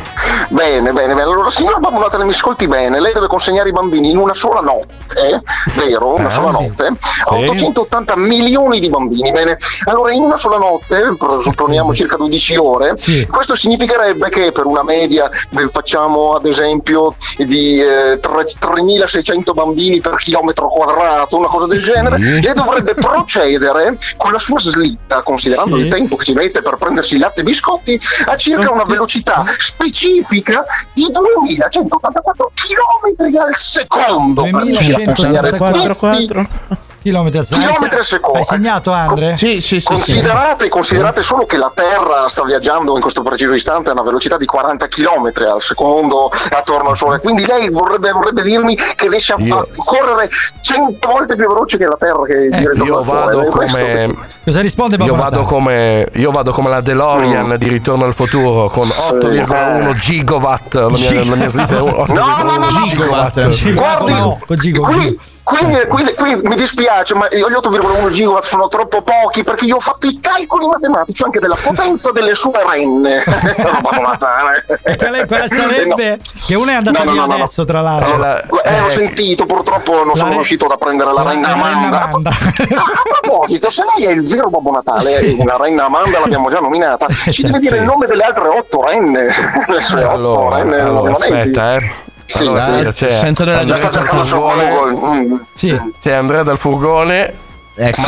Bene, 0.47 0.93
bene, 0.93 1.13
bene. 1.13 1.21
Allora, 1.23 1.49
signor 1.51 1.81
Babbo 1.81 1.99
Natale, 1.99 2.23
mi 2.23 2.29
ascolti 2.31 2.65
bene. 2.65 3.01
Lei 3.01 3.11
deve 3.11 3.27
consegnare 3.27 3.67
i 3.67 3.73
bambini 3.73 4.09
in 4.11 4.17
una 4.17 4.33
sola 4.33 4.61
notte, 4.61 5.43
vero? 5.75 6.15
Una 6.15 6.27
Ah, 6.27 6.31
sola 6.31 6.51
sì. 6.55 6.63
notte. 6.67 6.85
A 6.85 7.35
Sì. 7.35 7.43
880 7.43 8.15
milioni 8.15 8.79
di 8.79 8.89
bambini. 8.89 9.31
Bene. 9.33 9.57
Allora, 9.83 10.13
in 10.13 10.21
una 10.21 10.37
sola 10.37 10.55
notte, 10.57 11.03
supponiamo 11.41 11.93
circa 11.93 12.15
12 12.15 12.55
ore, 12.55 12.93
questo 13.29 13.53
significherebbe 13.53 14.16
che 14.29 14.51
per 14.51 14.65
una 14.65 14.83
media 14.83 15.29
facciamo 15.71 16.33
ad 16.35 16.45
esempio 16.45 17.15
di 17.37 17.79
eh, 17.79 18.19
tre- 18.19 18.45
3600 18.59 19.53
bambini 19.53 20.01
per 20.01 20.15
chilometro 20.17 20.67
quadrato, 20.69 21.37
una 21.37 21.47
cosa 21.47 21.67
del 21.67 21.81
genere, 21.81 22.17
lei 22.17 22.53
dovrebbe 22.53 22.93
procedere 22.95 23.97
con 24.17 24.31
la 24.31 24.39
sua 24.39 24.59
slitta, 24.59 25.21
considerando 25.21 25.77
il 25.77 25.87
tempo 25.89 26.15
che 26.15 26.25
ci 26.25 26.33
mette 26.33 26.61
per 26.61 26.77
prendersi 26.77 27.17
latte 27.17 27.41
e 27.41 27.43
biscotti, 27.43 27.99
a 28.25 28.35
circa 28.35 28.71
una 28.71 28.83
velocità 28.83 29.43
specifica 29.57 30.63
di 30.93 31.07
2184 31.11 32.51
km 32.53 33.37
al 33.39 33.55
secondo. 33.55 34.43
per 34.43 34.75
circa 34.75 35.03
consegnare 35.03 35.49
2184 35.51 35.95
tutti 35.97 36.86
Chilometri 37.07 37.39
al 37.39 37.47
Chilometri 37.47 37.97
al 37.97 38.03
secondo. 38.03 38.39
Hai 38.39 38.45
segnato 38.45 38.91
Andre? 38.91 39.37
Sì, 39.37 39.61
sì, 39.61 39.79
sì. 39.79 39.85
Considerate, 39.85 40.67
considerate 40.67 41.21
solo 41.21 41.45
che 41.45 41.57
la 41.57 41.71
Terra 41.73 42.27
sta 42.27 42.43
viaggiando 42.43 42.93
in 42.95 43.01
questo 43.01 43.21
preciso 43.23 43.53
istante 43.53 43.89
a 43.89 43.93
una 43.93 44.01
velocità 44.03 44.35
di 44.37 44.45
40 44.45 44.87
km 44.87 45.31
al 45.49 45.61
secondo 45.61 46.29
attorno 46.49 46.89
al 46.89 46.97
Sole. 46.97 47.19
Quindi 47.19 47.45
lei 47.45 47.69
vorrebbe, 47.69 48.11
vorrebbe 48.11 48.41
dirmi 48.43 48.75
che 48.75 49.07
riesce 49.09 49.33
a, 49.33 49.37
a 49.37 49.65
correre 49.85 50.29
100 50.61 51.07
volte 51.07 51.35
più 51.35 51.47
veloce 51.47 51.77
che 51.77 51.85
la 51.85 51.95
Terra 51.97 52.23
che 52.25 52.45
intorno 52.51 52.83
Io 52.83 52.97
al 52.99 53.05
Sole. 53.05 53.19
vado 53.21 53.39
che- 53.39 53.47
come. 53.49 54.15
Cosa 54.43 54.61
risponde 54.61 54.95
Io 54.95 55.05
Babbo 55.05 55.15
vado 55.15 55.29
Natale? 55.41 55.45
come, 55.47 56.07
io 56.13 56.31
vado 56.31 56.51
come 56.51 56.69
la 56.69 56.81
DeLorean 56.81 57.55
di 57.57 57.67
Ritorno 57.69 58.05
al 58.05 58.13
futuro 58.13 58.69
con 58.69 58.83
8,1 58.83 59.93
gigawatt. 59.93 60.73
La 60.75 60.89
mia, 60.89 61.23
la 61.25 61.35
mia 61.35 61.49
slitta 61.49 61.77
è 61.77 61.81
8,1 61.81 62.13
No, 62.13 62.43
no, 62.43 62.43
no, 62.43 62.57
no, 62.57 62.67
gigawatt. 62.85 63.73
Guardi, 63.73 64.11
no, 64.13 64.39
con 64.45 64.55
Gigo, 64.57 64.83
qui, 64.83 65.19
qui, 65.47 65.87
qui- 65.87 66.13
qui 66.15 66.35
mi 66.43 66.55
dispiace, 66.55 67.15
ma 67.15 67.27
gli 67.29 67.39
8,1 67.39 68.09
gigawatt 68.09 68.43
sono 68.43 68.67
troppo 68.67 69.01
pochi 69.01 69.43
perché 69.43 69.65
io 69.65 69.77
ho 69.77 69.79
fatto 69.79 70.07
i 70.07 70.19
calcoli 70.19 70.67
matematici 70.67 71.23
anche 71.23 71.39
della 71.39 71.55
potenza 71.61 72.11
delle 72.11 72.33
sue 72.35 72.51
renne. 72.69 73.23
Babbo 73.81 74.01
Natale. 74.01 74.65
E 74.83 74.95
quella, 74.97 75.25
quella 75.25 75.47
sarebbe 75.47 76.19
che 76.45 76.55
una 76.55 76.71
è 76.71 76.75
andata 76.75 76.99
No, 76.99 77.03
no, 77.05 77.11
via 77.11 77.21
no, 77.21 77.27
no, 77.27 77.37
no. 77.37 77.43
adesso, 77.43 77.63
tra 77.65 77.81
l'altro. 77.81 78.13
Allora, 78.13 78.41
eh, 78.63 78.81
ho 78.81 78.89
sentito, 78.89 79.45
purtroppo 79.45 80.03
non 80.03 80.15
sono 80.15 80.29
re- 80.29 80.35
riuscito 80.35 80.65
ad 80.65 80.71
apprendere 80.71 81.13
la, 81.13 81.23
la- 81.23 81.29
renna 81.31 81.53
renna 81.53 82.01
Amanda. 82.03 82.29
A 82.29 83.19
proposito, 83.21 83.69
se 83.69 83.83
lei 83.95 84.05
è 84.07 84.11
il 84.11 84.27
vero 84.27 84.49
Babbo 84.49 84.71
Natale, 84.71 85.17
eh, 85.19 85.43
la 85.45 85.57
renna 85.59 85.85
Amanda 85.85 86.19
l'abbiamo 86.19 86.49
già 86.49 86.59
nominata, 86.59 87.07
ci 87.07 87.43
deve 87.43 87.59
dire 87.59 87.75
Sì. 87.77 87.81
il 87.81 87.87
nome 87.87 88.05
delle 88.07 88.23
altre 88.23 88.47
otto 88.49 88.83
renne. 88.83 89.27
Le 89.67 89.81
sue 89.81 90.03
otto 90.03 90.13
Allora, 90.13 90.57
renne 90.57 90.79
allora 90.79 91.11
aspetta, 91.11 91.75
eh. 91.75 91.91
Sì, 92.27 92.37
Allora, 92.41 92.59
sì. 92.61 92.69
aspetta, 92.71 92.91
c'è 92.91 93.09
Sento 93.09 93.43
della 93.45 93.59
Andrea 93.59 93.89
dal 93.89 94.05
furgone. 94.05 94.69
Mm. 94.69 95.35
Sì. 95.55 95.81
c'è 96.01 96.11
Andrea 96.13 96.43
dal 96.43 96.57
furgone. 96.57 97.33
Eccolo. 97.79 98.07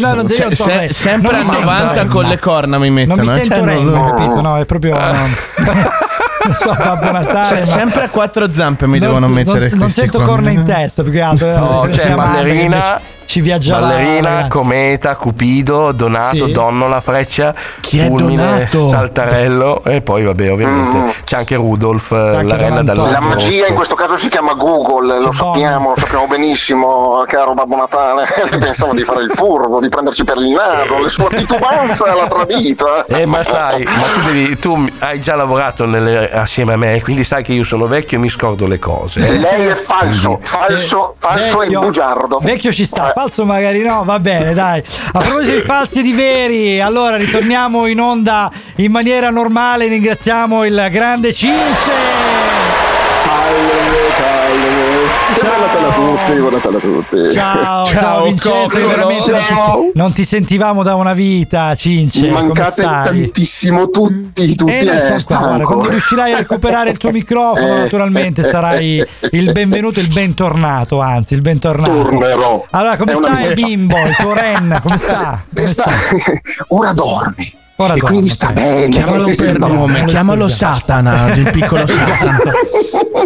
no, 0.00 0.14
non 0.14 0.28
Se- 0.28 0.54
se- 0.54 0.88
sempre 0.92 1.32
non 1.32 1.40
a 1.40 1.44
mi 1.44 1.50
sento 1.50 1.60
90 1.60 1.92
Renna. 1.92 2.12
con 2.12 2.24
le 2.26 2.38
corna 2.38 2.78
mi 2.78 2.90
mettono. 2.90 3.16
Non 3.22 3.24
mi 3.34 3.40
eh, 3.40 3.42
sento 3.42 3.56
cioè, 3.56 3.64
Renna, 3.64 3.90
non- 3.98 4.14
capito? 4.14 4.40
No, 4.40 4.56
è 4.58 4.64
proprio. 4.64 4.96
non- 4.98 5.36
Non 6.44 6.54
so, 6.56 6.74
Babbo 6.74 7.10
Natale. 7.10 7.46
Se- 7.46 7.60
ma- 7.60 7.66
sempre 7.66 8.02
a 8.04 8.08
quattro 8.10 8.52
zampe 8.52 8.86
mi 8.86 8.98
non- 8.98 9.08
devono 9.08 9.26
non- 9.26 9.34
mettere 9.34 9.68
Non, 9.70 9.78
questi 9.78 10.00
sento 10.02 10.18
qua. 10.18 10.26
corna 10.26 10.50
in 10.50 10.62
testa 10.64 11.02
più 11.02 11.10
che 11.10 11.20
altro. 11.22 11.48
eh, 11.48 11.54
No, 11.58 11.88
che 11.90 12.14
ballerina, 12.14 13.00
Ci 13.24 13.40
viaggiava. 13.40 13.86
ballerina, 13.88 14.46
cometa, 14.48 15.16
cupido, 15.16 15.92
donato, 15.92 16.46
Sì. 16.46 16.52
donnola, 16.52 17.00
freccia, 17.00 17.54
Chi 17.80 17.98
è 17.98 18.06
fulmine, 18.06 18.68
Donato? 18.70 18.88
saltarello 18.90 19.82
e 19.84 20.00
poi 20.02 20.24
vabbè 20.24 20.50
ovviamente 20.52 21.14
c'è 21.24 21.36
anche 21.36 21.54
Rudolf, 21.56 22.10
eh, 22.12 22.16
Anche 22.16 22.56
la 22.68 22.82
dalla 22.82 23.10
La 23.10 23.20
magia 23.20 23.66
in 23.66 23.74
questo 23.74 23.94
caso 23.94 24.16
si 24.16 24.28
chiama 24.28 24.54
Google, 24.54 25.18
lo 25.20 25.32
sappiamo, 25.32 25.90
lo 25.90 25.96
sappiamo 25.96 26.26
benissimo, 26.26 27.24
caro 27.26 27.54
Babbo 27.54 27.76
Natale. 27.76 28.24
Pensavo 28.58 28.92
di 28.94 29.02
fare 29.04 29.22
il 29.22 29.30
furbo, 29.30 29.80
di 29.80 29.88
prenderci 29.88 30.24
per 30.24 30.36
il 30.38 30.48
naso, 30.50 31.00
le 31.00 31.08
sue 31.08 31.28
titubanze 31.30 32.04
l'ha 32.04 32.28
tradito. 32.28 33.06
Eh, 33.06 33.26
ma 33.26 33.42
sai, 33.44 33.82
ma 33.84 33.90
tu, 33.90 34.20
devi, 34.32 34.58
tu 34.58 34.88
hai 35.00 35.20
già 35.20 35.34
lavorato 35.34 35.86
nelle- 35.86 36.30
assieme 36.30 36.74
a 36.74 36.76
me, 36.76 37.00
quindi 37.02 37.24
sai 37.24 37.42
che 37.42 37.52
io 37.52 37.64
sono 37.64 37.86
vecchio 37.86 38.18
e 38.18 38.20
mi 38.20 38.28
scordo 38.28 38.66
le 38.66 38.78
cose. 38.78 39.20
Lei 39.20 39.66
è 39.66 39.74
falso, 39.74 40.38
falso, 40.42 41.14
falso 41.18 41.62
e 41.62 41.68
bugiardo. 41.70 42.38
Vecchio 42.42 42.72
ci 42.72 42.84
sta, 42.84 43.10
Eh. 43.10 43.12
Falso 43.14 43.44
magari 43.44 43.80
no, 43.80 44.02
va 44.04 44.18
bene, 44.18 44.54
dai. 44.54 44.82
A 45.12 45.18
proposito 45.20 45.54
di 45.54 45.60
falsi 45.60 46.02
di 46.02 46.12
veri, 46.12 46.80
allora 46.80 47.16
ritorniamo 47.16 47.86
in 47.86 48.00
onda 48.00 48.50
in 48.76 48.90
maniera 48.90 49.30
normale, 49.30 49.86
ringraziamo 49.86 50.64
il 50.64 50.88
grande 50.90 51.32
Cince. 51.32 51.92
Buon 54.14 55.60
Natale 55.60 55.86
a 55.88 55.92
tutti, 55.92 56.38
buon 56.38 56.52
Natale 56.52 56.76
a 56.76 56.80
tutti. 56.80 57.16
Ciao, 57.32 57.84
ciao, 57.84 57.84
Ciao, 57.84 58.24
Vincenzo, 58.24 58.86
veramente 58.86 59.30
non 59.30 59.40
ti, 59.46 59.54
Ciao. 59.54 59.90
non 59.94 60.12
ti 60.12 60.24
sentivamo 60.24 60.82
da 60.84 60.94
una 60.94 61.14
vita, 61.14 61.74
Cince. 61.74 62.20
Mi 62.20 62.30
mancate 62.30 62.82
stai? 62.82 63.04
tantissimo 63.04 63.88
tutti, 63.90 64.54
tutti 64.54 64.72
Eh, 64.72 64.80
so 65.00 65.14
eh, 65.14 65.18
stanco. 65.18 65.44
guarda, 65.46 65.64
quando 65.64 65.88
riuscirai 65.88 66.32
a 66.32 66.36
recuperare 66.38 66.90
il 66.90 66.96
tuo 66.98 67.10
microfono, 67.12 67.66
Eh. 67.74 67.78
naturalmente 67.78 68.42
sarai 68.44 69.04
il 69.32 69.52
benvenuto, 69.52 69.98
il 69.98 70.08
bentornato, 70.12 71.00
anzi, 71.00 71.34
il 71.34 71.40
bentornato. 71.40 71.92
Tornerò. 71.92 72.64
Allora, 72.70 72.96
come 72.96 73.12
È 73.12 73.16
una 73.16 73.26
sta 73.26 73.36
il 73.40 73.42
minaccia. 73.46 73.66
bimbo, 73.66 73.96
il 73.98 74.16
tuo 74.16 74.32
Ren? 74.32 74.80
Come 74.82 74.96
sta? 74.98 75.44
Come 75.52 75.66
Sta- 75.68 75.90
Ora 76.68 76.92
dorme. 76.92 77.52
Ora 77.76 77.94
e 77.94 77.96
dorme, 77.98 78.08
quindi 78.10 78.28
sta 78.28 78.52
bene. 78.52 78.88
Chiamalo 78.88 79.34
per 79.34 79.58
No, 79.58 79.66
nome, 79.66 79.98
lo 80.00 80.04
chiamalo. 80.06 80.48
Satana, 80.48 81.34
il 81.34 81.50
piccolo 81.50 81.84
Satana. 81.88 82.52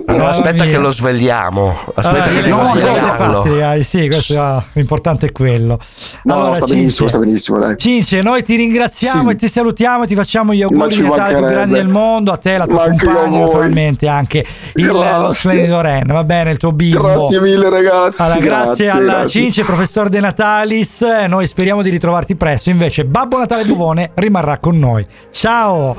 Allora, 0.07 0.29
aspetta 0.31 0.65
mia. 0.65 0.73
che 0.73 0.79
lo 0.79 0.91
svegliamo. 0.91 1.77
Aspetta 1.95 2.09
Allora, 2.09 2.25
che 2.25 2.49
no, 2.49 2.57
no, 2.57 2.63
no, 2.63 2.73
svegliarlo. 2.73 3.45
infatti, 3.47 3.79
eh, 3.79 3.83
sì, 3.85 4.07
questo 4.09 4.41
ah, 4.43 4.65
l'importante 4.73 5.27
è 5.27 5.33
quello. 5.33 5.79
No, 6.23 6.35
allora, 6.35 6.55
sta 6.55 6.65
Cince, 6.67 6.75
benissimo, 6.77 7.09
sta 7.09 7.19
benissimo, 7.19 7.59
dai. 7.59 7.77
Cince, 7.77 8.23
noi 8.23 8.43
ti 8.43 8.57
ringraziamo 8.57 9.29
Sì. 9.29 9.35
e 9.35 9.37
ti 9.37 9.49
salutiamo 9.49 10.05
e 10.05 10.07
ti 10.07 10.15
facciamo 10.15 10.55
gli 10.55 10.63
auguri 10.63 10.95
di 10.97 11.03
Natale 11.03 11.35
più 11.37 11.45
grandi 11.45 11.75
del 11.75 11.89
mondo, 11.89 12.33
a 12.33 12.37
te, 12.39 12.57
la 12.57 12.67
tua 12.67 12.85
compagna, 12.89 13.39
naturalmente 13.39 14.09
anche 14.09 14.47
il, 14.77 14.87
lo 14.87 14.99
Grazie. 15.01 15.35
splendido 15.35 15.81
Ren, 15.83 16.07
va 16.07 16.25
bene, 16.25 16.51
il 16.53 16.57
tuo 16.57 16.73
bimbo. 16.73 17.03
Grazie 17.03 17.41
mille 17.43 17.69
ragazzi. 17.69 18.23
Allora, 18.23 18.39
grazie, 18.41 18.65
grazie, 18.85 18.89
alla 18.91 19.13
grazie. 19.19 19.29
Cince, 19.43 19.63
professor 19.65 20.09
De 20.09 20.21
Natalis. 20.21 21.03
eh, 21.03 21.27
Noi 21.27 21.47
speriamo 21.47 21.83
di 21.83 21.91
ritrovarti 21.91 22.35
presto. 22.35 22.71
Invece, 22.71 23.05
Babbo 23.05 23.37
Natale 23.39 23.65
Buvone 23.65 24.11
rimarrà 24.39 24.59
con 24.59 24.79
noi. 24.79 25.07
Ciao! 25.31 25.95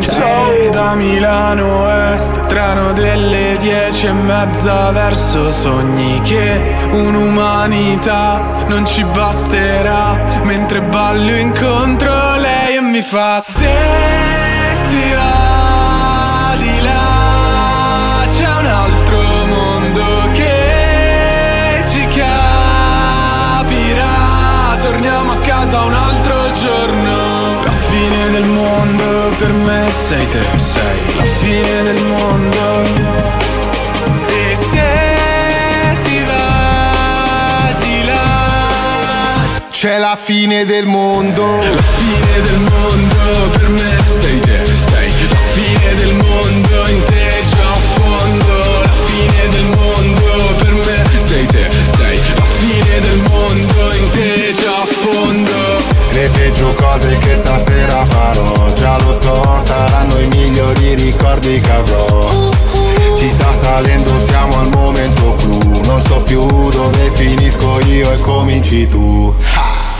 Ciao 0.00 0.70
da 0.70 0.94
Milano 0.94 1.90
Est, 2.12 2.46
treno 2.46 2.92
delle 2.92 3.56
dieci 3.58 4.06
e 4.06 4.12
mezza 4.12 4.90
verso 4.90 5.50
sogni 5.50 6.20
che 6.22 6.60
un'umanità 6.90 8.66
non 8.68 8.86
ci 8.86 9.04
basterà 9.04 10.18
mentre 10.44 10.82
ballo 10.82 11.34
incontro 11.36 12.36
lei 12.36 12.76
e 12.76 12.80
mi 12.80 13.00
fa 13.00 13.38
se 13.38 14.27
del 28.38 28.46
mondo 28.46 29.34
per 29.36 29.52
me 29.52 29.90
sei 29.90 30.24
te 30.28 30.46
sei 30.54 31.16
la 31.16 31.24
fine 31.24 31.82
del 31.82 32.00
mondo. 32.02 32.84
E 34.28 34.54
se 34.54 35.98
ti 36.04 36.22
va 36.24 37.74
di 37.80 38.04
là 38.04 39.60
c'è 39.70 39.98
la 39.98 40.16
fine 40.20 40.64
del 40.64 40.86
mondo. 40.86 41.44
La 41.44 41.82
fine 41.82 42.42
del 42.42 42.60
mondo 42.70 43.50
per 43.58 43.68
me 43.70 43.96
sei 44.20 44.38
te 44.40 44.56
sei 44.86 45.12
la 45.30 45.42
fine 45.52 45.94
del 45.96 46.14
mondo 46.14 46.88
in 46.90 47.02
te 47.06 47.42
già 47.50 47.72
fondo. 47.96 48.82
La 48.84 48.92
fine 49.06 49.48
del 49.48 49.68
mondo 49.76 50.54
per 50.58 50.74
me 50.86 50.98
sei 51.26 51.46
te 51.46 51.68
sei 51.96 52.20
la 52.36 52.46
fine 52.58 53.00
del 53.00 53.20
mondo 53.30 53.92
in 53.96 54.10
te 54.10 54.52
già 54.52 54.82
a 54.82 54.86
fondo. 54.86 55.96
Le 56.10 56.28
peggio 56.30 56.74
cose 56.74 57.16
che 57.18 57.34
stasera 57.34 57.67
ricordi 61.28 61.60
che 61.60 61.70
avrò 61.70 62.50
Ci 63.14 63.28
sta 63.28 63.52
salendo, 63.52 64.18
siamo 64.20 64.60
al 64.60 64.68
momento 64.70 65.34
clou. 65.36 65.80
Non 65.84 66.00
so 66.00 66.22
più 66.22 66.46
dove 66.70 67.10
finisco 67.12 67.80
io 67.86 68.10
e 68.12 68.20
cominci 68.20 68.88
tu 68.88 69.34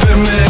per 0.00 0.47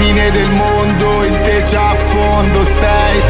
fine 0.00 0.30
del 0.30 0.50
mondo, 0.50 1.24
in 1.24 1.40
te 1.42 1.62
già 1.62 1.90
a 1.90 1.94
fondo 1.94 2.64
sei. 2.64 3.20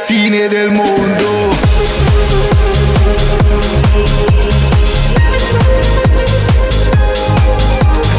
Fine 0.00 0.48
del 0.48 0.70
mondo. 0.70 1.28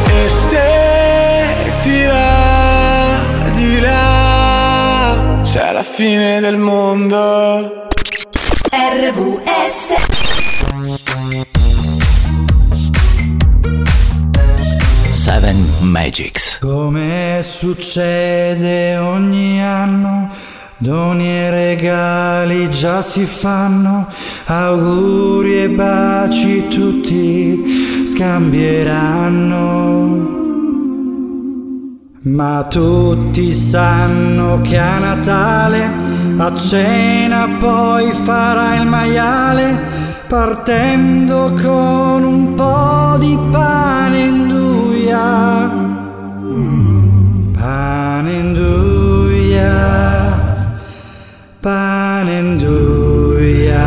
E 0.07 0.29
se 0.29 1.73
ti 1.81 2.05
va 2.05 3.49
di 3.51 3.79
là, 3.81 5.39
c'è 5.41 5.73
la 5.73 5.83
fine 5.83 6.39
del 6.39 6.57
mondo. 6.57 7.89
RVS 8.71 9.93
Seven 15.13 15.57
Magics. 15.81 16.50
Come 16.71 17.41
succede 17.43 18.95
ogni 18.95 19.61
anno, 19.61 20.29
doni 20.77 21.27
e 21.27 21.49
regali 21.49 22.69
già 22.69 23.01
si 23.01 23.25
fanno, 23.25 24.07
auguri 24.45 25.63
e 25.63 25.69
baci 25.69 26.69
tutti 26.69 28.05
scambieranno. 28.07 29.59
Ma 32.21 32.65
tutti 32.69 33.51
sanno 33.51 34.61
che 34.61 34.77
a 34.77 34.97
Natale, 34.97 35.91
a 36.37 36.55
cena 36.55 37.49
poi 37.59 38.13
farà 38.13 38.77
il 38.77 38.87
maiale, 38.87 39.77
partendo 40.25 41.53
con 41.61 42.23
un 42.23 42.53
po' 42.53 43.17
di 43.19 43.37
pane 43.51 44.19
in 44.19 44.47
pane 51.61 52.39
in 52.39 52.57
duia, 52.57 53.85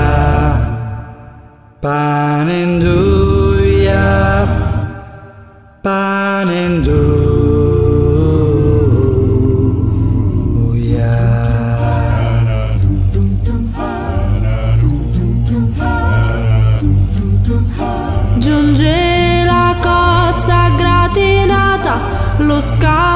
pane 1.81 2.63
in 2.63 2.79
duia, 2.79 4.47
pane 5.83 6.65
in 6.67 6.83
Giunge 18.39 19.45
la 19.45 19.75
cozza 19.81 20.71
gratinata, 20.77 21.99
lo 22.39 22.61
scampo 22.61 23.14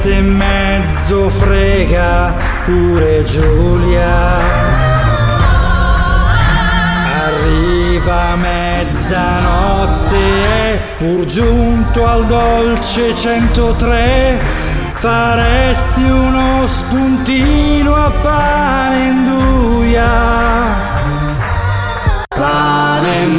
sette 0.00 0.16
e 0.16 0.20
mezzo 0.22 1.28
frega 1.28 2.34
pure 2.64 3.22
Giulia. 3.24 4.38
Arriva 7.24 8.36
mezzanotte 8.36 10.16
e 10.16 10.80
pur 10.98 11.24
giunto 11.26 12.06
al 12.06 12.24
dolce 12.26 13.14
103 13.14 14.40
faresti 14.94 16.02
uno 16.02 16.66
spuntino 16.66 17.94
a 17.94 18.10
pane 18.10 19.04
in 19.04 19.24
duia. 19.24 20.08
Pane 22.28 23.14
in 23.22 23.38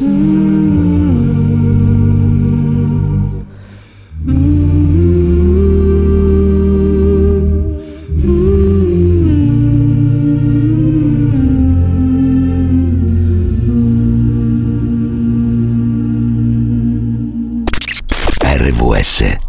RVS 0.00 0.06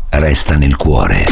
resta 0.10 0.58
nel 0.58 0.76
cuore. 0.76 1.26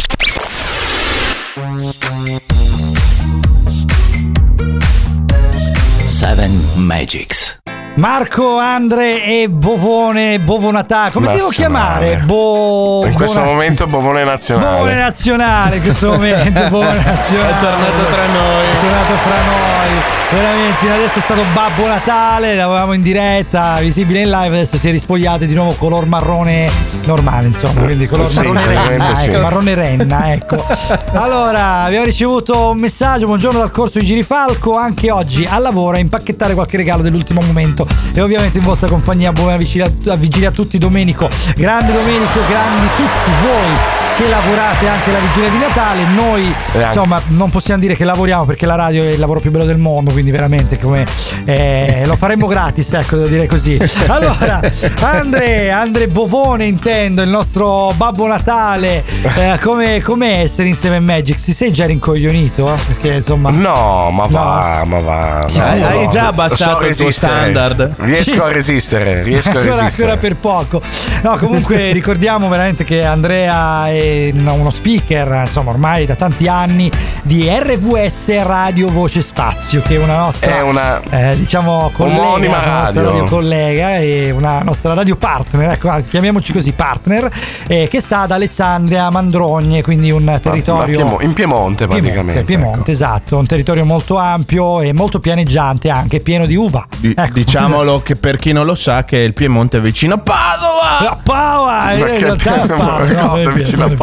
Seven 6.08 6.62
Magics. 6.76 7.59
Marco, 8.00 8.58
Andre 8.58 9.26
e 9.26 9.50
Bovone, 9.50 10.40
Bovonatà, 10.40 11.10
come 11.12 11.28
devo 11.34 11.48
Nazionale. 11.48 12.06
chiamare? 12.06 12.24
Bo... 12.26 13.06
In 13.06 13.14
questo 13.14 13.40
Bona- 13.40 13.52
momento 13.52 13.88
Bovone 13.88 14.24
nazionale. 14.24 14.70
Bovone 14.78 14.94
nazionale 14.96 15.76
in 15.76 15.82
questo 15.82 16.12
momento, 16.12 16.62
Bovone 16.70 17.04
nazionale. 17.04 17.50
È 17.52 17.60
tornato 17.60 18.06
tra 18.10 18.26
noi. 18.28 18.64
È 18.64 18.80
tornato 18.80 19.14
fra 19.16 19.36
noi. 19.36 20.19
Veramente, 20.32 20.78
fino 20.78 20.94
adesso 20.94 21.18
è 21.18 21.22
stato 21.22 21.42
Babbo 21.54 21.88
Natale, 21.88 22.54
l'avevamo 22.54 22.94
in 22.94 23.02
diretta, 23.02 23.80
visibile 23.80 24.22
in 24.22 24.30
live, 24.30 24.58
adesso 24.58 24.78
si 24.78 24.88
è 24.88 24.92
rispogliato 24.92 25.46
di 25.46 25.56
nuovo 25.56 25.74
color 25.74 26.06
marrone 26.06 26.70
normale, 27.06 27.48
insomma, 27.48 27.82
quindi 27.82 28.06
color 28.06 28.28
Sì, 28.28 28.36
marrone 28.36 28.66
renna, 28.68 29.18
sì. 29.18 29.30
ecco, 29.30 29.42
marrone 29.42 29.74
renna, 29.74 30.32
ecco. 30.34 30.64
Allora, 31.18 31.82
abbiamo 31.82 32.06
ricevuto 32.06 32.70
un 32.70 32.78
messaggio, 32.78 33.26
buongiorno 33.26 33.58
dal 33.58 33.72
corso 33.72 33.98
di 33.98 34.06
Girifalco, 34.06 34.78
anche 34.78 35.10
oggi 35.10 35.48
al 35.50 35.64
lavoro 35.64 35.98
a 35.98 36.00
impacchettare 36.00 36.54
qualche 36.54 36.78
regalo 36.78 37.02
dell'ultimo 37.02 37.42
momento 37.42 37.88
e 38.14 38.22
ovviamente 38.22 38.60
in 38.60 38.64
vostra 38.64 38.88
compagnia 38.88 39.32
buona 39.32 39.58
vigilia, 39.58 39.92
vigilia 40.16 40.50
a 40.50 40.52
tutti 40.52 40.78
Domenico. 40.78 41.28
Grande 41.56 41.92
Domenico, 41.92 42.40
grandi 42.48 42.88
tutti 42.96 43.32
voi 43.42 43.99
che 44.20 44.28
lavorate 44.28 44.86
anche 44.90 45.12
la 45.14 45.20
vigilia 45.20 45.50
di 45.50 45.58
Natale. 45.60 46.04
Noi, 46.14 46.44
E 46.74 46.84
anche- 46.84 46.98
insomma, 46.98 47.22
non 47.28 47.50
possiamo 47.50 47.80
dire 47.80 47.96
che 47.96 48.04
lavoriamo 48.04 48.44
perché 48.44 48.66
la 48.66 48.76
radio 48.76 49.04
è 49.04 49.08
il 49.14 49.20
lavoro 49.20 49.40
più 49.40 49.50
bello 49.50 49.64
del 49.64 49.78
mondo, 49.78 50.12
quindi 50.12 50.30
veramente 50.30 50.78
come 50.78 51.06
eh, 51.46 52.02
lo 52.06 52.18
faremmo 52.18 52.48
gratis, 52.48 52.92
ecco, 52.94 53.16
devo 53.16 53.28
dire 53.30 53.48
così. 53.48 53.80
Allora, 54.08 54.60
Andre, 55.02 55.72
Andre 55.72 56.08
Bovone 56.10 56.66
intendo, 56.66 57.22
il 57.22 57.30
nostro 57.30 57.94
Babbo 57.96 58.28
Natale, 58.28 59.04
eh, 59.36 59.58
come 59.62 60.02
com'è 60.02 60.42
essere 60.42 60.68
in 60.68 60.76
Seven 60.76 61.04
Magics? 61.06 61.44
Ti 61.44 61.54
sei 61.54 61.72
già 61.72 61.86
rincoglionito? 61.86 62.74
eh? 62.74 62.78
Perché 62.88 63.14
insomma... 63.16 63.50
No, 63.52 64.10
ma 64.12 64.26
va, 64.28 64.84
ma 64.86 65.00
va. 65.00 65.40
Sicuro? 65.48 65.76
no. 65.76 65.86
Hai 65.88 66.08
già 66.10 66.28
abbassato 66.28 66.86
il 66.88 66.96
tuo 66.96 67.10
standard? 67.12 67.94
Riesco 68.00 68.34
Sì. 68.34 68.40
a 68.40 68.52
resistere, 68.52 69.24
riesco 69.24 69.48
a 69.50 69.52
ancora, 69.54 69.82
resistere. 69.82 70.12
ancora 70.12 70.18
per 70.18 70.36
poco. 70.36 70.82
No, 71.22 71.38
comunque 71.38 71.92
ricordiamo 71.94 72.50
veramente 72.50 72.84
che 72.84 73.06
Andrea 73.06 73.90
è 74.10 74.32
uno 74.52 74.70
speaker, 74.70 75.44
insomma, 75.46 75.70
ormai 75.72 76.06
da 76.06 76.16
tanti 76.16 76.48
anni 76.48 76.92
di 77.22 77.48
RVS 77.50 78.42
Radio 78.44 78.90
Voce 78.90 79.22
Spazio, 79.22 79.82
che 79.82 79.96
è 79.96 79.98
una 79.98 80.18
nostra 80.18 80.58
È 80.58 80.62
una 80.62 81.02
eh, 81.10 81.36
diciamo 81.38 81.92
collega, 81.94 82.22
omonima 82.22 82.58
una 82.60 82.82
nostra 82.82 83.02
radio. 83.04 83.24
collega 83.26 83.98
e 83.98 84.32
una 84.32 84.62
nostra 84.64 84.94
radio 84.94 85.16
partner, 85.16 85.72
ecco, 85.72 85.92
chiamiamoci 86.10 86.52
così 86.54 86.72
partner, 86.72 87.30
eh, 87.68 87.88
che 87.90 88.02
sta 88.02 88.22
ad 88.22 88.32
Alessandria 88.32 89.10
Mandrogne, 89.10 89.82
quindi 89.82 90.12
un 90.12 90.40
territorio 90.42 91.00
Ma 91.00 91.04
Piemo- 91.06 91.22
in 91.22 91.34
Piemonte 91.34 91.88
praticamente. 91.88 92.44
Piemonte, 92.44 92.44
Piemonte, 92.44 92.92
esatto, 92.92 93.38
un 93.38 93.46
territorio 93.46 93.86
molto 93.86 94.18
ampio 94.18 94.82
e 94.82 94.94
molto 94.94 95.20
pianeggiante 95.20 95.90
anche, 95.90 96.20
pieno 96.20 96.46
di 96.46 96.56
uva. 96.56 96.86
Di- 96.98 97.14
Ecco. 97.16 97.34
Diciamolo 97.34 98.02
che 98.02 98.16
per 98.16 98.38
chi 98.38 98.52
non 98.54 98.66
lo 98.66 98.76
sa 98.76 99.04
che 99.04 99.18
il 99.18 99.34
Piemonte 99.34 99.78
è 99.78 99.82
vicino 99.82 100.16
a 100.16 100.18
Padova. 100.20 101.12
A 101.12 101.18
Padova, 101.22 101.92
in 101.94 102.00
Ma 102.00 102.06
che- 102.08 102.20
realtà 102.20 102.64
è 102.64 102.68
Padova, 102.68 102.98
no, 102.98 103.36
è 103.36 103.38
vero, 103.40 103.52
vicino 103.52 103.84
a 103.84 103.88
Padova? 103.90 103.99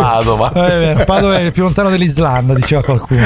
Vero. 0.50 0.66
È 0.66 0.78
vero, 0.78 1.04
Padova 1.04 1.38
è 1.38 1.42
il 1.42 1.52
più 1.52 1.62
lontano 1.62 1.90
dell'Islanda, 1.90 2.54
diceva 2.54 2.82
qualcuno. 2.82 3.22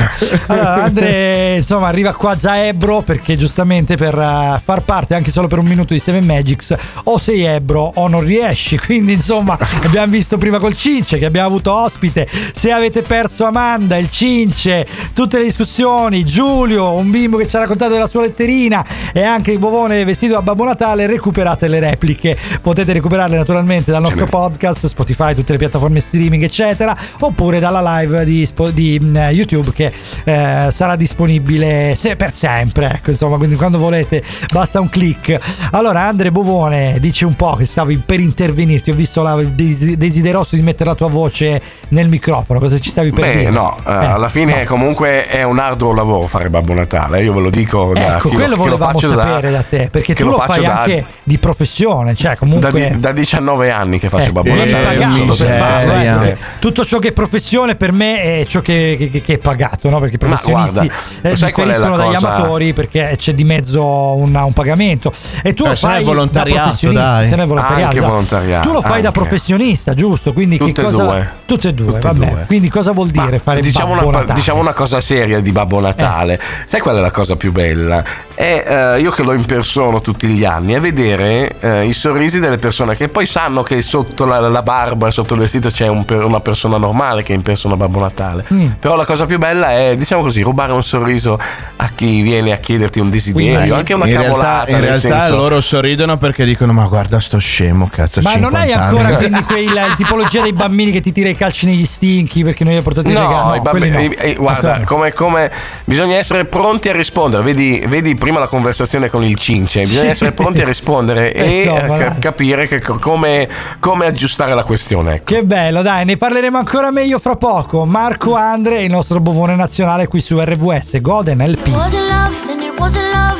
Allora, 0.47 0.83
Andre, 0.85 1.57
insomma, 1.57 1.89
arriva 1.89 2.13
qua 2.13 2.37
già 2.37 2.65
Ebro 2.65 3.03
perché 3.03 3.37
giustamente 3.37 3.97
per 3.97 4.19
eh, 4.19 4.61
far 4.63 4.83
parte 4.83 5.15
anche 5.15 5.31
solo 5.31 5.47
per 5.49 5.59
un 5.59 5.67
minuto 5.67 5.93
di 5.93 5.99
Seven 5.99 6.25
Magics 6.25 6.75
o 7.05 7.19
sei 7.19 7.45
Ebro 7.45 7.93
o 7.95 8.09
non 8.09 8.23
riesci. 8.23 8.79
Quindi, 8.81 9.13
insomma, 9.13 9.59
abbiamo 9.83 10.13
visto 10.13 10.39
prima 10.39 10.59
col 10.59 10.75
Cince 10.75 11.19
che 11.19 11.25
abbiamo 11.25 11.49
avuto 11.49 11.73
ospite. 11.73 12.29
Se 12.53 12.71
avete 12.71 13.03
perso 13.03 13.45
Amanda, 13.45 13.97
il 13.97 14.11
Cince, 14.11 14.87
tutte 15.13 15.39
le 15.39 15.45
discussioni, 15.45 16.25
Giulio, 16.25 16.93
un 16.93 17.11
bimbo 17.11 17.37
che 17.37 17.47
ci 17.47 17.57
ha 17.57 17.61
raccontato 17.61 17.93
della 17.93 18.09
sua 18.09 18.23
letterina 18.23 18.85
e 19.13 19.23
anche 19.23 19.53
il 19.53 19.59
Bovone 19.59 20.05
vestito 20.05 20.35
da 20.35 20.43
Babbo 20.43 20.65
Natale, 20.65 21.07
recuperate 21.07 21.69
le 21.69 21.81
repliche. 21.81 22.37
Potete 22.61 22.93
recuperarle 22.93 23.37
naturalmente 23.37 23.91
dal 23.91 24.03
nostro 24.03 24.27
podcast, 24.27 24.87
Spotify, 24.87 25.35
tutte 25.35 25.53
le 25.53 25.59
piattaforme 25.59 26.01
streaming, 26.01 26.49
eccetera, 26.51 26.97
oppure 27.21 27.61
dalla 27.61 27.81
live 28.01 28.25
di, 28.25 28.49
di, 28.73 28.99
mm, 29.01 29.17
YouTube 29.31 29.71
che 29.73 29.93
eh, 30.25 30.69
sarà 30.73 30.97
disponibile 30.97 31.95
se- 31.97 32.17
per 32.17 32.33
sempre. 32.33 32.91
Ecco, 32.97 33.11
insomma, 33.11 33.37
quindi 33.37 33.55
quando 33.55 33.79
volete 33.79 34.23
basta 34.53 34.81
un 34.81 34.89
click. 34.91 35.39
Allora, 35.71 36.01
Andre 36.03 36.31
Bovone, 36.33 36.97
dici 36.99 37.25
un 37.25 37.37
po' 37.37 37.55
che 37.55 37.65
stavi 37.65 37.97
per 38.05 38.19
intervenirti. 38.21 38.91
Ho 38.91 38.95
visto 38.95 39.23
la 39.23 39.37
desi- 39.37 39.97
desideroso 39.97 40.57
di 40.57 40.63
mettere 40.63 40.91
la 40.91 40.97
tua 40.97 41.09
voce 41.09 41.61
nel 41.89 42.09
microfono. 42.09 42.59
Cosa 42.59 42.79
ci 42.81 42.91
stavi 42.91 43.13
per 43.13 43.25
Beh, 43.25 43.37
dire? 43.39 43.51
no, 43.51 43.77
eh, 43.87 43.91
Eh, 43.91 44.07
alla 44.07 44.29
fine 44.29 44.61
no. 44.63 44.67
comunque 44.67 45.27
è 45.27 45.43
un 45.45 45.59
arduo 45.59 45.93
lavoro 45.95 46.27
fare 46.27 46.51
Babbo 46.51 46.75
Natale, 46.75 47.23
io 47.23 47.33
ve 47.33 47.41
lo 47.41 47.51
dico 47.51 47.93
da 47.95 48.17
Ecco, 48.17 48.29
lo- 48.29 48.35
quello 48.35 48.49
lo 48.51 48.57
volevamo 48.57 48.93
faccio 48.93 49.15
da- 49.15 49.23
sapere 49.23 49.51
da, 49.51 49.63
te, 49.63 49.89
perché 49.91 50.15
tu 50.15 50.25
lo, 50.27 50.33
faccio 50.39 50.53
fai 50.55 50.63
da- 50.65 50.81
anche 50.81 51.05
di 51.23 51.39
professione, 51.39 52.15
cioè 52.17 52.31
da, 52.33 52.37
comunque... 52.37 52.91
di- 52.91 52.99
da 52.99 53.13
19 53.13 53.71
anni 53.71 53.99
che 54.01 54.09
faccio 54.09 54.31
Eh, 54.31 54.33
Babbo 54.33 54.53
vieni 54.53 54.73
Natale. 54.73 54.95
io 54.97 55.33
sono 55.33 55.51
eh. 55.51 56.37
Tutto 56.59 56.85
ciò 56.85 56.99
che 56.99 57.09
è 57.09 57.13
professione 57.13 57.75
per 57.77 57.93
me 57.93 58.41
è 58.41 58.45
ciò 58.47 58.61
che, 58.61 59.09
che- 59.11 59.21
che 59.21 59.35
è 59.35 59.39
pagato, 59.39 59.89
no? 59.91 59.99
Perché 60.01 60.17
i 60.17 60.19
Ma 60.21 60.27
professionisti 60.37 60.87
guarda, 60.87 61.29
eh, 61.29 61.33
differiscono 61.35 61.97
dagli 61.97 62.15
cosa? 62.15 62.29
amatori 62.35 62.73
perché 62.73 63.15
c'è 63.17 63.33
di 63.35 63.45
mezzo 63.45 63.83
un, 63.85 64.35
un 64.35 64.53
pagamento. 64.53 65.13
E 65.43 65.55
tu 65.55 65.65
Eh, 65.65 65.69
lo 65.71 65.75
fai 65.77 66.05
da 66.05 66.43
professionista. 66.43 67.27
se 67.27 67.37
no 67.37 67.43
è 67.43 67.47
volontariato, 67.47 67.87
Anche 67.89 68.01
dai. 68.01 68.09
volontariato, 68.09 68.67
Tu 68.69 68.75
lo 68.75 68.81
fai 68.81 69.01
da 69.01 69.09
anche. 69.09 69.21
professionista, 69.21 69.95
giusto? 69.95 70.33
Quindi 70.33 70.59
che 70.59 70.65
Tutte 70.67 70.81
e 70.81 70.85
cosa... 70.85 71.03
due. 71.05 71.31
Tutte 71.47 71.69
e 71.69 71.75
due, 71.75 71.87
Tutte 71.87 71.99
e 71.99 72.01
vabbè. 72.01 72.31
due. 72.31 72.45
Quindi 72.47 72.69
cosa 72.69 72.93
vuol 72.93 73.09
dire 73.11 73.39
fare 73.39 73.61
diciamo 73.61 73.95
Babbo 73.95 74.09
una, 74.09 74.19
Natale? 74.19 74.35
diciamo 74.39 74.61
una 74.61 74.73
cosa 74.73 75.01
seria 75.01 75.41
di 75.41 75.53
Babbo 75.53 75.81
Natale. 75.81 76.41
Sai 76.67 76.81
qual 76.81 76.97
è 76.97 77.01
la 77.01 77.11
cosa 77.11 77.37
più 77.37 77.53
bella? 77.53 78.05
È 78.41 78.95
eh, 78.97 79.01
io 79.01 79.11
che 79.11 79.23
lo 79.23 79.35
impersono 79.35 80.01
tutti 80.01 80.27
gli 80.27 80.45
anni, 80.45 80.73
è 80.73 80.81
vedere 80.81 81.57
eh, 81.61 81.85
i 81.85 81.93
sorrisi 81.93 82.41
delle 82.41 82.57
persone 82.57 82.97
che 82.97 83.09
poi 83.09 83.27
sanno 83.27 83.63
che 83.63 83.83
sotto 83.83 84.25
la, 84.25 84.39
la 84.39 84.63
barba, 84.63 85.11
sotto 85.11 85.35
il 85.35 85.41
vestito 85.41 85.69
c'è 85.69 85.87
un 85.89 86.05
una 86.09 86.41
persona 86.41 86.77
normale 86.77 87.23
che 87.23 87.33
impersona 87.33 87.77
Babbo 87.77 88.01
Natale. 88.01 88.45
Mm. 88.53 88.67
Però 88.81 88.97
la 88.97 89.05
cosa 89.05 89.27
più 89.27 89.39
bella 89.39 89.73
è, 89.73 89.97
diciamo 89.97 90.23
così, 90.23 90.41
rubare 90.43 90.73
un 90.73 90.83
sorriso 90.83 91.39
a 91.77 91.91
chi 91.95 92.23
viene 92.23 92.53
a 92.53 92.57
chiederti 92.57 92.99
un 92.99 93.11
desiderio, 93.11 93.57
Quindi, 93.57 93.71
anche 93.73 93.95
una 93.95 94.07
in 94.07 94.15
cavolata. 94.15 94.65
realtà, 94.65 94.73
in 94.73 94.81
realtà 94.81 95.21
senso- 95.21 95.37
loro 95.37 95.61
sorridono 95.61 96.17
perché 96.17 96.45
dicono 96.45 96.73
ma 96.73 96.87
guarda 96.87 97.21
sto 97.21 97.39
scemo 97.39 97.89
cazzo 97.91 98.21
Ma 98.23 98.37
non 98.37 98.55
hai 98.55 98.69
50 98.69 98.87
ancora 98.87 99.09
anni." 99.09 99.17
quindi 99.29 99.43
quella 99.45 99.95
tipologia 99.97 100.43
dei 100.43 100.53
bambini 100.53 100.91
che 100.91 101.01
ti 101.01 101.13
tira 101.13 101.29
i 101.29 101.35
calci 101.35 101.67
negli 101.67 101.85
stinchi 101.85 102.43
perché 102.43 102.65
noi 102.65 102.77
hai 102.77 102.83
portato 102.83 103.09
il 103.09 103.15
regalo? 103.17 103.49
No, 103.49 103.55
i 103.55 103.61
bambini- 103.61 103.91
no. 103.91 103.99
eh, 103.99 104.17
eh, 104.31 104.35
guarda, 104.35 104.81
come, 104.85 105.13
come 105.13 105.51
bisogna 105.85 106.17
essere 106.17 106.45
pronti 106.45 106.89
a 106.89 106.93
rispondere. 106.93 107.43
Vedi, 107.43 107.85
vedi 107.87 108.15
prima 108.15 108.30
la 108.39 108.47
conversazione 108.47 109.09
con 109.11 109.25
il 109.25 109.37
Cince, 109.37 109.81
bisogna 109.83 110.11
essere 110.11 110.33
pronti 110.33 110.61
a 110.61 110.65
rispondere 110.65 111.33
e 111.35 111.65
dai. 111.65 112.19
capire 112.19 112.67
che 112.67 112.81
co- 112.81 112.99
come, 112.99 113.49
come 113.79 114.07
aggiustare 114.07 114.55
la 114.55 114.63
questione. 114.65 115.15
Ecco. 115.17 115.25
Che 115.35 115.45
bello, 115.45 115.83
dai, 115.83 116.05
ne 116.05 116.17
parleremo 116.17 116.59
ancora 116.59 116.91
meglio 116.91 117.19
fra 117.19 117.37
poco. 117.37 117.85
Marco 117.85 118.35
Andre, 118.35 118.83
il 118.83 118.91
nostro 118.91 119.21
bovone 119.21 119.55
nazionale 119.57 120.07
qui 120.09 120.21
su 120.21 120.39
RVS, 120.41 121.01
Goden 121.01 121.39
LP. 121.45 121.69
wasn't 121.69 122.09
love, 122.09 122.35
then 122.47 122.61
it 122.61 122.79
wasn't 122.79 123.05
love. 123.13 123.39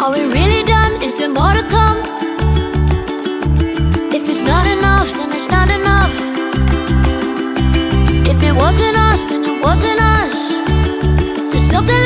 Are 0.00 0.10
we 0.10 0.26
really 0.32 0.62
done? 0.64 1.02
Is 1.02 1.16
there 1.16 1.28
more 1.30 1.54
to 1.54 1.64
come? 1.66 2.02
If 4.12 4.28
it's 4.28 4.42
not 4.42 4.66
enough, 4.66 5.10
then 5.16 5.32
it's 5.32 5.48
not 5.48 5.68
enough. 5.70 6.12
If 8.28 8.42
it 8.42 8.54
wasn't 8.54 8.96
us, 8.96 9.24
then 9.26 9.44
it 9.44 9.62
wasn't 9.62 10.00
us. 10.00 10.62
There's 11.50 11.70
something 11.70 12.03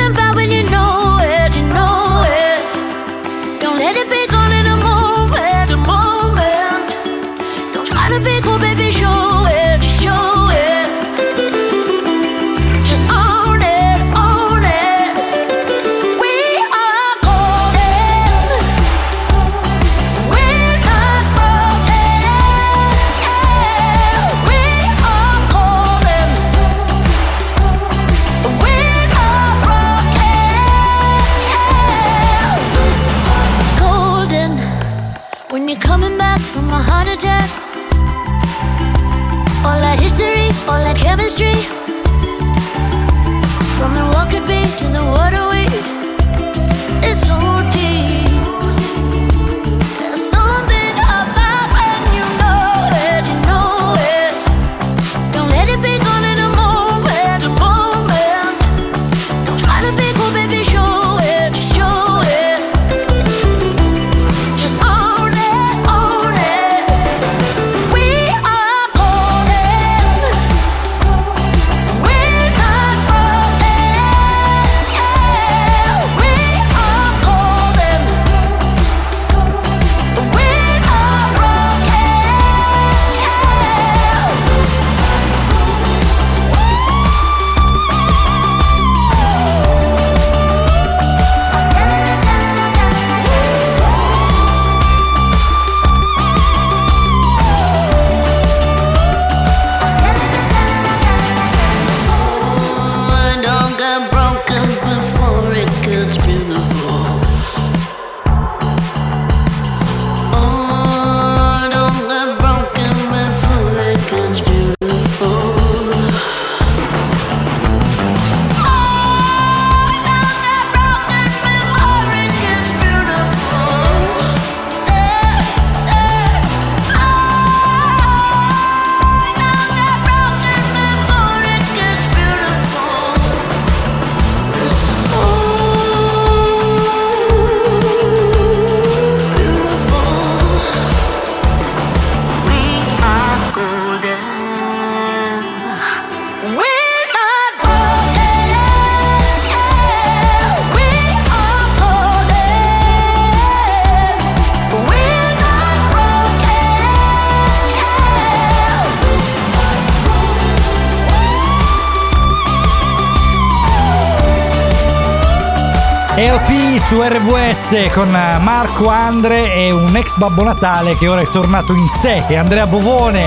RWS 167.09 167.91
con 167.95 168.11
Marco 168.11 168.89
Andre 168.89 169.55
e 169.55 169.71
un 169.71 169.97
ex 169.97 170.17
Babbo 170.17 170.43
Natale 170.43 170.95
che 170.99 171.09
ora 171.09 171.23
è 171.23 171.27
tornato 171.31 171.73
in 171.73 171.89
sé, 171.89 172.23
che 172.29 172.35
è 172.35 172.37
Andrea 172.37 172.67
Bovone. 172.67 173.27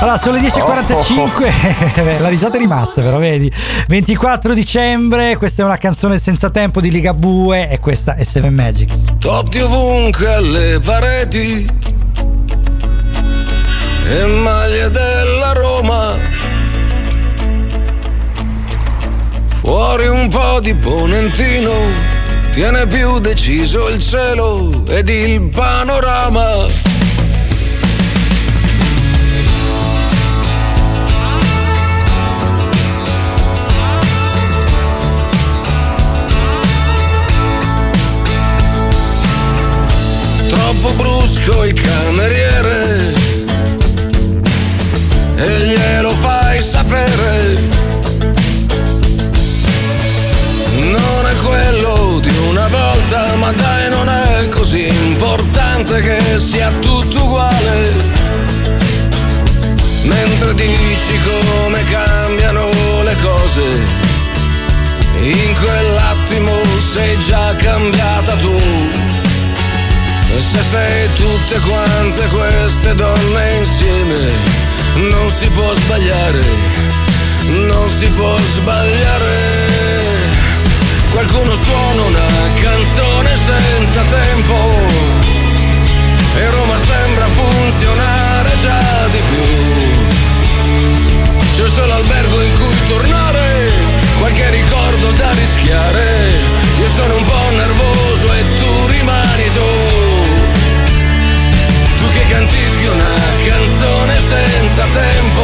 Allora, 0.00 0.16
sono 0.16 0.36
le 0.36 0.42
10.45, 0.42 2.20
la 2.22 2.28
risata 2.28 2.54
è 2.54 2.60
rimasta 2.60 3.02
però, 3.02 3.18
vedi. 3.18 3.50
24 3.88 4.54
dicembre, 4.54 5.36
questa 5.36 5.62
è 5.62 5.64
una 5.64 5.76
canzone 5.76 6.20
senza 6.20 6.50
tempo 6.50 6.80
di 6.80 6.92
Ligabue 6.92 7.68
e 7.68 7.80
questa 7.80 8.14
è 8.14 8.22
Seven 8.22 8.54
Magics. 8.54 9.06
Totti 9.18 9.58
ovunque 9.58 10.32
alle 10.32 10.78
pareti 10.78 11.68
e 14.04 14.26
maglie 14.26 14.90
della 14.90 15.52
Roma. 15.52 16.16
Fuori 19.54 20.06
un 20.06 20.28
po' 20.28 20.60
di 20.60 20.76
ponentino, 20.76 21.72
tiene 22.54 22.86
più 22.86 23.18
deciso 23.18 23.88
il 23.88 23.98
cielo 24.00 24.86
ed 24.86 25.08
il 25.08 25.50
panorama. 25.50 26.66
Troppo 40.48 40.92
brusco 40.92 41.64
il 41.64 41.74
cameriere 41.74 43.14
e 45.34 45.58
glielo 45.66 46.14
fai 46.14 46.62
sapere. 46.62 47.93
Volta, 53.04 53.36
ma 53.36 53.52
dai, 53.52 53.90
non 53.90 54.08
è 54.08 54.48
così 54.48 54.86
importante 54.86 56.00
che 56.00 56.38
sia 56.38 56.70
tutto 56.80 57.22
uguale. 57.22 57.92
Mentre 60.02 60.54
dici 60.54 61.18
come 61.22 61.82
cambiano 61.84 62.68
le 63.02 63.16
cose, 63.16 63.62
in 65.20 65.54
quell'attimo 65.60 66.52
sei 66.78 67.18
già 67.20 67.54
cambiata 67.54 68.36
tu. 68.36 68.56
Se 70.36 70.62
sei 70.62 71.08
tutte 71.14 71.60
quante 71.60 72.26
queste 72.26 72.94
donne 72.94 73.52
insieme, 73.58 74.32
non 74.94 75.30
si 75.30 75.48
può 75.48 75.72
sbagliare, 75.72 76.42
non 77.68 77.88
si 77.88 78.06
può 78.08 78.36
sbagliare. 78.36 80.13
Qualcuno 81.14 81.54
suona 81.54 82.02
una 82.02 82.26
canzone 82.60 83.36
senza 83.36 84.02
tempo 84.02 84.56
e 86.34 86.50
Roma 86.50 86.76
sembra 86.76 87.28
funzionare 87.28 88.56
già 88.56 89.06
di 89.12 89.22
più. 89.30 89.44
C'è 91.54 91.68
solo 91.68 91.92
albergo 91.92 92.42
in 92.42 92.52
cui 92.58 92.86
tornare, 92.88 93.72
qualche 94.18 94.50
ricordo 94.50 95.12
da 95.12 95.30
rischiare. 95.34 96.32
Io 96.80 96.88
sono 96.88 97.16
un 97.16 97.22
po' 97.22 97.50
nervoso 97.50 98.32
e 98.32 98.44
tu 98.56 98.86
rimani 98.86 99.50
tu. 99.52 99.70
Tu 101.96 102.08
che 102.12 102.26
cantichi 102.28 102.86
una 102.86 103.14
canzone 103.46 104.18
senza 104.18 104.84
tempo, 104.86 105.42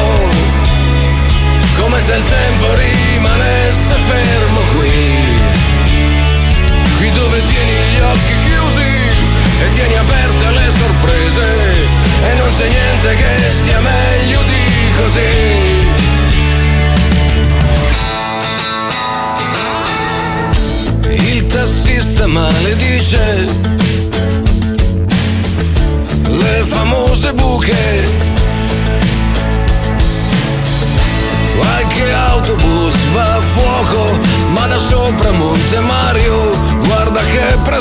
come 1.79 2.01
se 2.01 2.15
il 2.15 2.25
tempo 2.25 2.75
rimanesse 2.75 3.95
fermo 3.95 4.61
qui. 4.77 5.40
Dove 7.15 7.43
tieni 7.43 7.73
gli 7.93 8.01
occhi 8.01 8.35
chiusi 8.45 8.81
e 9.63 9.69
tieni 9.71 9.97
aperte 9.97 10.51
le 10.51 10.71
sorprese 10.71 11.43
e 12.29 12.35
non 12.35 12.49
c'è 12.51 12.69
niente 12.69 13.15
che 13.15 13.51
sia 13.63 13.81
meglio 13.81 14.43
di 14.43 14.93
così. 14.97 15.49
Il 21.33 21.47
tassista 21.47 22.27
maledice 22.27 23.47
le 26.23 26.65
famose 26.65 27.33
buche. 27.33 28.00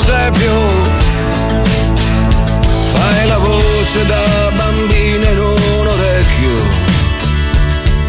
presepio. 0.00 0.52
Fai 2.92 3.26
la 3.26 3.38
voce 3.38 4.06
da 4.06 4.50
bambina 4.56 5.28
in 5.28 5.38
un 5.38 5.86
orecchio 5.86 6.50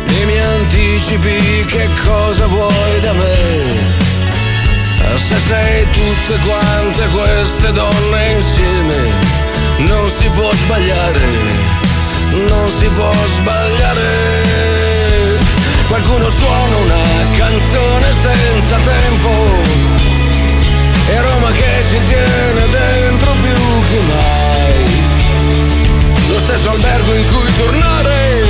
e 0.08 0.26
mi 0.26 0.40
anticipi 0.40 1.66
che 1.68 1.90
cosa 2.06 2.48
vuoi 2.48 3.00
da 3.00 3.14
me. 3.14 4.00
Se 5.16 5.38
sei 5.40 5.88
tutte 5.92 6.38
quante 6.48 7.08
queste 7.08 7.72
donne 7.72 8.32
insieme, 8.32 9.12
non 9.80 10.10
si 10.10 10.30
può 10.30 10.52
sbagliare, 10.54 11.22
non 12.48 12.72
si 12.72 12.88
può 12.88 13.12
sbagliare. 13.36 14.40
Qualcuno 15.88 16.30
suona 16.30 16.76
una 16.78 17.04
canzone 17.38 18.14
senza 18.14 18.78
tempo 18.78 20.01
e 21.12 21.22
Roma 21.22 21.52
che 21.52 21.84
ci 21.90 22.00
tiene 22.06 22.70
dentro 22.70 23.32
più 23.34 23.60
che 23.90 24.00
mai. 24.08 24.86
Lo 26.30 26.40
stesso 26.40 26.70
albergo 26.72 27.14
in 27.14 27.26
cui 27.28 27.56
tornare 27.58 28.44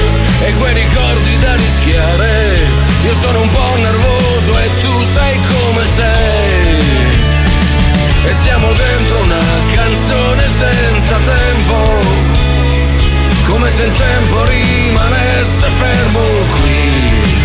e 0.45 0.53
quei 0.53 0.73
ricordi 0.73 1.37
da 1.39 1.55
rischiare. 1.55 2.59
Io 3.03 3.13
sono 3.15 3.41
un 3.41 3.49
po' 3.49 3.75
nervoso 3.77 4.57
e 4.59 4.69
tu 4.79 5.03
sai 5.03 5.39
come 5.39 5.85
sei. 5.85 7.19
E 8.25 8.33
siamo 8.33 8.71
dentro 8.73 9.19
una 9.23 9.45
canzone 9.73 10.47
senza 10.47 11.15
tempo. 11.17 11.75
Come 13.47 13.69
se 13.69 13.83
il 13.83 13.91
tempo 13.91 14.45
rimanesse 14.45 15.67
fermo 15.69 16.21
qui. 16.61 17.39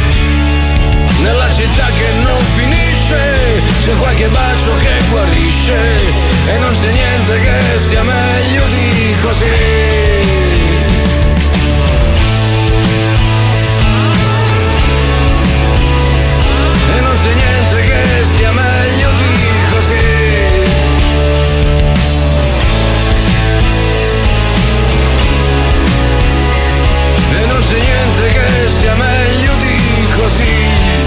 Nella 1.23 1.51
città 1.51 1.87
che 1.87 2.09
non 2.23 2.41
finisce, 2.57 2.66
c'è 3.87 3.95
qualche 3.99 4.29
bacio 4.29 4.75
che 4.79 5.01
guarisce. 5.11 5.77
E 6.49 6.59
non 6.59 6.73
c'è 6.73 6.91
niente 6.91 7.39
che 7.39 7.79
sia 7.79 8.03
meglio 8.03 8.67
di 8.67 9.17
così. 9.23 10.36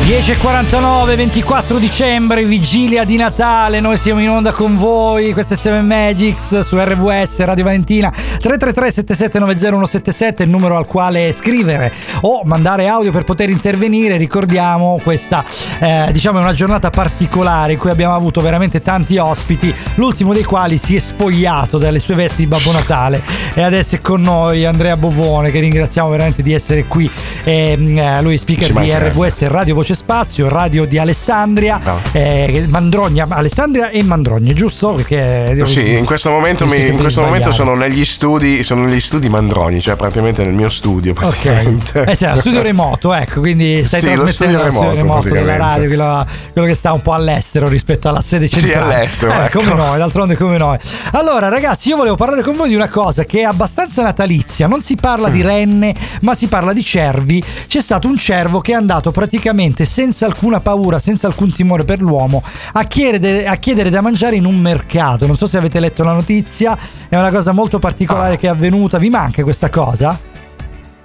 10.49, 0.10 1.16
24 1.16 1.78
dicembre, 1.78 2.44
vigilia 2.44 3.04
di 3.04 3.16
Natale, 3.16 3.80
noi 3.80 3.96
siamo 3.96 4.20
in 4.20 4.32
onda 4.32 4.52
con 4.52 4.76
voi, 4.76 5.34
questo 5.34 5.54
è 5.54 5.58
7 5.58 5.82
Magics 5.82 6.62
su 6.62 6.80
RWS 6.80 7.44
Radio 7.44 7.64
Valentina 7.64 8.12
333 8.40 8.92
7790 8.92 9.68
177 9.70 10.44
il 10.44 10.50
numero 10.50 10.78
al 10.78 10.86
quale 10.86 11.34
scrivere 11.34 11.92
o 12.22 12.42
mandare 12.46 12.88
audio 12.88 13.12
per 13.12 13.24
poter 13.24 13.50
intervenire, 13.50 14.18
ricordiamo 14.18 15.00
questa 15.04 15.44
eh, 15.80 16.10
diciamo 16.12 16.40
è 16.40 16.42
una 16.42 16.54
giornata 16.54 16.90
particolare 16.90 17.74
in 17.74 17.78
cui 17.78 17.90
abbiamo 17.90 18.14
avuto 18.14 18.42
veramente 18.42 18.82
tanti 18.82 19.18
ospiti, 19.18 19.74
l'ultimo 19.96 20.34
dei 20.34 20.44
quali 20.44 20.78
si 20.78 20.96
è 20.96 21.00
spogliato 21.00 21.78
dalle 21.78 22.00
sue 22.00 22.16
vesti 22.16 22.38
di 22.44 22.48
Babbo 22.48 22.72
Natale. 22.72 23.22
E 23.54 23.62
adesso 23.62 23.96
è 23.96 24.02
con 24.02 24.22
noi 24.22 24.66
Andrea 24.66 24.96
Bovone 24.98 25.52
che 25.52 25.60
ringraziamo 25.60 26.10
veramente 26.10 26.42
di 26.42 26.54
essere 26.54 26.86
qui, 26.86 27.10
e, 27.44 27.78
eh, 27.80 28.22
lui 28.22 28.36
è 28.36 28.38
speaker 28.38 28.72
di. 28.74 28.92
RWS 28.92 29.48
Radio 29.48 29.76
Voce 29.76 29.94
Spazio, 29.94 30.50
radio 30.50 30.86
di 30.86 30.98
Alessandria, 30.98 31.80
eh, 32.12 32.66
Mandrogna, 32.68 33.26
Alessandria 33.30 33.90
e 33.90 34.04
Mandrogna, 34.04 34.54
giusto? 34.54 34.94
Perché 34.94 35.62
Sì, 35.66 35.98
in 35.98 36.06
questo 36.06 36.30
momento, 36.30 36.66
mi- 36.66 36.88
in 36.88 36.98
questo 36.98 37.22
momento 37.22 37.52
sono 37.52 37.76
negli 37.76 38.06
studi, 38.06 38.28
sono 38.64 38.84
negli 38.86 39.00
studi 39.00 39.28
Mandroni, 39.30 39.82
cioè 39.82 39.96
praticamente 39.96 40.44
nel 40.44 40.54
mio 40.54 40.70
studio. 40.70 41.12
Ok, 41.12 41.18
praticamente. 41.18 42.04
eh 42.04 42.16
sì, 42.16 42.28
lo 42.28 42.36
studio 42.38 42.62
remoto, 42.62 43.14
ecco, 43.14 43.40
quindi 43.40 43.84
stai 43.86 44.02
Sì, 44.02 44.14
lo 44.14 44.24
trasmettendo 44.24 44.32
studio 44.32 44.58
lo 44.58 44.70
studio 44.70 44.90
remoto, 44.92 44.96
remoto 44.96 45.30
della 45.30 45.58
radio, 45.58 45.88
quello, 45.88 46.28
quello 46.54 46.68
che 46.68 46.76
sta 46.76 46.94
un 46.94 47.02
po' 47.02 47.14
all'estero 47.14 47.68
rispetto 47.68 48.08
alla 48.10 48.22
sede 48.22 48.48
Sì, 48.48 48.60
centrale. 48.60 48.96
all'estero, 48.96 49.32
Eh, 49.32 49.46
ecco. 49.46 49.60
come 49.60 49.74
noi, 49.74 49.98
d'altronde 49.98 50.36
come 50.38 50.58
noi. 50.58 50.78
Allora, 51.14 51.48
ragazzi, 51.50 51.90
io 51.90 51.96
volevo 51.98 52.16
parlare 52.16 52.42
con 52.44 52.56
voi 52.56 52.70
di 52.70 52.76
una 52.76 52.90
cosa 52.90 53.24
che 53.24 53.40
è 53.40 53.44
abbastanza 53.44 54.04
natalizia. 54.04 54.68
Non 54.68 54.82
si 54.82 54.96
parla 54.96 55.30
Mm. 55.30 55.32
di 55.32 55.42
renne, 55.42 55.96
ma 56.22 56.36
si 56.36 56.48
parla 56.48 56.74
di 56.74 56.84
cervi 56.84 57.44
c'è 57.68 57.82
stato 57.82 58.08
un 58.08 58.18
cervo 58.18 58.60
che 58.62 58.72
è 58.72 58.76
andato 58.76 59.12
praticamente 59.12 59.86
senza 59.86 60.26
alcuna 60.26 60.60
paura, 60.60 61.00
senza 61.00 61.28
alcun 61.28 61.52
timore 61.52 61.84
per 61.84 62.00
l'uomo, 62.02 62.44
a 62.74 62.84
chiedere, 62.86 63.46
a 63.46 63.56
chiedere 63.56 63.90
da 63.90 64.02
mangiare 64.02 64.36
in 64.36 64.46
un 64.46 64.58
mercato. 64.60 65.26
Non 65.28 65.38
so 65.38 65.46
se 65.48 65.58
avete 65.58 65.80
letto 65.80 66.04
la 66.04 66.14
notizia, 66.14 66.78
è 67.08 67.16
una 67.18 67.30
cosa 67.32 67.52
molto 67.52 67.80
particolare 67.80 68.19
che 68.38 68.48
è 68.48 68.50
avvenuta. 68.50 68.98
Vi 68.98 69.10
manca 69.10 69.44
questa 69.44 69.70
cosa? 69.70 70.18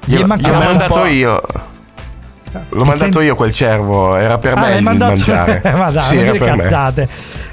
Glielo, 0.07 0.27
mancata 0.27 0.49
gliel'ho 0.51 0.61
un 0.61 0.66
mandato 0.77 0.95
po'? 1.01 1.07
io. 1.07 1.43
L'ho 2.69 2.85
mandato 2.85 2.99
senti- 2.99 3.19
io 3.27 3.35
quel 3.35 3.53
cervo, 3.53 4.15
era 4.16 4.39
per 4.39 4.57
Ah, 4.57 4.61
me 4.61 4.77
il 4.77 4.82
mandato- 4.82 5.12
mangiare. 5.15 5.61
Ma 5.77 5.91
dai, 5.91 6.03
Sì, 6.03 6.23
non 6.23 6.39
per 6.39 6.55
me. 6.57 6.62
cazzate. 6.62 7.09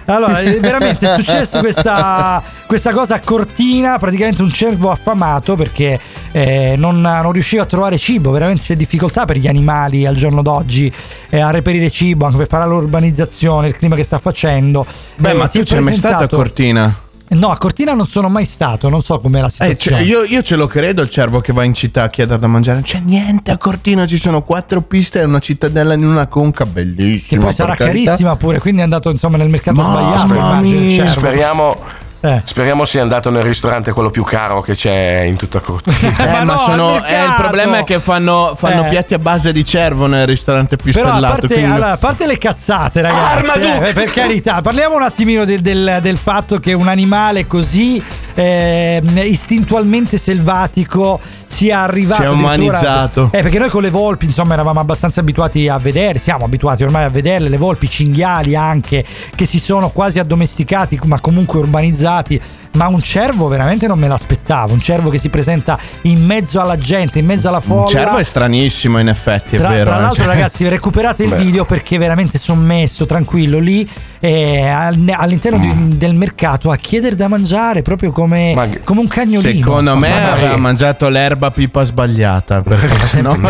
Allora, 0.05 0.39
è 0.41 0.59
veramente 0.59 1.11
è 1.11 1.15
successa 1.15 1.59
questa, 1.59 2.41
questa 2.67 2.91
cosa 2.91 3.15
a 3.15 3.19
Cortina, 3.23 3.97
praticamente 3.97 4.41
un 4.41 4.51
cervo 4.51 4.91
affamato 4.91 5.55
perché 5.55 5.97
eh, 6.31 6.75
non, 6.77 6.99
non 7.01 7.31
riusciva 7.31 7.63
a 7.63 7.65
trovare 7.65 7.97
cibo, 7.97 8.29
veramente 8.31 8.63
c'è 8.63 8.75
difficoltà 8.75 9.25
per 9.25 9.37
gli 9.37 9.47
animali 9.47 10.05
al 10.05 10.15
giorno 10.15 10.41
d'oggi 10.41 10.91
eh, 11.29 11.39
a 11.39 11.49
reperire 11.51 11.89
cibo, 11.89 12.25
anche 12.25 12.37
per 12.37 12.47
fare 12.47 12.67
l'urbanizzazione, 12.67 13.67
il 13.67 13.75
clima 13.75 13.95
che 13.95 14.03
sta 14.03 14.17
facendo. 14.19 14.85
Beh, 15.15 15.29
Eh, 15.29 15.33
ma 15.33 15.47
tu 15.47 15.63
c'è 15.63 15.79
mai 15.79 15.93
stato 15.93 16.23
a 16.23 16.27
Cortina? 16.27 16.93
No, 17.33 17.49
a 17.49 17.57
Cortina 17.57 17.93
non 17.93 18.07
sono 18.07 18.27
mai 18.27 18.43
stato, 18.45 18.89
non 18.89 19.01
so 19.01 19.19
com'è 19.19 19.39
la 19.39 19.47
Eh, 19.47 19.51
situazione. 19.51 19.97
cioè, 19.99 20.05
io, 20.05 20.23
io 20.23 20.41
ce 20.41 20.55
lo 20.57 20.67
credo 20.67 21.01
il 21.01 21.07
cervo 21.09 21.39
che 21.39 21.53
va 21.53 21.63
in 21.63 21.73
città 21.73 22.03
a 22.03 22.09
chiedere 22.09 22.37
da 22.39 22.47
mangiare. 22.47 22.75
Non 22.79 22.83
c'è 22.85 22.99
niente 22.99 23.51
a 23.51 23.57
Cortina, 23.57 24.05
ci 24.05 24.17
sono 24.17 24.41
quattro 24.41 24.81
piste 24.81 25.21
e 25.21 25.23
una 25.23 25.39
cittadella 25.39 25.93
in 25.93 26.05
una 26.05 26.27
conca 26.27 26.65
che 26.65 26.69
bellissima. 26.71 27.45
poi 27.45 27.53
sarà 27.53 27.75
carità. 27.75 28.03
carissima 28.09 28.35
pure, 28.35 28.59
quindi 28.59 28.81
è 28.81 28.83
andato 28.83 29.09
insomma 29.09 29.37
nel 29.37 29.47
mercato 29.47 29.81
Mamma 29.81 30.17
sbagliato. 30.17 30.91
cervo. 30.91 31.07
Speriamo, 31.19 31.77
Eh. 32.23 32.41
speriamo 32.43 32.85
sia 32.85 33.01
andato 33.01 33.31
nel 33.31 33.43
ristorante 33.43 33.91
quello 33.93 34.11
più 34.11 34.23
caro 34.23 34.61
che 34.61 34.75
c'è 34.75 35.21
in 35.21 35.35
tutta 35.37 35.59
Cortina. 35.59 35.89
Eh, 36.21 36.27
ma, 36.27 36.43
no, 36.43 36.57
sono, 36.57 37.03
eh, 37.03 37.23
il 37.23 37.33
problema 37.35 37.79
è 37.79 37.83
che 37.83 37.99
fanno, 37.99 38.53
fanno 38.55 38.85
Eh. 38.85 38.89
piatti 38.89 39.13
a 39.15 39.19
base 39.19 39.51
di 39.51 39.65
cervo 39.65 40.05
nel 40.05 40.27
ristorante 40.27 40.75
più 40.75 40.91
Però 40.91 41.07
a 41.07 41.11
stellato. 41.13 41.33
parte, 41.39 41.47
quindi- 41.47 41.71
allora, 41.71 41.91
a 41.93 41.97
parte 41.97 42.27
le 42.27 42.37
cazzate, 42.37 43.01
ragazzi, 43.01 43.37
Armaduke! 43.49 43.89
eh, 43.89 43.93
per 43.93 44.11
carità, 44.11 44.61
parliamo 44.61 44.95
un 44.95 45.01
attimino 45.03 45.45
del, 45.45 45.61
del- 45.61 45.97
del 46.01 46.17
fatto 46.17 46.59
che 46.59 46.73
un 46.73 46.87
animale 46.87 47.47
così 47.47 48.01
eh, 48.35 49.01
istintualmente 49.15 50.17
selvatico 50.17 51.19
sia 51.51 51.79
arrivato 51.81 52.21
Si 52.21 52.27
è 52.27 52.29
umanizzato. 52.29 53.29
Eh, 53.31 53.41
perché 53.41 53.59
noi 53.59 53.69
con 53.69 53.81
le 53.81 53.89
volpi, 53.89 54.25
insomma, 54.25 54.53
eravamo 54.53 54.79
abbastanza 54.79 55.19
abituati 55.19 55.67
a 55.67 55.77
vedere, 55.77 56.17
siamo 56.17 56.45
abituati 56.45 56.83
ormai 56.83 57.03
a 57.03 57.09
vederle, 57.09 57.49
le 57.49 57.57
volpi 57.57 57.89
cinghiali 57.89 58.55
anche, 58.55 59.03
che 59.35 59.45
si 59.45 59.59
sono 59.59 59.89
quasi 59.89 60.19
addomesticati, 60.19 60.99
ma 61.03 61.19
comunque 61.19 61.59
urbanizzati. 61.59 62.41
Ma 62.73 62.87
un 62.87 63.01
cervo 63.01 63.49
veramente 63.49 63.85
non 63.85 63.99
me 63.99 64.07
l'aspettavo. 64.07 64.71
Un 64.71 64.79
cervo 64.79 65.09
che 65.09 65.17
si 65.17 65.27
presenta 65.27 65.77
in 66.03 66.23
mezzo 66.23 66.61
alla 66.61 66.77
gente, 66.77 67.19
in 67.19 67.25
mezzo 67.25 67.49
alla 67.49 67.59
folla. 67.59 67.81
Un 67.81 67.87
cervo 67.87 68.15
è 68.15 68.23
stranissimo, 68.23 68.97
in 68.97 69.09
effetti, 69.09 69.55
è 69.55 69.57
Tra, 69.57 69.67
vero. 69.67 69.89
tra 69.89 69.97
eh. 69.97 70.01
l'altro, 70.01 70.25
ragazzi, 70.25 70.65
recuperate 70.69 71.23
il 71.23 71.29
Beh. 71.31 71.35
video 71.35 71.65
perché 71.65 71.97
è 71.97 71.99
veramente 71.99 72.37
sommesso, 72.37 73.05
tranquillo 73.05 73.59
lì 73.59 73.85
eh, 74.23 74.67
al- 74.67 75.03
all'interno 75.17 75.57
Mm. 75.57 75.89
di- 75.89 75.97
del 75.97 76.13
mercato 76.13 76.69
a 76.71 76.75
chiedere 76.77 77.15
da 77.15 77.27
mangiare 77.27 77.81
proprio 77.81 78.11
come, 78.11 78.79
come 78.85 78.99
un 79.01 79.07
cagnolino. 79.07 79.63
Secondo 79.65 79.97
me 79.97 80.09
Ma 80.09 80.31
aveva 80.31 80.55
mangiato 80.57 81.09
l'erba 81.09 81.40
pipa 81.49 81.83
sbagliata. 81.83 82.61
Perché 82.61 82.87
sennò 83.05 83.35
No, 83.35 83.49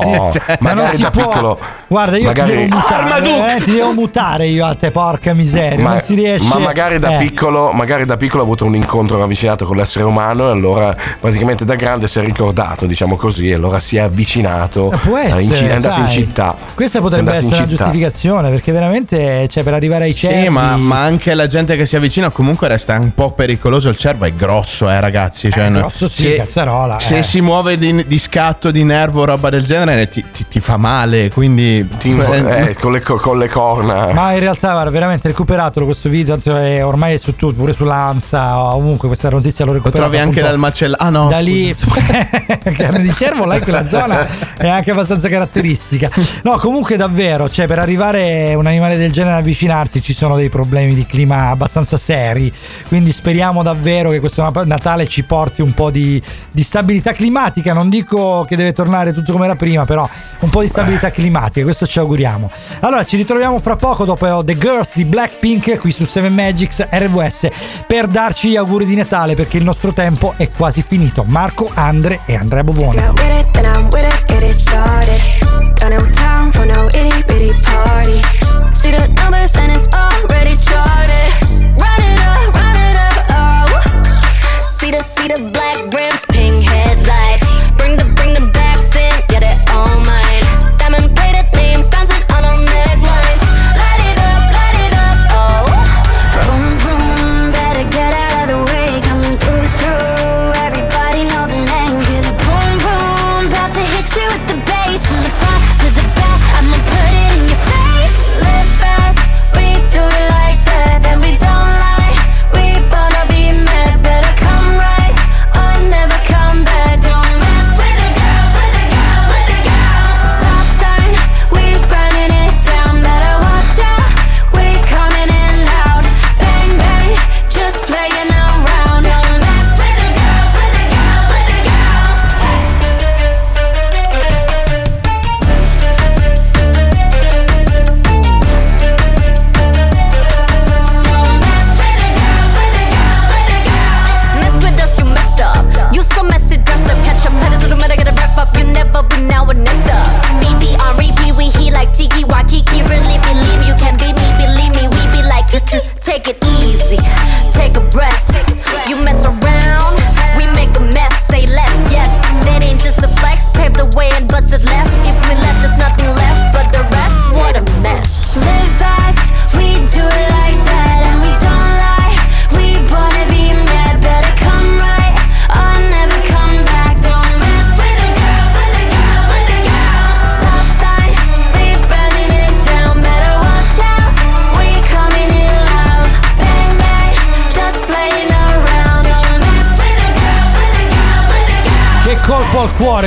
Sì, 0.00 0.38
cioè, 0.38 0.56
ma 0.60 0.72
non 0.72 0.88
si 0.92 1.06
può. 1.12 1.28
piccolo. 1.28 1.58
Guarda, 1.86 2.16
io 2.16 2.24
magari- 2.24 2.50
ti 2.50 2.68
devo 2.68 2.74
mutare. 2.76 3.56
eh, 3.56 3.62
ti 3.64 3.72
devo 3.72 3.92
mutare 3.92 4.46
io 4.46 4.66
a 4.66 4.74
te, 4.74 4.90
porca 4.90 5.32
miseria. 5.34 5.78
Ma, 5.78 5.90
non 5.90 6.00
si 6.00 6.14
riesce. 6.14 6.48
ma 6.48 6.58
magari 6.58 6.98
da, 6.98 7.14
eh. 7.14 7.18
piccolo, 7.18 7.70
magari 7.72 8.04
da 8.04 8.16
piccolo 8.16 8.42
ha 8.42 8.44
avuto 8.46 8.64
un 8.64 8.74
incontro 8.74 9.18
ravvicinato 9.18 9.66
con 9.66 9.76
l'essere 9.76 10.04
umano 10.04 10.48
e 10.48 10.52
allora 10.52 10.96
praticamente 11.20 11.64
da 11.64 11.74
grande 11.76 12.08
si 12.08 12.18
è 12.18 12.22
ricordato, 12.22 12.86
diciamo 12.86 13.16
così, 13.16 13.50
e 13.50 13.54
allora 13.54 13.78
si 13.78 13.96
è 13.96 14.00
avvicinato, 14.00 14.90
Eh, 14.92 14.96
Può 14.96 15.18
eh, 15.18 15.26
essere, 15.26 15.42
in 15.42 15.68
è 15.70 15.74
andato 15.74 16.00
in 16.00 16.08
sai. 16.08 16.16
città. 16.22 16.56
Questa 16.74 16.98
È 16.98 17.00
potrebbe 17.00 17.30
in 17.32 17.36
essere 17.36 17.56
una 17.56 17.66
giustificazione 17.66 18.50
perché 18.50 18.72
veramente, 18.72 19.46
cioè, 19.48 19.62
per 19.62 19.74
arrivare 19.74 20.04
ai 20.04 20.14
cervi. 20.14 20.42
Sì, 20.44 20.48
ma, 20.48 20.76
ma 20.76 21.00
anche 21.02 21.34
la 21.34 21.46
gente 21.46 21.76
che 21.76 21.84
si 21.86 21.96
avvicina 21.96 22.30
comunque 22.30 22.68
resta 22.68 22.98
un 22.98 23.12
po' 23.14 23.32
pericoloso. 23.32 23.88
Il 23.88 23.96
cervo 23.96 24.24
è 24.24 24.32
grosso, 24.32 24.88
eh, 24.88 24.98
ragazzi. 25.00 25.50
Cioè, 25.50 25.64
Eh, 25.66 25.68
no- 25.68 25.78
grosso 25.80 26.08
sì, 26.08 26.22
se, 26.22 26.34
cazzarola, 26.36 26.98
se 27.00 27.18
eh. 27.18 27.19
Si 27.22 27.40
muove 27.40 27.76
di, 27.78 28.04
di 28.06 28.18
scatto, 28.18 28.70
di 28.70 28.84
nervo 28.84 29.22
o 29.22 29.24
roba 29.24 29.50
del 29.50 29.64
genere, 29.64 30.08
ti, 30.08 30.24
ti- 30.32 30.46
ti 30.48 30.60
fa 30.60 30.76
male. 30.76 31.30
Quindi. 31.30 31.86
Ti- 31.98 32.16
eh, 32.18 32.76
con, 32.78 32.92
le, 32.92 33.00
co- 33.00 33.16
con 33.16 33.38
le 33.38 33.48
corna. 33.48 34.12
Ma 34.12 34.32
in 34.32 34.40
realtà, 34.40 34.72
guarda, 34.72 34.90
veramente 34.90 35.28
recuperatelo 35.28 35.84
questo 35.84 36.08
video. 36.08 36.34
tanto 36.38 36.56
è- 36.56 36.84
ormai 36.84 37.14
è 37.14 37.16
su 37.16 37.36
tutto, 37.36 37.54
pure 37.54 37.72
sull'Ansa. 37.72 38.74
Ovunque 38.74 39.08
questa 39.08 39.28
notizia 39.30 39.64
l'ho 39.64 39.72
Lo 39.72 39.76
recuperata. 39.78 40.08
trovi 40.10 40.22
anche 40.22 40.40
dal 40.40 40.58
macellaio. 40.58 40.96
Ah, 40.98 41.10
no. 41.10 41.28
Da 41.28 41.38
lì, 41.38 41.74
carne 42.76 43.00
di 43.02 43.12
cervo 43.14 43.44
là 43.44 43.56
in 43.56 43.62
quella 43.62 43.86
zona 43.88 44.26
è 44.56 44.68
anche 44.68 44.90
abbastanza 44.90 45.28
caratteristica. 45.28 46.10
No, 46.42 46.56
comunque 46.58 46.96
davvero, 46.96 47.48
cioè 47.48 47.66
per 47.66 47.78
arrivare 47.78 48.54
un 48.54 48.66
animale 48.66 48.96
del 48.96 49.10
genere 49.12 49.34
a 49.36 49.38
avvicinarsi 49.38 50.00
ci 50.02 50.12
sono 50.12 50.36
dei 50.36 50.48
problemi 50.48 50.94
di 50.94 51.06
clima 51.06 51.48
abbastanza 51.50 51.96
seri. 51.96 52.52
Quindi 52.88 53.12
speriamo 53.12 53.62
davvero 53.62 54.10
che 54.10 54.20
questo 54.20 54.48
Natale 54.64 55.06
ci 55.06 55.22
porti 55.22 55.62
un 55.62 55.72
po' 55.74 55.90
di, 55.90 56.20
di 56.50 56.62
stabilità 56.62 57.09
climatica. 57.12 57.72
Non 57.72 57.88
dico 57.88 58.44
che 58.48 58.56
deve 58.56 58.72
tornare 58.72 59.12
tutto 59.12 59.32
come 59.32 59.44
era 59.44 59.56
prima, 59.56 59.84
però 59.84 60.08
un 60.40 60.50
po' 60.50 60.60
di 60.62 60.68
stabilità 60.68 61.10
climatica, 61.10 61.64
questo 61.64 61.86
ci 61.86 61.98
auguriamo. 61.98 62.50
Allora, 62.80 63.04
ci 63.04 63.16
ritroviamo 63.16 63.58
fra 63.60 63.76
poco 63.76 64.04
dopo 64.04 64.42
The 64.44 64.56
Girls 64.56 64.94
di 64.94 65.04
Blackpink 65.04 65.78
qui 65.78 65.92
su 65.92 66.04
7 66.06 66.28
Magics 66.28 66.86
RWS 66.90 67.48
per 67.86 68.06
darci 68.06 68.50
gli 68.50 68.56
auguri 68.56 68.84
di 68.84 68.94
Natale 68.94 69.34
perché 69.34 69.56
il 69.56 69.64
nostro 69.64 69.92
tempo 69.92 70.34
è 70.36 70.48
quasi 70.50 70.82
finito. 70.86 71.24
Marco, 71.26 71.70
Andre 71.74 72.20
e 72.26 72.34
Andrea 72.34 72.64
Bovone. 72.64 73.00
Got 73.00 73.20
with 73.20 73.46
it, 73.46 73.52
then 73.52 73.70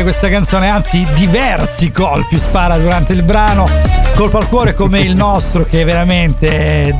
questa 0.04 0.30
canzone, 0.30 0.70
anzi 0.70 1.06
diversi 1.16 1.92
colpi 1.92 2.38
spara 2.40 2.78
durante 2.78 3.14
il 3.14 3.24
brano. 3.24 3.66
Colpo 4.16 4.38
al 4.38 4.48
cuore 4.48 4.74
come 4.76 5.00
il 5.00 5.16
nostro 5.16 5.66
che 5.66 5.84
veramente... 5.84 6.48
eh, 6.48 6.96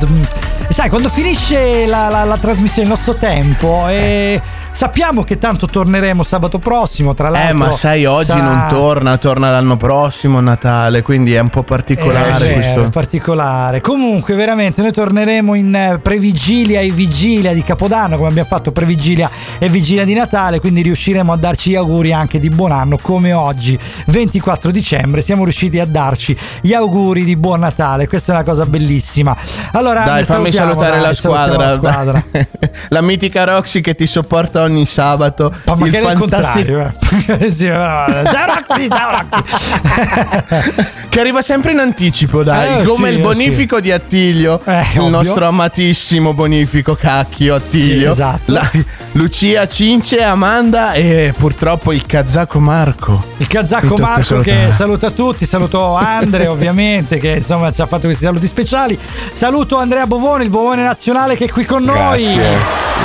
Sai, 0.68 0.88
quando 0.88 1.08
finisce 1.10 1.86
la, 1.86 2.08
la- 2.08 2.24
la 2.24 2.38
trasmissione, 2.38 2.88
il 2.88 2.94
nostro 2.94 3.14
tempo, 3.14 3.86
e 3.88 4.40
sappiamo 4.84 5.24
che 5.24 5.38
tanto 5.38 5.64
torneremo 5.64 6.22
sabato 6.22 6.58
prossimo, 6.58 7.14
tra 7.14 7.30
l'altro. 7.30 7.50
Eh, 7.50 7.54
ma 7.54 7.72
sai, 7.72 8.04
oggi 8.04 8.26
sarà- 8.26 8.42
non 8.42 8.66
torna, 8.68 9.16
torna 9.16 9.50
l'anno 9.50 9.78
prossimo 9.78 10.40
Natale, 10.40 11.00
quindi 11.00 11.32
è 11.32 11.38
un 11.38 11.48
po' 11.48 11.62
particolare 11.62 12.34
Eh, 12.34 12.38
vero, 12.38 12.52
questo. 12.52 12.90
particolare. 12.90 13.80
Comunque, 13.80 14.34
veramente, 14.34 14.82
noi 14.82 14.92
torneremo 14.92 15.54
in 15.54 15.74
eh, 15.74 15.98
previgilia 16.02 16.80
e 16.80 16.90
vigilia 16.90 17.54
di 17.54 17.62
Capodanno, 17.64 18.16
come 18.16 18.28
abbiamo 18.28 18.46
fatto 18.46 18.72
previgilia 18.72 19.30
e 19.58 19.70
vigilia 19.70 20.04
di 20.04 20.12
Natale, 20.12 20.60
quindi 20.60 20.82
riusciremo 20.82 21.32
a 21.32 21.36
darci 21.36 21.70
gli 21.70 21.76
auguri 21.76 22.12
anche 22.12 22.38
di 22.38 22.50
buon 22.50 22.72
anno, 22.72 22.98
come 23.00 23.32
oggi, 23.32 23.78
24 24.08 24.70
dicembre, 24.70 25.22
siamo 25.22 25.44
riusciti 25.44 25.80
a 25.80 25.86
darci 25.86 26.36
gli 26.60 26.74
auguri 26.74 27.24
di 27.24 27.36
buon 27.36 27.60
Natale. 27.60 28.06
Questa 28.06 28.32
è 28.32 28.34
una 28.34 28.44
cosa 28.44 28.66
bellissima. 28.66 29.34
Allora, 29.72 30.02
Dai, 30.04 30.24
fammi 30.24 30.52
salutare 30.52 30.96
dai, 30.98 31.00
la 31.00 31.14
squadra. 31.14 31.56
la 31.70 31.74
squadra. 31.76 32.22
la 32.90 33.00
mitica 33.00 33.44
Roxy 33.44 33.80
che 33.80 33.94
ti 33.94 34.06
sopporta 34.06 34.60
ogni 34.62 34.72
sabato. 34.84 35.54
Ma 35.64 35.76
magari 35.76 36.06
il 36.06 36.18
contrario, 36.18 36.80
eh. 36.80 37.50
Sì. 37.54 37.70
Che 41.14 41.20
arriva 41.20 41.42
sempre 41.42 41.70
in 41.70 41.78
anticipo, 41.78 42.42
dai. 42.42 42.80
Eh, 42.80 42.84
come 42.84 43.10
sì, 43.10 43.14
il 43.14 43.20
eh, 43.20 43.22
bonifico 43.22 43.78
di 43.78 43.92
Attilio. 43.92 44.60
il 44.64 44.98
ovvio. 44.98 45.08
nostro 45.08 45.46
amatissimo 45.46 46.34
bonifico, 46.34 46.96
cacchio 46.96 47.54
Attilio. 47.54 48.14
Sì, 48.14 48.20
esatto. 48.20 48.52
La- 48.52 48.68
Lucia, 49.12 49.68
Cince, 49.68 50.24
Amanda 50.24 50.92
e 50.92 51.32
purtroppo 51.36 51.92
il 51.92 52.04
kazako 52.04 52.58
Marco. 52.58 53.24
Il 53.36 53.46
kazako 53.46 53.96
Marco 53.96 54.40
che 54.40 54.72
saluta 54.74 55.12
tutti, 55.12 55.46
saluto 55.46 55.94
Andre 55.94 56.48
ovviamente 56.48 57.18
che 57.18 57.36
insomma 57.36 57.70
ci 57.70 57.80
ha 57.80 57.86
fatto 57.86 58.06
questi 58.06 58.24
saluti 58.24 58.48
speciali. 58.48 58.98
Saluto 59.32 59.78
Andrea 59.78 60.08
Bovone, 60.08 60.42
il 60.42 60.50
Bovone 60.50 60.82
nazionale 60.82 61.36
che 61.36 61.44
è 61.44 61.48
qui 61.48 61.64
con 61.64 61.84
noi. 61.84 63.03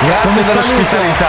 Grazie. 0.00 0.44
Dell'ospitalità. 0.44 1.26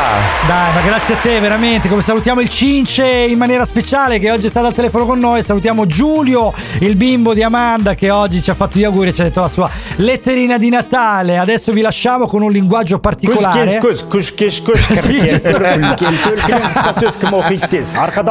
Dai, 0.48 0.74
ma 0.74 0.82
grazie 0.82 1.16
a 1.16 1.18
te 1.18 1.40
veramente. 1.40 1.90
Come 1.90 2.04
salutiamo 2.04 2.40
il 2.40 2.50
Cince 2.50 3.04
in 3.04 3.38
maniera 3.38 3.66
speciale 3.66 4.20
che 4.20 4.30
oggi 4.30 4.46
è 4.46 4.50
stato 4.50 4.68
al 4.68 4.74
telefono 4.74 5.06
con 5.06 5.18
noi. 5.18 5.42
Salutiamo 5.42 5.88
Giulio, 5.88 6.54
il 6.80 6.96
bimbo 6.96 7.34
di 7.34 7.42
Amanda 7.42 7.96
che 7.96 8.12
oggi 8.12 8.44
ci 8.44 8.52
ha 8.52 8.54
fatto 8.54 8.78
gli 8.78 8.84
auguri 8.84 9.10
e 9.10 9.14
ci 9.14 9.22
ha 9.22 9.24
detto 9.24 9.42
la 9.42 9.50
sua 9.50 9.70
letterina 9.96 10.60
di 10.60 10.70
Natale. 10.70 11.40
Adesso 11.40 11.72
vi 11.72 11.82
lasciamo 11.82 12.28
con 12.28 12.44
un 12.44 12.52
linguaggio 12.52 13.00
particolare. 13.00 13.80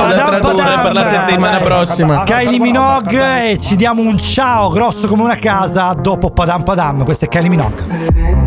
Padam, 0.08 0.40
padam, 0.40 0.82
per 0.82 0.92
la 0.92 1.04
settimana 1.04 1.58
prossima. 1.58 2.22
Kylie 2.22 2.60
Minogue 2.60 3.50
e 3.50 3.58
ci 3.58 3.74
diamo 3.74 4.02
un 4.02 4.16
ciao 4.18 4.68
grosso 4.68 5.08
come 5.08 5.22
una 5.24 5.36
casa 5.36 5.92
dopo 5.94 6.30
Padam 6.30 6.62
Padam. 6.62 7.04
Questa 7.04 7.26
è 7.26 7.28
Kylie 7.28 7.48
Minogue. 7.48 8.46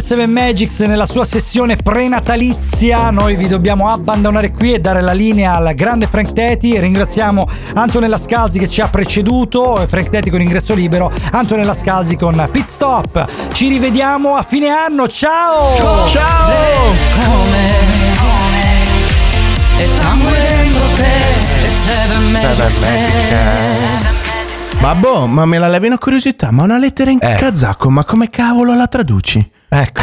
per 0.00 0.04
Seven 0.04 0.30
Magics 0.30 0.78
nella 0.80 1.06
sua 1.06 1.24
sessione 1.24 1.76
prenatalizia. 1.76 3.10
Noi 3.10 3.36
vi 3.36 3.48
dobbiamo 3.48 3.88
abbandonare 3.88 4.50
qui 4.50 4.72
e 4.72 4.78
dare 4.78 5.02
la 5.02 5.12
linea 5.12 5.54
al 5.54 5.74
grande 5.74 6.06
Frank 6.06 6.32
Teti. 6.32 6.78
Ringraziamo 6.78 7.46
Antonella 7.74 8.18
Scalzi 8.18 8.58
che 8.58 8.68
ci 8.68 8.80
ha 8.80 8.88
preceduto. 8.88 9.84
Frank 9.86 10.08
Teti 10.08 10.30
con 10.30 10.40
ingresso 10.40 10.74
libero. 10.74 11.12
Antonella 11.32 11.74
Scalzi 11.74 12.16
con 12.16 12.48
Pit 12.50 12.68
Stop. 12.68 13.52
Ci 13.52 13.68
rivediamo 13.68 14.36
a 14.36 14.42
fine 14.42 14.68
anno. 14.68 15.06
Ciao! 15.06 15.76
E 19.78 19.86
sangue 19.86 20.30
dentro 20.30 20.82
te, 20.96 21.16
e 21.64 21.68
seven 21.86 22.30
magic 22.32 22.78
Babbo, 24.80 25.26
ma 25.26 25.44
me 25.44 25.58
la 25.58 25.68
levi 25.68 25.86
una 25.86 25.98
curiosità? 25.98 26.50
Ma 26.50 26.62
una 26.62 26.78
lettera 26.78 27.10
in 27.10 27.18
kazako, 27.18 27.90
ma 27.90 28.04
come 28.04 28.30
cavolo 28.30 28.74
la 28.74 28.86
traduci? 28.86 29.58
Ecco. 29.80 30.02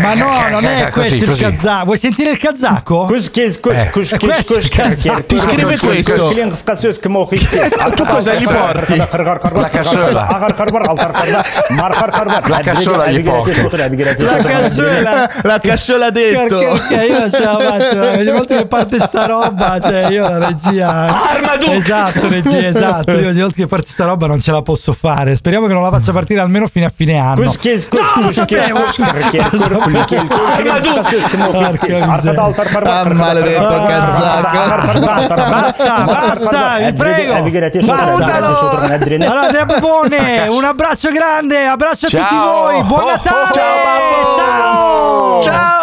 Ma 0.00 0.14
no, 0.14 0.48
non 0.50 0.64
è 0.64 0.90
questo 0.90 1.14
il 1.14 1.38
kazako. 1.38 1.84
Vuoi 1.84 1.98
sentire 1.98 2.30
il 2.30 2.38
kazako? 2.38 3.08
Eh. 3.08 3.90
Ti 3.90 5.38
scrive 5.38 5.78
questo? 5.78 6.32
Tu 7.94 8.04
cosa 8.04 8.34
gli 8.34 8.44
porti? 8.44 8.96
La 8.96 9.08
cassola. 9.70 10.26
La 12.46 12.60
cassola 12.60 13.10
gli 13.10 13.22
porti. 13.22 13.54
La 14.18 14.42
cassola. 14.42 15.30
La 15.42 15.58
cassola 15.60 16.10
detto. 16.10 16.58
Perché 16.58 17.04
io 17.06 17.18
non 17.20 17.30
ce 17.30 17.40
la 17.40 17.58
faccio. 17.58 18.10
Ogni 18.18 18.30
volta 18.30 18.56
che 18.56 18.66
parte 18.66 19.00
sta 19.00 19.26
roba, 19.26 19.80
cioè 19.80 20.08
io 20.08 20.28
la 20.28 20.48
regia. 20.48 21.30
Armaduke! 21.30 21.72
Esatto, 21.76 22.28
regia, 22.28 22.66
esatto. 22.66 23.12
Io 23.12 23.28
ogni 23.28 23.40
volta 23.40 23.56
che 23.56 23.66
parte 23.66 23.88
sta 23.88 24.04
roba 24.04 24.26
non 24.26 24.40
ce 24.40 24.52
la 24.52 24.62
posso 24.62 24.92
fare. 24.92 25.34
Speriamo 25.36 25.66
che 25.66 25.72
non 25.72 25.82
la 25.82 25.90
faccia 25.90 26.12
partire 26.12 26.40
almeno 26.40 26.66
fine 26.66 26.84
a 26.86 26.92
fine 26.94 27.18
anno. 27.18 27.44
No, 27.44 28.22
lo 28.22 28.32
sapevo! 28.32 28.80
Ah, 32.84 33.04
maledetto 33.12 33.84
cazzacco. 33.86 35.00
Basta, 35.00 35.48
basta, 35.48 35.98
basta, 36.04 36.76
vi 36.78 36.92
prego. 36.92 37.32
Allora, 39.26 39.50
De 39.50 39.64
Buffone, 39.66 40.46
un 40.48 40.64
abbraccio 40.64 41.10
grande, 41.10 41.66
abbraccio 41.66 42.06
a 42.06 42.10
tutti 42.10 42.34
voi, 42.34 42.82
buon 42.84 43.00
Oh, 43.02 43.04
oh, 43.04 43.10
Natale. 43.10 43.52
ciao, 43.52 43.76
babbo. 43.84 44.36
Ciao. 44.36 45.42
Ciao. 45.42 45.81